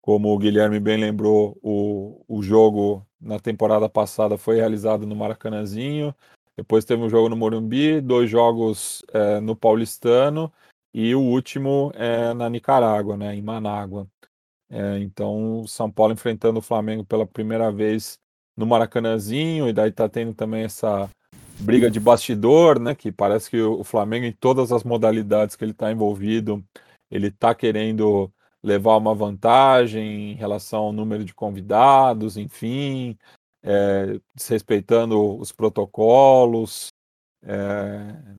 como 0.00 0.32
o 0.32 0.38
Guilherme 0.38 0.78
bem 0.80 0.98
lembrou, 0.98 1.58
o, 1.62 2.24
o 2.28 2.42
jogo 2.42 3.06
na 3.20 3.38
temporada 3.38 3.88
passada 3.88 4.36
foi 4.36 4.56
realizado 4.56 5.06
no 5.06 5.16
Maracanãzinho. 5.16 6.14
Depois 6.56 6.84
teve 6.84 7.02
um 7.02 7.08
jogo 7.08 7.28
no 7.28 7.36
Morumbi, 7.36 8.00
dois 8.00 8.28
jogos 8.28 9.02
é, 9.12 9.40
no 9.40 9.56
Paulistano 9.56 10.52
e 10.92 11.14
o 11.14 11.20
último 11.20 11.92
é 11.94 12.32
na 12.34 12.48
Nicarágua, 12.48 13.16
né, 13.16 13.34
em 13.34 13.42
Manágua. 13.42 14.06
É, 14.70 14.98
então, 14.98 15.64
São 15.66 15.90
Paulo 15.90 16.12
enfrentando 16.12 16.58
o 16.58 16.62
Flamengo 16.62 17.04
pela 17.04 17.26
primeira 17.26 17.72
vez 17.72 18.18
no 18.56 18.66
Maracanãzinho, 18.66 19.68
e 19.68 19.72
daí 19.72 19.90
tá 19.90 20.08
tendo 20.08 20.34
também 20.34 20.64
essa 20.64 21.08
briga 21.60 21.90
de 21.90 21.98
bastidor, 21.98 22.78
né, 22.78 22.94
que 22.94 23.10
parece 23.10 23.50
que 23.50 23.60
o 23.60 23.84
Flamengo, 23.84 24.26
em 24.26 24.32
todas 24.32 24.72
as 24.72 24.84
modalidades 24.84 25.56
que 25.56 25.64
ele 25.64 25.72
está 25.72 25.90
envolvido, 25.90 26.64
ele 27.10 27.28
está 27.28 27.54
querendo 27.54 28.30
levar 28.62 28.96
uma 28.96 29.14
vantagem 29.14 30.32
em 30.32 30.34
relação 30.34 30.84
ao 30.84 30.92
número 30.92 31.24
de 31.24 31.34
convidados, 31.34 32.36
enfim, 32.36 33.16
é, 33.62 34.20
desrespeitando 34.34 35.38
os 35.38 35.52
protocolos. 35.52 36.88
É, 37.42 38.36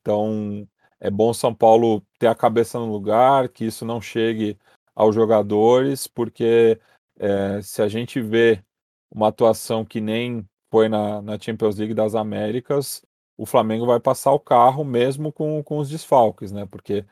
então, 0.00 0.66
é 1.00 1.10
bom 1.10 1.32
São 1.32 1.54
Paulo 1.54 2.02
ter 2.18 2.26
a 2.26 2.34
cabeça 2.34 2.78
no 2.78 2.90
lugar, 2.90 3.48
que 3.48 3.64
isso 3.64 3.84
não 3.84 4.00
chegue 4.00 4.58
aos 4.94 5.14
jogadores, 5.14 6.06
porque 6.06 6.78
é, 7.18 7.62
se 7.62 7.80
a 7.80 7.88
gente 7.88 8.20
vê 8.20 8.62
uma 9.10 9.28
atuação 9.28 9.84
que 9.84 10.00
nem 10.00 10.46
foi 10.70 10.88
na, 10.88 11.20
na, 11.22 11.38
Champions 11.38 11.76
League 11.76 11.94
das 11.94 12.14
Américas, 12.14 13.02
o 13.36 13.46
Flamengo 13.46 13.86
vai 13.86 13.98
passar 13.98 14.32
o 14.32 14.38
carro 14.38 14.84
mesmo 14.84 15.32
com, 15.32 15.62
com 15.64 15.78
os 15.78 15.88
desfalques, 15.88 16.52
né? 16.52 16.66
Porque 16.66 17.04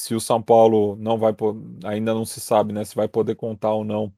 se 0.00 0.14
o 0.14 0.20
São 0.20 0.42
Paulo 0.42 0.96
não 0.96 1.18
vai 1.18 1.34
ainda 1.84 2.14
não 2.14 2.24
se 2.24 2.40
sabe, 2.40 2.72
né, 2.72 2.84
se 2.84 2.94
vai 2.94 3.06
poder 3.06 3.36
contar 3.36 3.72
ou 3.72 3.84
não 3.84 4.12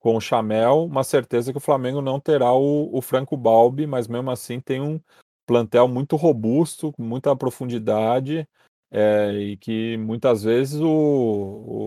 com 0.00 0.16
o 0.16 0.20
Chamel, 0.20 0.84
uma 0.84 1.04
certeza 1.04 1.52
que 1.52 1.58
o 1.58 1.60
Flamengo 1.60 2.00
não 2.00 2.20
terá 2.20 2.52
o, 2.52 2.96
o 2.96 3.02
Franco 3.02 3.36
Balbi, 3.36 3.86
mas 3.86 4.06
mesmo 4.06 4.30
assim 4.30 4.60
tem 4.60 4.80
um 4.80 5.00
plantel 5.48 5.88
muito 5.88 6.14
robusto, 6.14 6.92
com 6.92 7.02
muita 7.02 7.34
profundidade 7.34 8.46
é, 8.90 9.32
e 9.32 9.56
que 9.56 9.96
muitas 9.96 10.42
vezes 10.42 10.78
o, 10.78 10.86
o, 10.86 11.86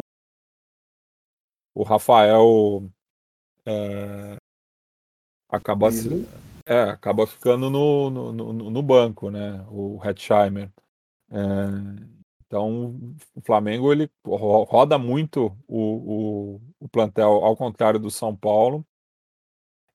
o 1.76 1.84
Rafael 1.84 2.90
é, 3.64 4.36
acaba, 5.48 5.90
é, 6.66 6.82
acaba 6.90 7.28
ficando 7.28 7.70
no, 7.70 8.10
no, 8.10 8.34
no, 8.34 8.70
no, 8.72 8.82
banco, 8.82 9.30
né? 9.30 9.64
O 9.70 10.00
Hetzheimer. 10.04 10.72
É, 11.30 11.36
então, 12.48 13.16
o 13.36 13.42
Flamengo 13.42 13.94
ele 13.94 14.10
roda 14.26 14.98
muito 14.98 15.56
o, 15.68 16.56
o, 16.56 16.62
o 16.80 16.90
plantel, 16.90 17.30
ao 17.30 17.56
contrário 17.56 18.00
do 18.00 18.10
São 18.10 18.36
Paulo. 18.36 18.84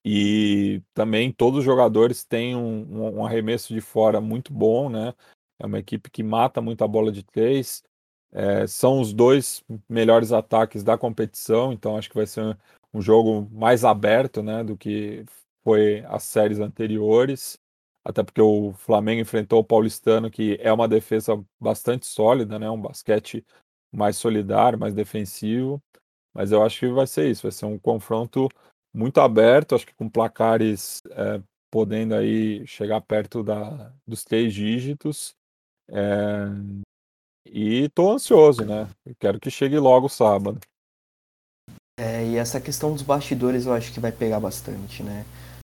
E 0.08 0.80
também 0.94 1.32
todos 1.32 1.58
os 1.58 1.64
jogadores 1.64 2.22
têm 2.22 2.54
um, 2.54 3.16
um, 3.16 3.26
arremesso 3.26 3.74
de 3.74 3.80
fora 3.80 4.20
muito 4.20 4.52
bom, 4.52 4.88
né? 4.88 5.12
É 5.58 5.66
uma 5.66 5.80
equipe 5.80 6.08
que 6.08 6.22
mata 6.22 6.60
muito 6.60 6.84
a 6.84 6.86
bola 6.86 7.10
de 7.10 7.24
três. 7.24 7.82
É, 8.30 8.68
são 8.68 9.00
os 9.00 9.12
dois 9.12 9.64
melhores 9.88 10.30
ataques 10.30 10.84
da 10.84 10.96
competição, 10.96 11.72
então 11.72 11.96
acho 11.96 12.08
que 12.08 12.14
vai 12.14 12.26
ser 12.26 12.56
um 12.94 13.00
jogo 13.02 13.48
mais 13.50 13.84
aberto 13.84 14.44
né, 14.44 14.62
do 14.62 14.76
que 14.76 15.24
foi 15.64 16.04
as 16.06 16.22
séries 16.22 16.60
anteriores. 16.60 17.58
Até 18.04 18.22
porque 18.22 18.40
o 18.40 18.74
Flamengo 18.74 19.20
enfrentou 19.20 19.58
o 19.58 19.64
Paulistano, 19.64 20.30
que 20.30 20.56
é 20.60 20.72
uma 20.72 20.86
defesa 20.86 21.44
bastante 21.58 22.06
sólida, 22.06 22.60
né, 22.60 22.70
um 22.70 22.80
basquete 22.80 23.44
mais 23.90 24.16
solidário, 24.16 24.78
mais 24.78 24.94
defensivo. 24.94 25.82
Mas 26.32 26.52
eu 26.52 26.62
acho 26.62 26.78
que 26.78 26.88
vai 26.90 27.08
ser 27.08 27.28
isso, 27.28 27.42
vai 27.42 27.50
ser 27.50 27.66
um 27.66 27.76
confronto 27.76 28.48
muito 28.96 29.20
aberto, 29.20 29.74
acho 29.74 29.86
que 29.86 29.94
com 29.94 30.08
placares 30.08 31.02
é, 31.10 31.40
podendo 31.70 32.14
aí 32.14 32.66
chegar 32.66 33.00
perto 33.02 33.42
da, 33.42 33.92
dos 34.06 34.24
três 34.24 34.54
dígitos. 34.54 35.34
É, 35.90 36.46
E 37.46 37.88
tô 37.90 38.10
ansioso, 38.10 38.64
né? 38.64 38.88
quero 39.20 39.38
que 39.38 39.50
chegue 39.50 39.78
logo 39.78 40.08
sábado. 40.08 40.58
É, 42.00 42.26
e 42.26 42.36
essa 42.36 42.60
questão 42.60 42.92
dos 42.92 43.02
bastidores 43.02 43.66
eu 43.66 43.72
acho 43.72 43.92
que 43.92 44.00
vai 44.00 44.12
pegar 44.12 44.40
bastante, 44.40 45.02
né? 45.02 45.24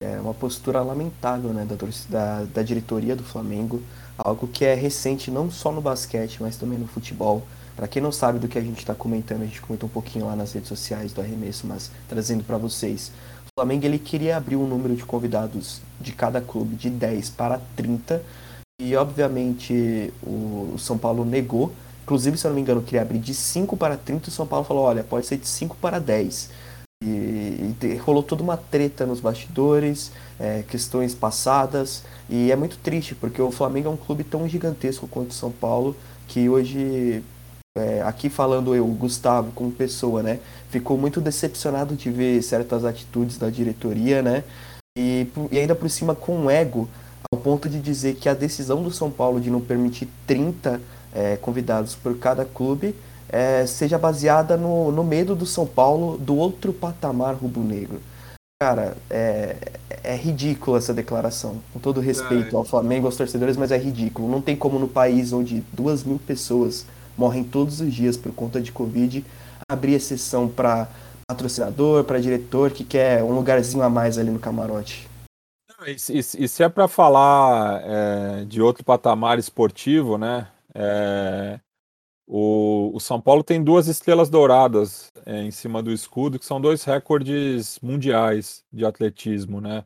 É 0.03 0.21
uma 0.21 0.35
postura 0.35 0.83
lamentável 0.83 1.55
né, 1.55 1.65
da, 1.65 1.77
da, 2.11 2.45
da 2.45 2.63
diretoria 2.63 3.17
do 3.17 3.23
Flamengo, 3.23 3.83
algo 4.19 4.47
que 4.47 4.65
é 4.65 4.75
recente 4.75 5.31
não 5.31 5.51
só 5.51 5.73
no 5.73 5.81
basquete, 5.81 6.43
mas 6.43 6.59
também 6.59 6.79
no 6.79 6.87
futebol. 6.87 7.47
Para 7.77 7.87
quem 7.87 8.01
não 8.01 8.11
sabe 8.11 8.39
do 8.39 8.49
que 8.49 8.59
a 8.59 8.63
gente 8.63 8.79
está 8.79 8.95
comentando, 8.95 9.43
a 9.43 9.45
gente 9.45 9.61
comentou 9.61 9.87
um 9.87 9.93
pouquinho 9.93 10.25
lá 10.25 10.35
nas 10.35 10.53
redes 10.53 10.69
sociais 10.69 11.13
do 11.13 11.21
arremesso, 11.21 11.67
mas 11.67 11.91
trazendo 12.09 12.43
para 12.43 12.57
vocês. 12.57 13.13
O 13.45 13.61
Flamengo 13.61 13.85
ele 13.85 13.99
queria 13.99 14.39
abrir 14.39 14.57
um 14.57 14.67
número 14.67 14.97
de 14.97 15.05
convidados 15.05 15.83
de 16.01 16.13
cada 16.13 16.41
clube 16.41 16.75
de 16.75 16.89
10 16.89 17.31
para 17.31 17.61
30 17.77 18.23
e 18.81 18.97
obviamente 18.97 20.13
o 20.23 20.77
São 20.79 20.97
Paulo 20.97 21.25
negou. 21.25 21.73
Inclusive, 22.03 22.39
se 22.39 22.47
eu 22.47 22.51
não 22.51 22.55
me 22.55 22.63
engano, 22.63 22.83
queria 22.83 23.03
abrir 23.03 23.19
de 23.19 23.35
5 23.35 23.77
para 23.77 23.97
30 23.97 24.27
e 24.27 24.29
o 24.29 24.33
São 24.33 24.47
Paulo 24.47 24.65
falou, 24.65 24.85
olha, 24.85 25.05
pode 25.05 25.27
ser 25.27 25.37
de 25.37 25.47
5 25.47 25.77
para 25.77 25.99
10. 25.99 26.51
E, 27.05 27.75
e, 27.83 27.97
rolou 27.97 28.23
toda 28.23 28.43
uma 28.43 28.57
treta 28.57 29.05
nos 29.05 29.21
bastidores, 29.21 30.13
é, 30.41 30.63
questões 30.63 31.15
passadas, 31.15 32.05
e 32.29 32.51
é 32.51 32.57
muito 32.57 32.79
triste, 32.79 33.15
porque 33.15 33.41
o 33.43 33.51
Flamengo 33.51 33.89
é 33.89 33.91
um 33.91 33.97
clube 33.97 34.25
tão 34.25 34.49
gigantesco 34.49 35.07
quanto 35.07 35.31
o 35.31 35.35
São 35.35 35.51
Paulo, 35.51 35.95
que 36.27 36.49
hoje, 36.49 37.23
é, 37.77 38.03
aqui 38.03 38.29
falando 38.29 38.75
eu, 38.75 38.87
Gustavo, 38.87 39.53
como 39.55 39.71
pessoa, 39.71 40.23
né, 40.23 40.41
ficou 40.71 40.97
muito 40.99 41.21
decepcionado 41.21 41.95
de 41.95 42.11
ver 42.11 42.43
certas 42.43 42.85
atitudes 42.85 43.39
da 43.39 43.51
diretoria, 43.51 44.23
né, 44.23 44.45
e, 44.99 45.27
e 45.53 45.59
ainda 45.59 45.75
por 45.75 45.89
cima 45.91 46.15
com 46.15 46.51
ego, 46.51 46.89
ao 47.33 47.39
ponto 47.39 47.69
de 47.69 47.81
dizer 47.81 48.17
que 48.17 48.29
a 48.29 48.35
decisão 48.35 48.83
do 48.83 48.91
São 48.91 49.11
Paulo 49.11 49.41
de 49.41 49.51
não 49.51 49.61
permitir 49.61 50.09
30 50.27 50.81
é, 51.15 51.37
convidados 51.37 51.95
por 51.95 52.17
cada 52.19 52.45
clube 52.45 52.95
é, 53.29 53.67
seja 53.67 53.99
baseada 53.99 54.57
no, 54.57 54.93
no 54.93 55.03
medo 55.03 55.35
do 55.35 55.47
São 55.47 55.67
Paulo 55.67 56.17
do 56.17 56.37
outro 56.37 56.73
patamar 56.73 57.35
rubro-negro. 57.35 58.01
Cara, 58.63 58.97
é, 59.11 59.57
é 60.03 60.17
ridículo 60.17 60.79
essa 60.79 60.95
declaração. 60.95 61.57
Com 61.73 61.79
todo 61.79 62.01
respeito 62.01 62.57
ao 62.57 62.65
Flamengo, 62.65 63.07
aos 63.07 63.17
torcedores, 63.17 63.57
mas 63.57 63.71
é 63.71 63.77
ridículo. 63.77 64.29
Não 64.29 64.41
tem 64.41 64.57
como 64.57 64.79
no 64.79 64.89
país 64.89 65.33
onde 65.33 65.63
duas 65.73 66.05
mil 66.05 66.19
pessoas 66.19 66.87
morrem 67.17 67.45
todos 67.45 67.81
os 67.81 67.93
dias 67.93 68.17
por 68.17 68.33
conta 68.33 68.61
de 68.61 68.73
Covid 68.73 69.25
abrir 69.69 69.95
exceção 69.95 70.49
para 70.49 70.89
patrocinador, 71.29 72.05
para 72.05 72.21
diretor 72.21 72.71
que 72.71 72.85
quer 72.85 73.23
um 73.23 73.33
lugarzinho 73.33 73.83
a 73.83 73.91
mais 73.91 74.17
ali 74.17 74.31
no 74.31 74.39
camarote. 74.39 75.09
E, 75.87 75.97
e, 76.13 76.19
e 76.19 76.49
se 76.49 76.63
é 76.63 76.69
para 76.69 76.89
falar 76.89 77.83
é, 77.85 78.45
de 78.45 78.63
outro 78.63 78.85
patamar 78.85 79.39
esportivo, 79.39 80.17
né? 80.17 80.49
É, 80.75 81.61
o, 82.27 82.93
o, 82.95 83.01
São 83.01 83.21
Paulo 83.21 83.43
tem 83.43 83.63
duas 83.63 83.87
estrelas 83.87 84.31
douradas 84.31 85.13
é, 85.25 85.43
em 85.43 85.51
cima 85.51 85.83
do 85.83 85.93
escudo, 85.93 86.39
que 86.39 86.47
são 86.47 86.61
dois 86.61 86.85
recordes 86.85 87.79
mundiais 87.81 88.65
de 88.73 88.85
atletismo, 88.85 89.61
né? 89.61 89.85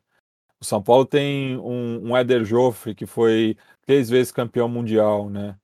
O 0.60 0.64
São 0.64 0.82
Paulo 0.82 1.06
tem 1.06 1.56
um, 1.58 2.10
um 2.10 2.16
Éder 2.16 2.44
Joffre, 2.44 2.94
que 2.94 3.06
foi 3.06 3.56
três 3.86 4.10
vezes 4.10 4.30
campeão 4.30 4.68
mundial, 4.68 5.30
né? 5.30 5.56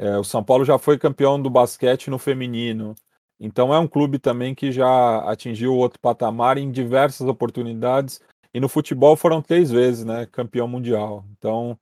É, 0.00 0.16
o 0.16 0.24
São 0.24 0.42
Paulo 0.42 0.64
já 0.64 0.78
foi 0.78 0.98
campeão 0.98 1.40
do 1.40 1.50
basquete 1.50 2.08
no 2.08 2.18
feminino. 2.18 2.94
Então 3.38 3.72
é 3.74 3.78
um 3.78 3.86
clube 3.86 4.18
também 4.18 4.54
que 4.54 4.72
já 4.72 5.18
atingiu 5.30 5.74
outro 5.74 6.00
patamar 6.00 6.56
em 6.56 6.70
diversas 6.70 7.28
oportunidades. 7.28 8.18
E 8.54 8.58
no 8.58 8.66
futebol 8.66 9.14
foram 9.14 9.42
três 9.42 9.70
vezes, 9.70 10.02
né? 10.02 10.24
Campeão 10.24 10.66
mundial. 10.66 11.22
Então 11.32 11.78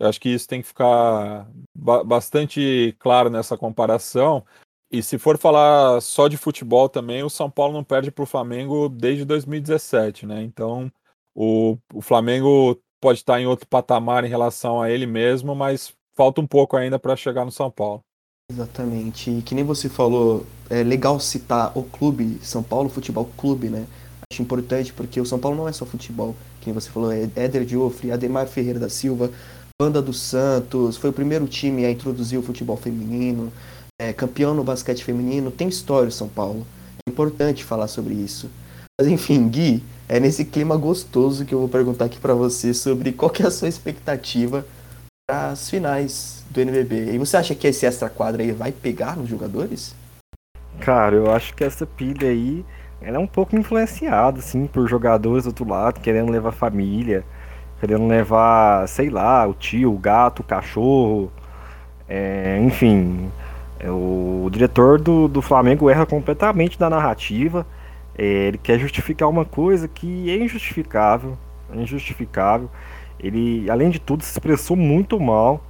eu 0.00 0.08
acho 0.08 0.20
que 0.20 0.28
isso 0.30 0.48
tem 0.48 0.60
que 0.60 0.66
ficar 0.66 1.48
ba 1.72 2.02
bastante 2.02 2.96
claro 2.98 3.30
nessa 3.30 3.56
comparação. 3.56 4.44
E 4.90 5.00
se 5.00 5.16
for 5.16 5.38
falar 5.38 6.00
só 6.00 6.26
de 6.26 6.36
futebol 6.36 6.88
também, 6.88 7.22
o 7.22 7.30
São 7.30 7.48
Paulo 7.48 7.72
não 7.72 7.84
perde 7.84 8.10
para 8.10 8.24
o 8.24 8.26
Flamengo 8.26 8.88
desde 8.88 9.24
2017, 9.24 10.26
né? 10.26 10.42
Então 10.42 10.90
o, 11.36 11.78
o 11.94 12.00
Flamengo 12.02 12.76
pode 13.00 13.20
estar 13.20 13.40
em 13.40 13.46
outro 13.46 13.68
patamar 13.68 14.24
em 14.24 14.28
relação 14.28 14.82
a 14.82 14.90
ele 14.90 15.06
mesmo, 15.06 15.54
mas 15.54 15.94
falta 16.20 16.38
um 16.38 16.46
pouco 16.46 16.76
ainda 16.76 16.98
para 16.98 17.16
chegar 17.16 17.46
no 17.46 17.50
São 17.50 17.70
Paulo. 17.70 18.02
Exatamente. 18.52 19.30
E 19.30 19.40
que 19.40 19.54
nem 19.54 19.64
você 19.64 19.88
falou, 19.88 20.44
é 20.68 20.82
legal 20.82 21.18
citar 21.18 21.72
o 21.74 21.82
clube, 21.82 22.38
São 22.42 22.62
Paulo 22.62 22.90
Futebol 22.90 23.26
Clube, 23.38 23.70
né? 23.70 23.86
Acho 24.30 24.42
importante 24.42 24.92
porque 24.92 25.18
o 25.18 25.24
São 25.24 25.38
Paulo 25.38 25.56
não 25.56 25.66
é 25.66 25.72
só 25.72 25.86
futebol. 25.86 26.36
Quem 26.60 26.74
você 26.74 26.90
falou 26.90 27.10
é 27.10 27.22
Éder 27.34 27.64
Diofre, 27.64 28.12
Ademar 28.12 28.46
Ferreira 28.46 28.78
da 28.78 28.90
Silva, 28.90 29.30
Banda 29.80 30.02
do 30.02 30.12
Santos, 30.12 30.98
foi 30.98 31.08
o 31.08 31.12
primeiro 31.12 31.46
time 31.46 31.86
a 31.86 31.90
introduzir 31.90 32.38
o 32.38 32.42
futebol 32.42 32.76
feminino, 32.76 33.50
é, 33.98 34.12
campeão 34.12 34.52
no 34.52 34.62
basquete 34.62 35.02
feminino, 35.02 35.50
tem 35.50 35.68
história 35.68 36.10
o 36.10 36.12
São 36.12 36.28
Paulo. 36.28 36.66
É 37.08 37.10
importante 37.10 37.64
falar 37.64 37.88
sobre 37.88 38.12
isso. 38.12 38.50
Mas 39.00 39.08
enfim, 39.08 39.48
Gui, 39.48 39.82
é 40.06 40.20
nesse 40.20 40.44
clima 40.44 40.76
gostoso 40.76 41.46
que 41.46 41.54
eu 41.54 41.60
vou 41.60 41.68
perguntar 41.70 42.04
aqui 42.04 42.20
para 42.20 42.34
você 42.34 42.74
sobre 42.74 43.10
qual 43.10 43.30
que 43.30 43.42
é 43.42 43.46
a 43.46 43.50
sua 43.50 43.68
expectativa 43.68 44.66
as 45.30 45.70
finais 45.70 46.44
do 46.50 46.60
NBB. 46.60 47.12
E 47.12 47.18
você 47.18 47.36
acha 47.36 47.54
que 47.54 47.66
esse 47.66 47.86
extra 47.86 48.10
quadra 48.10 48.42
aí 48.42 48.52
vai 48.52 48.72
pegar 48.72 49.16
nos 49.16 49.28
jogadores? 49.28 49.94
Cara, 50.80 51.14
eu 51.16 51.30
acho 51.30 51.54
que 51.54 51.64
essa 51.64 51.86
pilha 51.86 52.28
aí 52.28 52.64
ela 53.00 53.16
é 53.16 53.20
um 53.20 53.26
pouco 53.26 53.56
influenciada, 53.56 54.40
assim, 54.40 54.66
por 54.66 54.88
jogadores 54.88 55.44
do 55.44 55.48
outro 55.48 55.66
lado, 55.66 56.00
querendo 56.00 56.30
levar 56.30 56.52
família 56.52 57.24
querendo 57.80 58.06
levar, 58.06 58.86
sei 58.86 59.08
lá, 59.08 59.46
o 59.46 59.54
tio, 59.54 59.92
o 59.92 59.98
gato, 59.98 60.40
o 60.40 60.44
cachorro, 60.44 61.32
é, 62.06 62.60
enfim. 62.62 63.30
É, 63.78 63.90
o, 63.90 64.42
o, 64.44 64.50
diretor 64.50 65.00
do, 65.00 65.26
do 65.26 65.40
Flamengo 65.40 65.88
erra 65.88 66.04
completamente 66.04 66.78
da 66.78 66.90
narrativa. 66.90 67.66
É, 68.16 68.24
ele 68.48 68.58
quer 68.58 68.78
justificar 68.78 69.28
uma 69.28 69.46
coisa 69.46 69.88
que 69.88 70.30
é 70.30 70.36
injustificável. 70.36 71.38
É 71.72 71.80
injustificável. 71.80 72.70
Ele, 73.22 73.70
além 73.70 73.90
de 73.90 74.00
tudo, 74.00 74.24
se 74.24 74.32
expressou 74.32 74.76
muito 74.76 75.20
mal. 75.20 75.62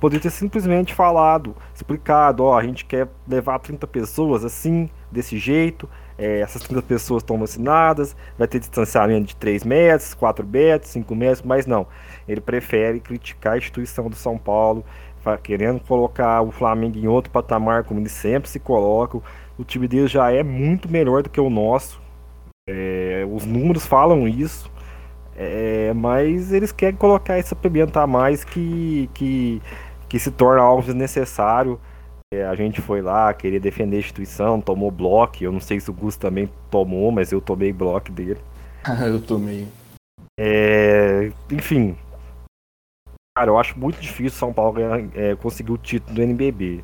Poderia 0.00 0.22
ter 0.22 0.30
simplesmente 0.30 0.92
falado, 0.92 1.54
explicado, 1.72 2.42
ó, 2.42 2.58
a 2.58 2.64
gente 2.64 2.84
quer 2.84 3.06
levar 3.28 3.60
30 3.60 3.86
pessoas 3.86 4.44
assim, 4.44 4.90
desse 5.12 5.38
jeito, 5.38 5.88
é, 6.18 6.40
essas 6.40 6.62
30 6.62 6.82
pessoas 6.82 7.22
estão 7.22 7.38
vacinadas, 7.38 8.16
vai 8.36 8.48
ter 8.48 8.58
distanciamento 8.58 9.28
de 9.28 9.36
3 9.36 9.62
metros, 9.62 10.12
4 10.14 10.44
metros, 10.44 10.90
5 10.90 11.14
metros, 11.14 11.42
mas 11.42 11.66
não. 11.66 11.86
Ele 12.26 12.40
prefere 12.40 12.98
criticar 12.98 13.52
a 13.52 13.58
instituição 13.58 14.08
do 14.08 14.16
São 14.16 14.36
Paulo, 14.36 14.84
querendo 15.42 15.80
colocar 15.80 16.42
o 16.42 16.50
Flamengo 16.50 16.98
em 16.98 17.06
outro 17.06 17.30
patamar, 17.30 17.84
como 17.84 18.00
ele 18.00 18.08
sempre 18.08 18.48
se 18.48 18.58
coloca. 18.58 19.20
O 19.56 19.64
time 19.64 19.86
dele 19.86 20.08
já 20.08 20.32
é 20.32 20.42
muito 20.42 20.90
melhor 20.90 21.22
do 21.22 21.30
que 21.30 21.40
o 21.40 21.48
nosso. 21.48 22.00
É, 22.68 23.24
os 23.30 23.44
números 23.44 23.86
falam 23.86 24.26
isso. 24.26 24.70
É, 25.36 25.92
mas 25.94 26.52
eles 26.52 26.72
querem 26.72 26.96
colocar 26.96 27.38
essa 27.38 27.56
pimenta 27.56 28.02
a 28.02 28.06
mais 28.06 28.44
que, 28.44 29.08
que, 29.14 29.62
que 30.08 30.18
se 30.18 30.30
torna 30.30 30.62
algo 30.62 30.82
desnecessário. 30.82 31.80
É, 32.32 32.46
a 32.46 32.54
gente 32.54 32.80
foi 32.80 33.02
lá, 33.02 33.32
queria 33.34 33.60
defender 33.60 33.96
a 33.96 34.00
instituição, 34.00 34.60
tomou 34.60 34.90
bloco. 34.90 35.42
Eu 35.42 35.52
não 35.52 35.60
sei 35.60 35.80
se 35.80 35.90
o 35.90 35.94
Gus 35.94 36.16
também 36.16 36.50
tomou, 36.70 37.10
mas 37.10 37.32
eu 37.32 37.40
tomei 37.40 37.72
bloco 37.72 38.10
dele. 38.10 38.40
eu 39.06 39.20
tomei. 39.20 39.68
É, 40.38 41.30
enfim. 41.50 41.96
Cara, 43.36 43.50
eu 43.50 43.58
acho 43.58 43.78
muito 43.78 44.00
difícil 44.00 44.38
São 44.38 44.52
Paulo 44.52 44.78
é, 45.14 45.34
conseguir 45.36 45.72
o 45.72 45.78
título 45.78 46.14
do 46.14 46.22
NBB 46.22 46.82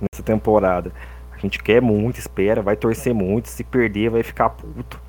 nessa 0.00 0.22
temporada. 0.22 0.92
A 1.30 1.38
gente 1.38 1.62
quer 1.62 1.80
muito, 1.80 2.18
espera, 2.18 2.62
vai 2.62 2.76
torcer 2.76 3.14
muito. 3.14 3.48
Se 3.48 3.62
perder, 3.62 4.10
vai 4.10 4.22
ficar 4.22 4.50
puto. 4.50 5.00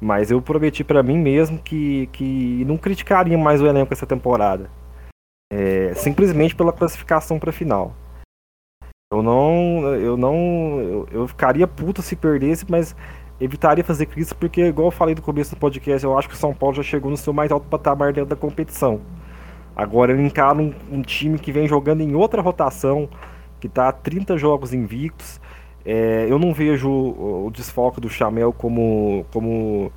Mas 0.00 0.30
eu 0.30 0.42
prometi 0.42 0.84
para 0.84 1.02
mim 1.02 1.18
mesmo 1.18 1.58
que, 1.58 2.06
que 2.12 2.64
não 2.66 2.76
criticaria 2.76 3.36
mais 3.36 3.62
o 3.62 3.66
elenco 3.66 3.92
essa 3.92 4.06
temporada. 4.06 4.70
É, 5.50 5.94
simplesmente 5.94 6.54
pela 6.54 6.72
classificação 6.72 7.38
para 7.38 7.52
final. 7.52 7.94
Eu 9.12 9.22
não. 9.22 9.94
Eu 9.94 10.16
não. 10.16 10.80
Eu, 10.80 11.08
eu, 11.12 11.28
ficaria 11.28 11.66
puto 11.66 12.02
se 12.02 12.16
perdesse, 12.16 12.66
mas 12.68 12.94
evitaria 13.40 13.84
fazer 13.84 14.06
crise, 14.06 14.34
porque, 14.34 14.62
igual 14.62 14.88
eu 14.88 14.92
falei 14.92 15.14
no 15.14 15.22
começo 15.22 15.54
do 15.54 15.58
podcast, 15.58 16.04
eu 16.04 16.18
acho 16.18 16.28
que 16.28 16.34
o 16.34 16.38
São 16.38 16.54
Paulo 16.54 16.74
já 16.74 16.82
chegou 16.82 17.10
no 17.10 17.16
seu 17.16 17.32
mais 17.32 17.52
alto 17.52 17.68
patamar 17.68 18.12
dentro 18.12 18.30
da 18.30 18.36
competição. 18.36 19.00
Agora 19.76 20.12
ele 20.12 20.22
encara 20.22 20.58
um, 20.58 20.74
um 20.90 21.02
time 21.02 21.38
que 21.38 21.52
vem 21.52 21.68
jogando 21.68 22.00
em 22.00 22.14
outra 22.14 22.42
rotação, 22.42 23.08
que 23.60 23.70
a 23.76 23.92
30 23.92 24.36
jogos 24.36 24.72
invictos. 24.72 25.40
É, 25.88 26.26
eu 26.28 26.36
não 26.36 26.52
vejo 26.52 26.90
o, 26.90 27.48
desfoque 27.52 28.00
do 28.00 28.08
Chamel 28.08 28.52
como, 28.52 29.24
como 29.32 29.92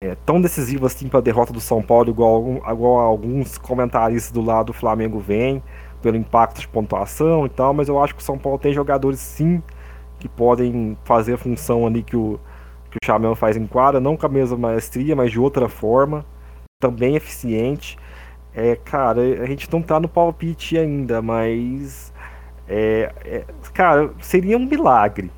é, 0.00 0.14
tão 0.24 0.40
decisivo 0.40 0.86
assim 0.86 1.08
para 1.08 1.18
a 1.18 1.22
derrota 1.22 1.52
do 1.52 1.60
São 1.60 1.82
Paulo, 1.82 2.10
igual, 2.10 2.62
igual 2.70 3.00
alguns 3.00 3.58
comentaristas 3.58 4.30
do 4.30 4.40
lado 4.40 4.66
do 4.66 4.72
Flamengo 4.72 5.18
veem 5.18 5.60
pelo 6.00 6.16
impacto 6.16 6.60
de 6.60 6.68
pontuação 6.68 7.44
e 7.44 7.48
tal, 7.48 7.74
mas 7.74 7.88
eu 7.88 8.00
acho 8.00 8.14
que 8.14 8.22
o 8.22 8.24
São 8.24 8.38
Paulo 8.38 8.56
tem 8.56 8.72
jogadores 8.72 9.18
sim 9.18 9.60
que 10.20 10.28
podem 10.28 10.96
fazer 11.04 11.34
a 11.34 11.38
função 11.38 11.84
ali 11.84 12.04
que 12.04 12.16
o, 12.16 12.38
que 12.88 12.96
o 13.02 13.04
Chamel 13.04 13.34
faz 13.34 13.56
em 13.56 13.66
quadra, 13.66 14.00
não 14.00 14.16
com 14.16 14.26
a 14.26 14.28
mesma 14.28 14.56
maestria, 14.56 15.16
mas 15.16 15.32
de 15.32 15.40
outra 15.40 15.68
forma, 15.68 16.24
também 16.80 17.16
eficiente. 17.16 17.98
É, 18.54 18.76
cara, 18.76 19.20
a 19.42 19.46
gente 19.46 19.70
não 19.72 19.82
tá 19.82 19.98
no 19.98 20.08
palpite 20.08 20.78
ainda, 20.78 21.20
mas 21.20 22.12
É, 22.68 23.12
é, 23.24 23.44
cara, 23.72 24.12
seria 24.20 24.56
um 24.56 24.66
milagre. 24.66 25.30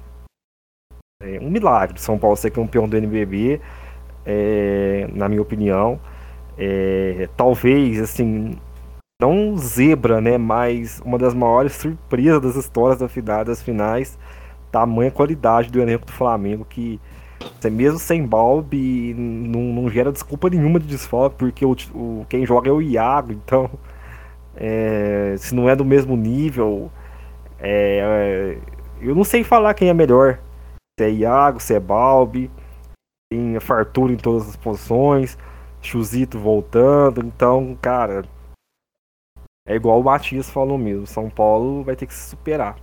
É, 1.23 1.39
um 1.41 1.51
milagre 1.51 2.01
São 2.01 2.19
Paulo 2.19 2.37
ser 2.37 2.51
campeão 2.51 2.89
do 2.89 2.97
NBB, 2.97 3.61
é, 4.25 5.09
na 5.13 5.29
minha 5.29 5.43
opinião. 5.43 6.01
É, 6.57 7.29
talvez, 7.37 8.01
assim, 8.01 8.59
não 9.21 9.57
zebra, 9.57 10.21
né? 10.21 10.39
Mas 10.39 11.01
uma 11.05 11.19
das 11.19 11.35
maiores 11.35 11.73
surpresas 11.75 12.41
das 12.41 12.57
histórias 12.57 12.99
da 13.01 13.09
final, 13.09 13.45
das 13.45 13.63
finais, 13.63 14.19
tamanha 14.71 15.11
qualidade 15.11 15.71
do 15.71 15.81
elenco 15.81 16.07
do 16.07 16.13
Flamengo 16.13 16.65
que 16.65 17.01
mesmo 17.71 17.99
sem 17.99 18.25
Balbi 18.27 19.15
não, 19.15 19.61
não 19.61 19.91
gera 19.91 20.13
desculpa 20.13 20.51
nenhuma 20.51 20.79
de 20.81 20.87
desfalque, 20.87 21.37
porque 21.37 21.65
o, 21.65 21.77
o, 21.95 22.27
quem 22.29 22.47
joga 22.47 22.69
é 22.69 22.73
o 22.73 22.83
Iago, 22.83 23.33
então 23.33 23.71
é, 24.57 25.35
se 25.39 25.55
não 25.55 25.69
é 25.69 25.77
do 25.77 25.85
mesmo 25.85 26.17
nível, 26.17 26.91
é, 27.61 28.01
é, 28.01 28.59
eu 29.01 29.15
não 29.15 29.25
sei 29.25 29.45
falar 29.45 29.75
quem 29.75 29.89
é 29.89 29.95
melhor. 29.95 30.39
Se 30.99 31.05
é 31.05 31.11
Iago, 31.11 31.61
se 31.61 31.75
é 31.75 31.81
Balbi, 31.81 32.51
tem 33.31 33.59
fartura 33.61 34.13
em 34.13 34.17
todas 34.17 34.49
as 34.49 34.57
posições, 34.57 35.39
Chuzito 35.81 36.39
voltando, 36.39 37.21
então, 37.21 37.79
cara, 37.81 38.25
é 39.67 39.77
igual 39.77 40.01
o 40.01 40.05
Matias 40.05 40.49
falou 40.49 40.79
mesmo, 40.79 41.07
São 41.07 41.29
Paulo 41.29 41.85
vai 41.85 41.95
ter 41.95 42.07
que 42.07 42.15
se 42.15 42.31
superar. 42.31 42.77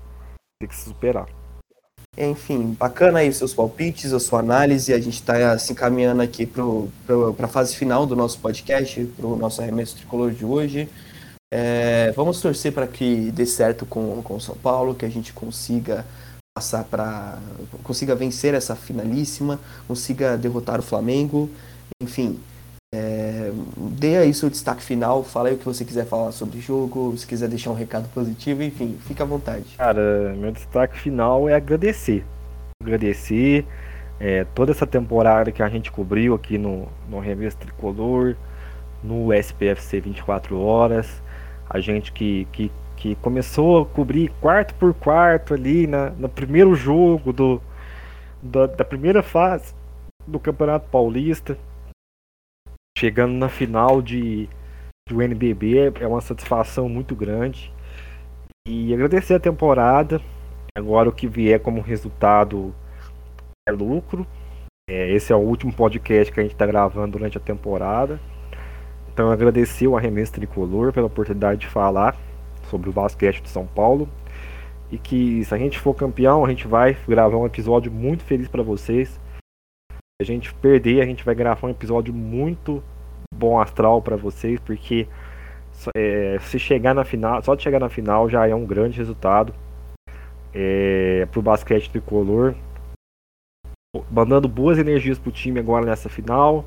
Tem 0.61 0.69
que 0.69 0.75
se 0.75 0.85
superar. 0.89 1.27
Enfim, 2.17 2.73
bacana 2.79 3.19
aí 3.19 3.27
os 3.27 3.37
seus 3.37 3.53
palpites, 3.53 4.13
a 4.13 4.19
sua 4.19 4.39
análise. 4.39 4.93
A 4.93 4.99
gente 4.99 5.15
está 5.15 5.57
se 5.57 5.73
encaminhando 5.73 6.21
aqui 6.21 6.45
para 6.45 7.45
a 7.45 7.47
fase 7.49 7.75
final 7.75 8.05
do 8.05 8.15
nosso 8.15 8.39
podcast, 8.39 9.03
para 9.17 9.25
o 9.25 9.35
nosso 9.35 9.61
arremesso 9.61 9.97
tricolor 9.97 10.31
de 10.31 10.45
hoje. 10.45 10.87
É, 11.53 12.11
vamos 12.15 12.41
torcer 12.41 12.71
para 12.73 12.87
que 12.87 13.31
dê 13.31 13.45
certo 13.45 13.85
com 13.85 14.23
o 14.27 14.39
São 14.39 14.55
Paulo, 14.55 14.95
que 14.95 15.05
a 15.05 15.09
gente 15.09 15.31
consiga 15.33 16.05
passar 16.57 16.83
para. 16.85 17.37
consiga 17.83 18.15
vencer 18.15 18.53
essa 18.53 18.75
finalíssima, 18.75 19.59
consiga 19.87 20.37
derrotar 20.37 20.79
o 20.79 20.83
Flamengo. 20.83 21.49
Enfim, 22.01 22.39
é, 22.93 23.51
dê 23.77 24.17
aí 24.17 24.33
seu 24.33 24.49
destaque 24.49 24.81
final, 24.81 25.23
fala 25.23 25.49
aí 25.49 25.55
o 25.55 25.57
que 25.57 25.65
você 25.65 25.83
quiser 25.83 26.05
falar 26.05 26.31
sobre 26.31 26.59
o 26.59 26.61
jogo, 26.61 27.17
se 27.17 27.27
quiser 27.27 27.49
deixar 27.49 27.71
um 27.71 27.75
recado 27.75 28.07
positivo, 28.13 28.63
enfim, 28.63 28.97
fica 29.05 29.23
à 29.23 29.27
vontade. 29.27 29.75
Cara, 29.77 30.33
meu 30.37 30.51
destaque 30.51 30.97
final 30.97 31.49
é 31.49 31.55
agradecer. 31.55 32.23
Agradecer 32.81 33.65
é, 34.19 34.45
toda 34.55 34.71
essa 34.71 34.87
temporada 34.87 35.51
que 35.51 35.61
a 35.61 35.67
gente 35.67 35.91
cobriu 35.91 36.33
aqui 36.33 36.57
no, 36.57 36.87
no 37.09 37.19
Revista 37.19 37.65
Tricolor, 37.65 38.35
no 39.03 39.33
SPFC 39.33 39.99
24 39.99 40.57
Horas. 40.57 41.21
A 41.69 41.79
gente 41.79 42.11
que, 42.11 42.47
que, 42.51 42.71
que 42.95 43.15
começou 43.15 43.81
a 43.81 43.85
cobrir 43.85 44.31
quarto 44.41 44.73
por 44.75 44.93
quarto 44.93 45.53
ali 45.53 45.87
na, 45.87 46.11
no 46.11 46.29
primeiro 46.29 46.75
jogo 46.75 47.33
do, 47.33 47.61
da, 48.41 48.67
da 48.67 48.85
primeira 48.85 49.23
fase 49.23 49.73
do 50.27 50.39
Campeonato 50.39 50.89
Paulista 50.89 51.57
chegando 52.97 53.33
na 53.33 53.49
final 53.49 54.01
de 54.01 54.47
do 55.07 55.21
NBB 55.21 55.93
é, 55.99 56.07
uma 56.07 56.21
satisfação 56.21 56.89
muito 56.89 57.15
grande. 57.15 57.71
E 58.67 58.93
agradecer 58.93 59.35
a 59.35 59.39
temporada. 59.39 60.19
Agora 60.75 61.09
o 61.09 61.11
que 61.13 61.27
vier 61.27 61.59
como 61.59 61.81
resultado 61.81 62.73
é 63.67 63.71
lucro. 63.71 64.25
É, 64.89 65.11
esse 65.11 65.31
é 65.31 65.35
o 65.35 65.39
último 65.39 65.71
podcast 65.71 66.33
que 66.33 66.39
a 66.39 66.43
gente 66.43 66.53
está 66.53 66.65
gravando 66.65 67.17
durante 67.17 67.37
a 67.37 67.41
temporada. 67.41 68.19
Então 69.15 69.31
agradecer 69.31 69.87
o 69.87 69.95
Arremesso 69.95 70.33
Tricolor 70.33 70.91
pela 70.91 71.07
oportunidade 71.07 71.61
de 71.61 71.67
falar 71.67 72.17
sobre 72.69 72.89
o 72.89 72.91
basquete 72.91 73.41
de 73.41 73.47
São 73.47 73.65
Paulo. 73.65 74.09
E 74.91 74.97
que 74.97 75.45
se 75.45 75.55
a 75.55 75.57
gente 75.57 75.79
for 75.79 75.93
campeão, 75.93 76.43
a 76.43 76.49
gente 76.49 76.67
vai 76.67 76.97
gravar 77.07 77.37
um 77.37 77.45
episódio 77.45 77.89
muito 77.89 78.25
feliz 78.25 78.49
para 78.49 78.61
vocês 78.61 79.17
a 80.21 80.23
gente 80.23 80.53
perder, 80.53 81.01
a 81.01 81.05
gente 81.05 81.25
vai 81.25 81.35
gravar 81.35 81.67
um 81.67 81.71
episódio 81.71 82.13
muito 82.13 82.81
bom 83.33 83.59
astral 83.59 84.01
para 84.01 84.15
vocês, 84.15 84.59
porque 84.61 85.07
é, 85.93 86.37
se 86.39 86.57
chegar 86.57 86.93
na 86.93 87.03
final, 87.03 87.41
só 87.43 87.53
de 87.53 87.61
chegar 87.61 87.79
na 87.79 87.89
final 87.89 88.29
já 88.29 88.47
é 88.47 88.55
um 88.55 88.65
grande 88.65 88.97
resultado 88.97 89.53
é, 90.53 91.25
pro 91.31 91.41
basquete 91.41 91.89
tricolor. 91.89 92.55
Mandando 94.09 94.47
boas 94.47 94.77
energias 94.77 95.19
pro 95.19 95.33
time 95.33 95.59
agora 95.59 95.85
nessa 95.85 96.07
final. 96.07 96.63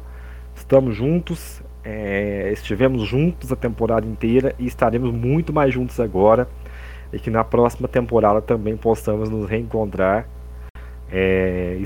Estamos 0.54 0.94
juntos, 0.94 1.62
é, 1.90 2.52
estivemos 2.52 3.08
juntos 3.08 3.50
a 3.50 3.56
temporada 3.56 4.06
inteira 4.06 4.54
e 4.58 4.66
estaremos 4.66 5.10
muito 5.10 5.54
mais 5.54 5.72
juntos 5.72 5.98
agora. 5.98 6.46
E 7.10 7.18
que 7.18 7.30
na 7.30 7.42
próxima 7.42 7.88
temporada 7.88 8.42
também 8.42 8.76
possamos 8.76 9.30
nos 9.30 9.48
reencontrar 9.48 10.28
é, 11.10 11.80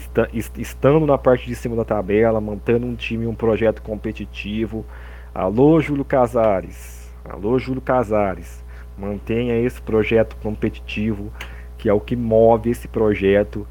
estando 0.58 1.06
na 1.06 1.16
parte 1.16 1.46
de 1.46 1.54
cima 1.54 1.76
da 1.76 1.84
tabela, 1.84 2.40
mantendo 2.40 2.84
um 2.84 2.96
time, 2.96 3.28
um 3.28 3.34
projeto 3.34 3.80
competitivo. 3.80 4.84
Alô, 5.32 5.80
Júlio 5.80 6.04
Casares. 6.04 7.08
Alô, 7.24 7.56
Júlio 7.56 7.80
Casares. 7.80 8.64
Mantenha 8.98 9.56
esse 9.56 9.80
projeto 9.80 10.34
competitivo, 10.42 11.32
que 11.78 11.88
é 11.88 11.92
o 11.92 12.00
que 12.00 12.16
move 12.16 12.70
esse 12.70 12.88
projeto. 12.88 13.64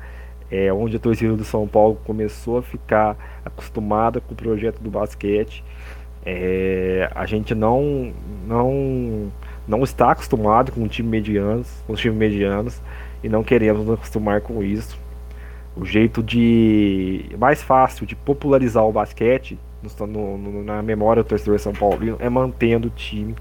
É, 0.50 0.72
onde 0.72 0.96
a 0.96 1.00
torcida 1.00 1.36
do 1.36 1.44
São 1.44 1.68
Paulo 1.68 2.00
começou 2.06 2.58
a 2.58 2.62
ficar 2.62 3.18
acostumada 3.44 4.22
com 4.22 4.34
o 4.34 4.38
projeto 4.38 4.80
do 4.80 4.90
basquete. 4.90 5.62
É, 6.26 7.10
a 7.16 7.26
gente 7.26 7.56
não, 7.56 8.14
não, 8.46 9.32
não 9.68 9.84
está 9.84 10.12
acostumado 10.12 10.72
com 10.72 10.82
um 10.82 10.88
time 10.88 11.10
medianos, 11.10 11.68
com 11.88 11.94
os 11.94 12.00
times 12.00 12.18
medianos, 12.18 12.82
e 13.24 13.30
não 13.30 13.44
queremos 13.44 13.86
nos 13.86 13.96
acostumar 13.96 14.42
com 14.42 14.64
isso. 14.64 15.00
O 15.76 15.86
jeito 15.86 16.22
de 16.22 17.26
mais 17.40 17.64
fácil 17.64 18.06
de 18.06 18.16
popularizar 18.16 18.84
o 18.84 18.92
basquete 18.92 19.58
no, 20.00 20.38
no, 20.38 20.64
na 20.64 20.82
memória 20.82 21.24
do 21.24 21.30
torcedor 21.30 21.60
São 21.60 21.74
Paulino 21.74 22.18
é 22.20 22.30
mantendo 22.30 22.88
o 22.88 22.92
time 22.92 23.36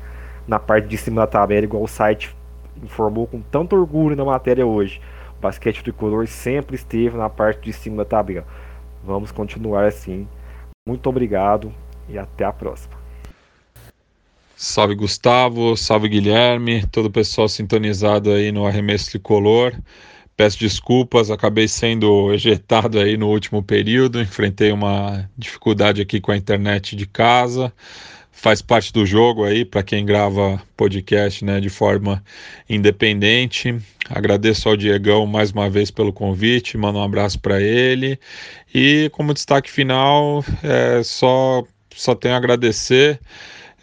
na 0.47 0.59
parte 0.59 0.89
de 0.89 0.97
cima 0.97 1.23
da 1.23 1.27
tabela, 1.27 1.65
igual 1.65 1.83
o 1.83 1.89
site 1.89 2.35
informou 2.83 3.27
com 3.27 3.41
tanto 3.41 3.77
orgulho 3.77 4.17
na 4.17 4.25
matéria 4.25 4.67
hoje. 4.67 5.01
O 5.39 5.43
basquete 5.43 5.83
tricolor 5.83 6.27
sempre 6.29 6.77
esteve 6.77 7.17
na 7.17 7.29
parte 7.29 7.63
de 7.63 7.73
cima 7.73 7.99
da 7.99 8.05
tabela. 8.05 8.47
Vamos 9.05 9.33
continuar 9.33 9.85
assim. 9.85 10.27
Muito 10.89 11.09
obrigado 11.09 11.73
e 12.13 12.19
até 12.19 12.45
a 12.45 12.53
próxima. 12.53 13.01
Salve 14.63 14.95
Gustavo, 14.95 15.75
salve 15.75 16.07
Guilherme, 16.09 16.85
todo 16.89 17.07
o 17.07 17.11
pessoal 17.11 17.49
sintonizado 17.49 18.31
aí 18.31 18.53
no 18.53 18.67
arremesso 18.67 19.09
tricolor. 19.11 19.73
Peço 20.37 20.59
desculpas, 20.59 21.31
acabei 21.31 21.67
sendo 21.67 22.33
ejetado 22.33 22.99
aí 22.99 23.17
no 23.17 23.29
último 23.29 23.63
período, 23.63 24.21
enfrentei 24.21 24.71
uma 24.71 25.29
dificuldade 25.37 26.03
aqui 26.03 26.21
com 26.21 26.31
a 26.31 26.37
internet 26.37 26.95
de 26.95 27.07
casa. 27.07 27.73
Faz 28.31 28.63
parte 28.63 28.93
do 28.93 29.05
jogo 29.05 29.45
aí 29.45 29.65
para 29.65 29.83
quem 29.83 30.05
grava 30.05 30.63
podcast, 30.77 31.45
né, 31.45 31.61
de 31.61 31.69
forma 31.69 32.23
independente. 32.69 33.75
Agradeço 34.09 34.69
ao 34.69 34.77
Diegão 34.77 35.27
mais 35.27 35.53
uma 35.53 35.71
vez 35.71 35.91
pelo 35.91 36.13
convite, 36.13 36.77
mando 36.77 36.99
um 36.99 37.03
abraço 37.03 37.39
para 37.39 37.61
ele. 37.61 38.19
E 38.75 39.11
como 39.13 39.35
destaque 39.35 39.71
final, 39.71 40.45
é, 40.63 41.03
só 41.03 41.65
só 41.95 42.15
tenho 42.15 42.35
a 42.35 42.37
agradecer 42.37 43.21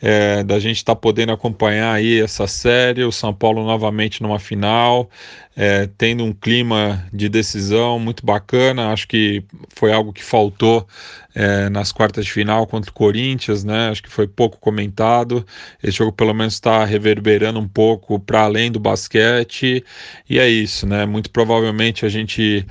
é, 0.02 0.44
da 0.44 0.60
gente 0.60 0.78
estar 0.78 0.96
tá 0.96 1.02
podendo 1.02 1.32
acompanhar 1.32 1.94
aí 1.94 2.22
essa 2.22 2.48
série, 2.48 3.04
o 3.04 3.12
São 3.12 3.34
Paulo 3.34 3.64
novamente 3.64 4.22
numa 4.22 4.40
final, 4.40 5.10
é, 5.56 5.90
tendo 5.98 6.24
um 6.24 6.32
clima 6.34 7.04
de 7.12 7.28
decisão 7.28 7.98
muito 7.98 8.26
bacana. 8.26 8.92
Acho 8.92 9.08
que 9.08 9.44
foi 9.76 9.92
algo 9.92 10.14
que 10.14 10.24
faltou 10.24 10.88
é, 11.34 11.68
nas 11.70 11.92
quartas 11.92 12.26
de 12.26 12.32
final 12.32 12.68
contra 12.68 12.92
o 12.92 12.94
Corinthians, 12.94 13.64
né? 13.64 13.90
Acho 13.90 14.04
que 14.04 14.10
foi 14.10 14.28
pouco 14.28 14.58
comentado. 14.58 15.46
Esse 15.84 15.98
jogo 15.98 16.12
pelo 16.12 16.34
menos 16.34 16.54
está 16.54 16.86
reverberando 16.86 17.60
um 17.60 17.68
pouco 17.68 18.20
para 18.20 18.42
além 18.42 18.72
do 18.72 18.80
basquete 18.80 19.84
e 20.30 20.40
é 20.40 20.48
isso, 20.48 20.86
né? 20.86 21.06
Muito 21.08 21.32
provavelmente 21.32 22.06
a 22.06 22.10
gente 22.10 22.66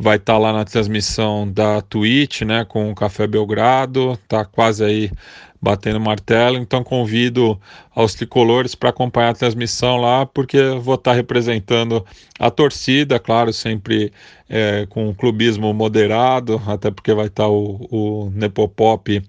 vai 0.00 0.16
estar 0.16 0.32
tá 0.32 0.38
lá 0.38 0.50
na 0.50 0.64
transmissão 0.64 1.50
da 1.50 1.82
Twitch, 1.82 2.40
né, 2.40 2.64
com 2.64 2.90
o 2.90 2.94
Café 2.94 3.26
Belgrado, 3.26 4.18
tá 4.26 4.46
quase 4.46 4.82
aí 4.82 5.10
batendo 5.60 6.00
martelo. 6.00 6.56
Então 6.56 6.82
convido 6.82 7.60
aos 7.94 8.14
tricolores 8.14 8.74
para 8.74 8.88
acompanhar 8.88 9.28
a 9.28 9.34
transmissão 9.34 9.98
lá, 9.98 10.24
porque 10.24 10.58
vou 10.80 10.94
estar 10.94 11.12
representando 11.12 12.02
a 12.38 12.50
torcida, 12.50 13.18
claro, 13.18 13.52
sempre 13.52 14.10
é, 14.48 14.86
com 14.88 15.10
um 15.10 15.14
clubismo 15.14 15.70
moderado, 15.74 16.60
até 16.66 16.90
porque 16.90 17.12
vai 17.12 17.26
estar 17.26 17.48
o, 17.48 17.86
o 17.90 18.30
Nepopop 18.34 19.22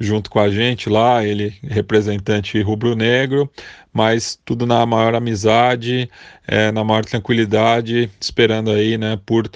junto 0.00 0.30
com 0.30 0.40
a 0.40 0.50
gente 0.50 0.88
lá, 0.88 1.24
ele 1.24 1.54
representante 1.62 2.60
rubro-negro, 2.60 3.48
mas 3.92 4.36
tudo 4.44 4.66
na 4.66 4.84
maior 4.84 5.14
amizade, 5.14 6.10
é, 6.46 6.72
na 6.72 6.82
maior 6.82 7.04
tranquilidade, 7.04 8.10
esperando 8.20 8.72
aí, 8.72 8.98
né, 8.98 9.16
por 9.24 9.48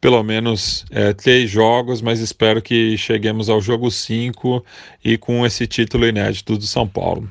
pelo 0.00 0.22
menos 0.22 0.84
é, 0.90 1.12
três 1.12 1.50
jogos, 1.50 2.00
mas 2.00 2.20
espero 2.20 2.62
que 2.62 2.96
cheguemos 2.96 3.50
ao 3.50 3.60
jogo 3.60 3.90
5 3.90 4.64
e 5.04 5.18
com 5.18 5.44
esse 5.44 5.66
título 5.66 6.06
inédito 6.06 6.56
do 6.56 6.66
São 6.66 6.88
Paulo. 6.88 7.28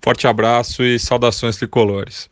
Forte 0.00 0.26
abraço 0.26 0.84
e 0.84 0.98
saudações 0.98 1.56
tricolores. 1.56 2.30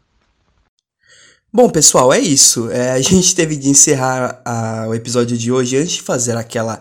Bom, 1.52 1.68
pessoal, 1.68 2.12
é 2.12 2.20
isso. 2.20 2.70
É, 2.70 2.92
a 2.92 3.00
gente 3.00 3.34
teve 3.34 3.56
de 3.56 3.68
encerrar 3.68 4.40
a, 4.44 4.86
o 4.88 4.94
episódio 4.94 5.36
de 5.36 5.50
hoje 5.50 5.76
antes 5.76 5.94
de 5.94 6.02
fazer 6.02 6.36
aquela 6.36 6.80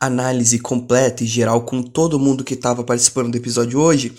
análise 0.00 0.58
completa 0.60 1.24
e 1.24 1.26
geral 1.26 1.62
com 1.62 1.82
todo 1.82 2.18
mundo 2.18 2.44
que 2.44 2.54
estava 2.54 2.84
participando 2.84 3.32
do 3.32 3.36
episódio 3.36 3.80
hoje, 3.80 4.12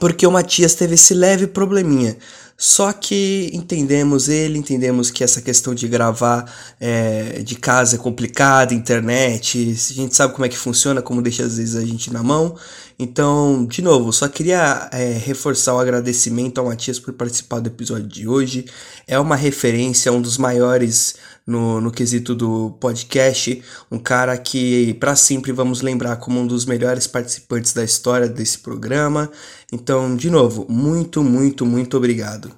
porque 0.00 0.26
o 0.26 0.30
Matias 0.30 0.74
teve 0.74 0.94
esse 0.94 1.12
leve 1.12 1.46
probleminha. 1.46 2.16
Só 2.58 2.90
que 2.92 3.50
entendemos 3.52 4.28
ele, 4.28 4.58
entendemos 4.58 5.10
que 5.10 5.22
essa 5.22 5.42
questão 5.42 5.74
de 5.74 5.86
gravar 5.86 6.50
é, 6.80 7.42
de 7.42 7.54
casa 7.54 7.96
é 7.96 7.98
complicada, 7.98 8.72
internet, 8.72 9.76
a 9.90 9.92
gente 9.92 10.16
sabe 10.16 10.32
como 10.32 10.46
é 10.46 10.48
que 10.48 10.56
funciona, 10.56 11.02
como 11.02 11.20
deixa 11.20 11.44
às 11.44 11.58
vezes 11.58 11.76
a 11.76 11.84
gente 11.84 12.10
na 12.10 12.22
mão. 12.22 12.56
Então, 12.98 13.66
de 13.66 13.82
novo, 13.82 14.10
só 14.10 14.26
queria 14.26 14.88
é, 14.90 15.12
reforçar 15.12 15.74
o 15.74 15.78
agradecimento 15.78 16.58
ao 16.58 16.66
Matias 16.66 16.98
por 16.98 17.12
participar 17.12 17.60
do 17.60 17.66
episódio 17.66 18.08
de 18.08 18.26
hoje. 18.26 18.64
É 19.06 19.18
uma 19.18 19.36
referência, 19.36 20.10
um 20.10 20.22
dos 20.22 20.38
maiores 20.38 21.16
no, 21.46 21.80
no 21.80 21.92
quesito 21.92 22.34
do 22.34 22.72
podcast, 22.80 23.62
um 23.90 23.98
cara 23.98 24.36
que 24.36 24.94
para 24.94 25.14
sempre 25.14 25.52
vamos 25.52 25.80
lembrar 25.80 26.16
como 26.16 26.40
um 26.40 26.46
dos 26.46 26.66
melhores 26.66 27.06
participantes 27.06 27.72
da 27.72 27.84
história 27.84 28.28
desse 28.28 28.58
programa. 28.58 29.30
Então, 29.72 30.16
de 30.16 30.28
novo, 30.28 30.66
muito, 30.68 31.22
muito, 31.22 31.64
muito 31.64 31.96
obrigado. 31.96 32.50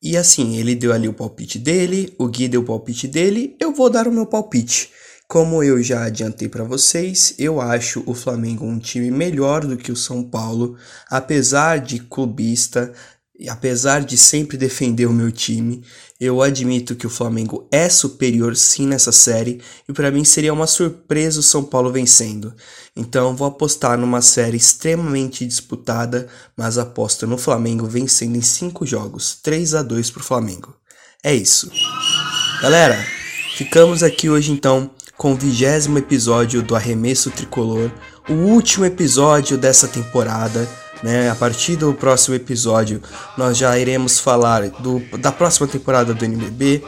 E 0.00 0.16
assim, 0.16 0.56
ele 0.56 0.74
deu 0.74 0.92
ali 0.92 1.08
o 1.08 1.12
palpite 1.12 1.58
dele, 1.58 2.14
o 2.18 2.28
Gui 2.28 2.48
deu 2.48 2.62
o 2.62 2.64
palpite 2.64 3.08
dele, 3.08 3.56
eu 3.60 3.74
vou 3.74 3.90
dar 3.90 4.06
o 4.06 4.12
meu 4.12 4.26
palpite. 4.26 4.90
Como 5.26 5.62
eu 5.62 5.82
já 5.82 6.04
adiantei 6.04 6.48
para 6.48 6.64
vocês, 6.64 7.34
eu 7.38 7.60
acho 7.60 8.02
o 8.06 8.14
Flamengo 8.14 8.64
um 8.64 8.78
time 8.78 9.10
melhor 9.10 9.66
do 9.66 9.76
que 9.76 9.92
o 9.92 9.96
São 9.96 10.22
Paulo, 10.22 10.78
apesar 11.10 11.80
de 11.80 11.98
clubista, 11.98 12.94
apesar 13.46 14.02
de 14.02 14.16
sempre 14.16 14.56
defender 14.56 15.06
o 15.06 15.12
meu 15.12 15.30
time, 15.30 15.84
eu 16.18 16.42
admito 16.42 16.96
que 16.96 17.06
o 17.06 17.10
Flamengo 17.10 17.68
é 17.70 17.88
superior 17.88 18.56
sim 18.56 18.86
nessa 18.86 19.12
série 19.12 19.60
e 19.88 19.92
para 19.92 20.10
mim 20.10 20.24
seria 20.24 20.52
uma 20.52 20.66
surpresa 20.66 21.38
o 21.38 21.42
São 21.42 21.62
Paulo 21.62 21.92
vencendo. 21.92 22.54
Então 22.96 23.36
vou 23.36 23.46
apostar 23.46 23.96
numa 23.96 24.20
série 24.20 24.56
extremamente 24.56 25.46
disputada, 25.46 26.26
mas 26.56 26.78
aposto 26.78 27.26
no 27.26 27.38
Flamengo 27.38 27.86
vencendo 27.86 28.36
em 28.36 28.42
5 28.42 28.84
jogos, 28.84 29.38
3 29.42 29.74
a 29.74 29.82
2 29.82 30.10
para 30.10 30.20
o 30.20 30.24
Flamengo. 30.24 30.74
É 31.22 31.34
isso. 31.34 31.70
Galera, 32.60 32.98
ficamos 33.56 34.02
aqui 34.02 34.28
hoje 34.28 34.50
então 34.50 34.90
com 35.16 35.32
o 35.32 35.36
vigésimo 35.36 35.98
episódio 35.98 36.62
do 36.62 36.76
Arremesso 36.76 37.30
Tricolor, 37.30 37.90
o 38.28 38.32
último 38.32 38.84
episódio 38.84 39.58
dessa 39.58 39.88
temporada. 39.88 40.68
Né? 41.02 41.30
A 41.30 41.34
partir 41.34 41.76
do 41.76 41.94
próximo 41.94 42.34
episódio, 42.34 43.02
nós 43.36 43.56
já 43.56 43.78
iremos 43.78 44.18
falar 44.18 44.68
do, 44.68 45.00
da 45.18 45.30
próxima 45.30 45.66
temporada 45.66 46.12
do 46.12 46.24
NBB. 46.24 46.82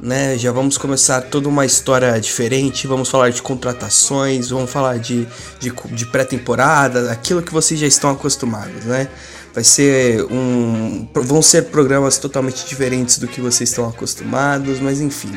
Né? 0.00 0.36
Já 0.36 0.50
vamos 0.50 0.76
começar 0.76 1.20
toda 1.22 1.48
uma 1.48 1.64
história 1.64 2.18
diferente. 2.20 2.86
Vamos 2.86 3.08
falar 3.08 3.30
de 3.30 3.40
contratações, 3.40 4.50
vamos 4.50 4.70
falar 4.70 4.98
de, 4.98 5.26
de, 5.60 5.72
de 5.92 6.06
pré-temporada, 6.06 7.10
aquilo 7.12 7.42
que 7.42 7.52
vocês 7.52 7.78
já 7.78 7.86
estão 7.86 8.10
acostumados, 8.10 8.84
né? 8.84 9.08
Vai 9.54 9.62
ser 9.62 10.24
um. 10.32 11.08
Vão 11.14 11.40
ser 11.40 11.66
programas 11.66 12.18
totalmente 12.18 12.66
diferentes 12.66 13.18
do 13.18 13.28
que 13.28 13.40
vocês 13.40 13.70
estão 13.70 13.88
acostumados, 13.88 14.80
mas 14.80 15.00
enfim. 15.00 15.32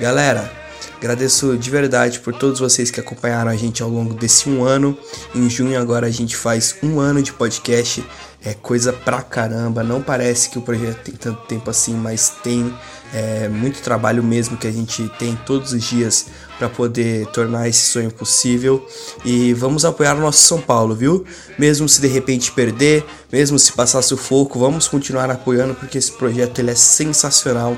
Galera, 0.00 0.50
Agradeço 0.98 1.56
de 1.56 1.70
verdade 1.70 2.20
por 2.20 2.34
todos 2.34 2.60
vocês 2.60 2.90
que 2.90 3.00
acompanharam 3.00 3.50
a 3.50 3.56
gente 3.56 3.82
ao 3.82 3.88
longo 3.88 4.14
desse 4.14 4.48
um 4.48 4.64
ano. 4.64 4.96
Em 5.34 5.48
junho 5.48 5.80
agora 5.80 6.06
a 6.06 6.10
gente 6.10 6.36
faz 6.36 6.76
um 6.82 7.00
ano 7.00 7.22
de 7.22 7.32
podcast. 7.32 8.04
É 8.44 8.54
coisa 8.54 8.92
pra 8.92 9.22
caramba. 9.22 9.82
Não 9.84 10.02
parece 10.02 10.50
que 10.50 10.58
o 10.58 10.62
projeto 10.62 11.04
tem 11.04 11.14
tanto 11.14 11.46
tempo 11.46 11.70
assim, 11.70 11.94
mas 11.94 12.30
tem 12.42 12.74
é, 13.12 13.48
muito 13.48 13.80
trabalho 13.82 14.22
mesmo 14.22 14.56
que 14.56 14.66
a 14.66 14.72
gente 14.72 15.08
tem 15.18 15.36
todos 15.46 15.72
os 15.72 15.84
dias 15.84 16.26
para 16.58 16.68
poder 16.68 17.26
tornar 17.26 17.68
esse 17.68 17.86
sonho 17.86 18.10
possível. 18.10 18.84
E 19.24 19.52
vamos 19.54 19.84
apoiar 19.84 20.16
o 20.16 20.20
nosso 20.20 20.40
São 20.40 20.60
Paulo, 20.60 20.94
viu? 20.94 21.24
Mesmo 21.58 21.88
se 21.88 22.00
de 22.00 22.08
repente 22.08 22.50
perder, 22.50 23.04
mesmo 23.30 23.58
se 23.58 23.72
passar 23.72 24.02
sufoco, 24.02 24.58
vamos 24.58 24.88
continuar 24.88 25.30
apoiando 25.30 25.74
porque 25.74 25.98
esse 25.98 26.12
projeto 26.12 26.58
ele 26.58 26.70
é 26.70 26.74
sensacional 26.74 27.76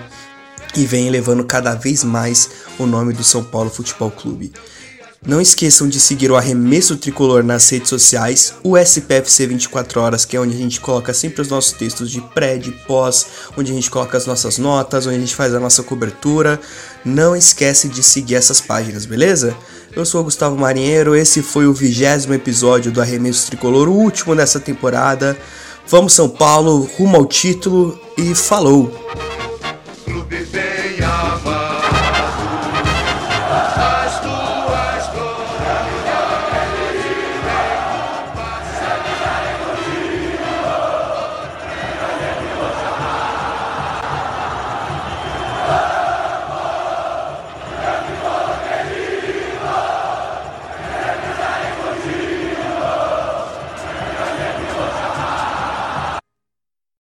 e 0.76 0.84
vem 0.84 1.10
levando 1.10 1.44
cada 1.44 1.74
vez 1.74 2.02
mais 2.04 2.50
o 2.78 2.86
nome 2.86 3.12
do 3.12 3.22
São 3.24 3.42
Paulo 3.42 3.70
Futebol 3.70 4.10
Clube. 4.10 4.52
Não 5.26 5.40
esqueçam 5.40 5.88
de 5.88 5.98
seguir 5.98 6.30
o 6.30 6.36
Arremesso 6.36 6.98
Tricolor 6.98 7.42
nas 7.42 7.66
redes 7.70 7.88
sociais, 7.88 8.52
o 8.62 8.76
SPFC 8.76 9.46
24 9.46 9.98
Horas, 9.98 10.26
que 10.26 10.36
é 10.36 10.40
onde 10.40 10.54
a 10.54 10.58
gente 10.58 10.78
coloca 10.78 11.14
sempre 11.14 11.40
os 11.40 11.48
nossos 11.48 11.72
textos 11.72 12.10
de 12.10 12.20
pré, 12.20 12.58
de 12.58 12.70
pós, 12.70 13.26
onde 13.56 13.72
a 13.72 13.74
gente 13.74 13.90
coloca 13.90 14.18
as 14.18 14.26
nossas 14.26 14.58
notas, 14.58 15.06
onde 15.06 15.16
a 15.16 15.20
gente 15.20 15.34
faz 15.34 15.54
a 15.54 15.60
nossa 15.60 15.82
cobertura. 15.82 16.60
Não 17.02 17.34
esquece 17.34 17.88
de 17.88 18.02
seguir 18.02 18.34
essas 18.34 18.60
páginas, 18.60 19.06
beleza? 19.06 19.56
Eu 19.96 20.04
sou 20.04 20.20
o 20.20 20.24
Gustavo 20.24 20.58
Marinheiro, 20.58 21.16
esse 21.16 21.40
foi 21.40 21.66
o 21.66 21.72
vigésimo 21.72 22.34
episódio 22.34 22.92
do 22.92 23.00
Arremesso 23.00 23.46
Tricolor, 23.46 23.88
o 23.88 23.94
último 23.94 24.36
dessa 24.36 24.60
temporada. 24.60 25.38
Vamos 25.86 26.12
São 26.12 26.28
Paulo, 26.28 26.86
rumo 26.98 27.16
ao 27.16 27.24
título 27.24 27.98
e 28.18 28.34
falou! 28.34 28.92
Japan. 31.04 31.53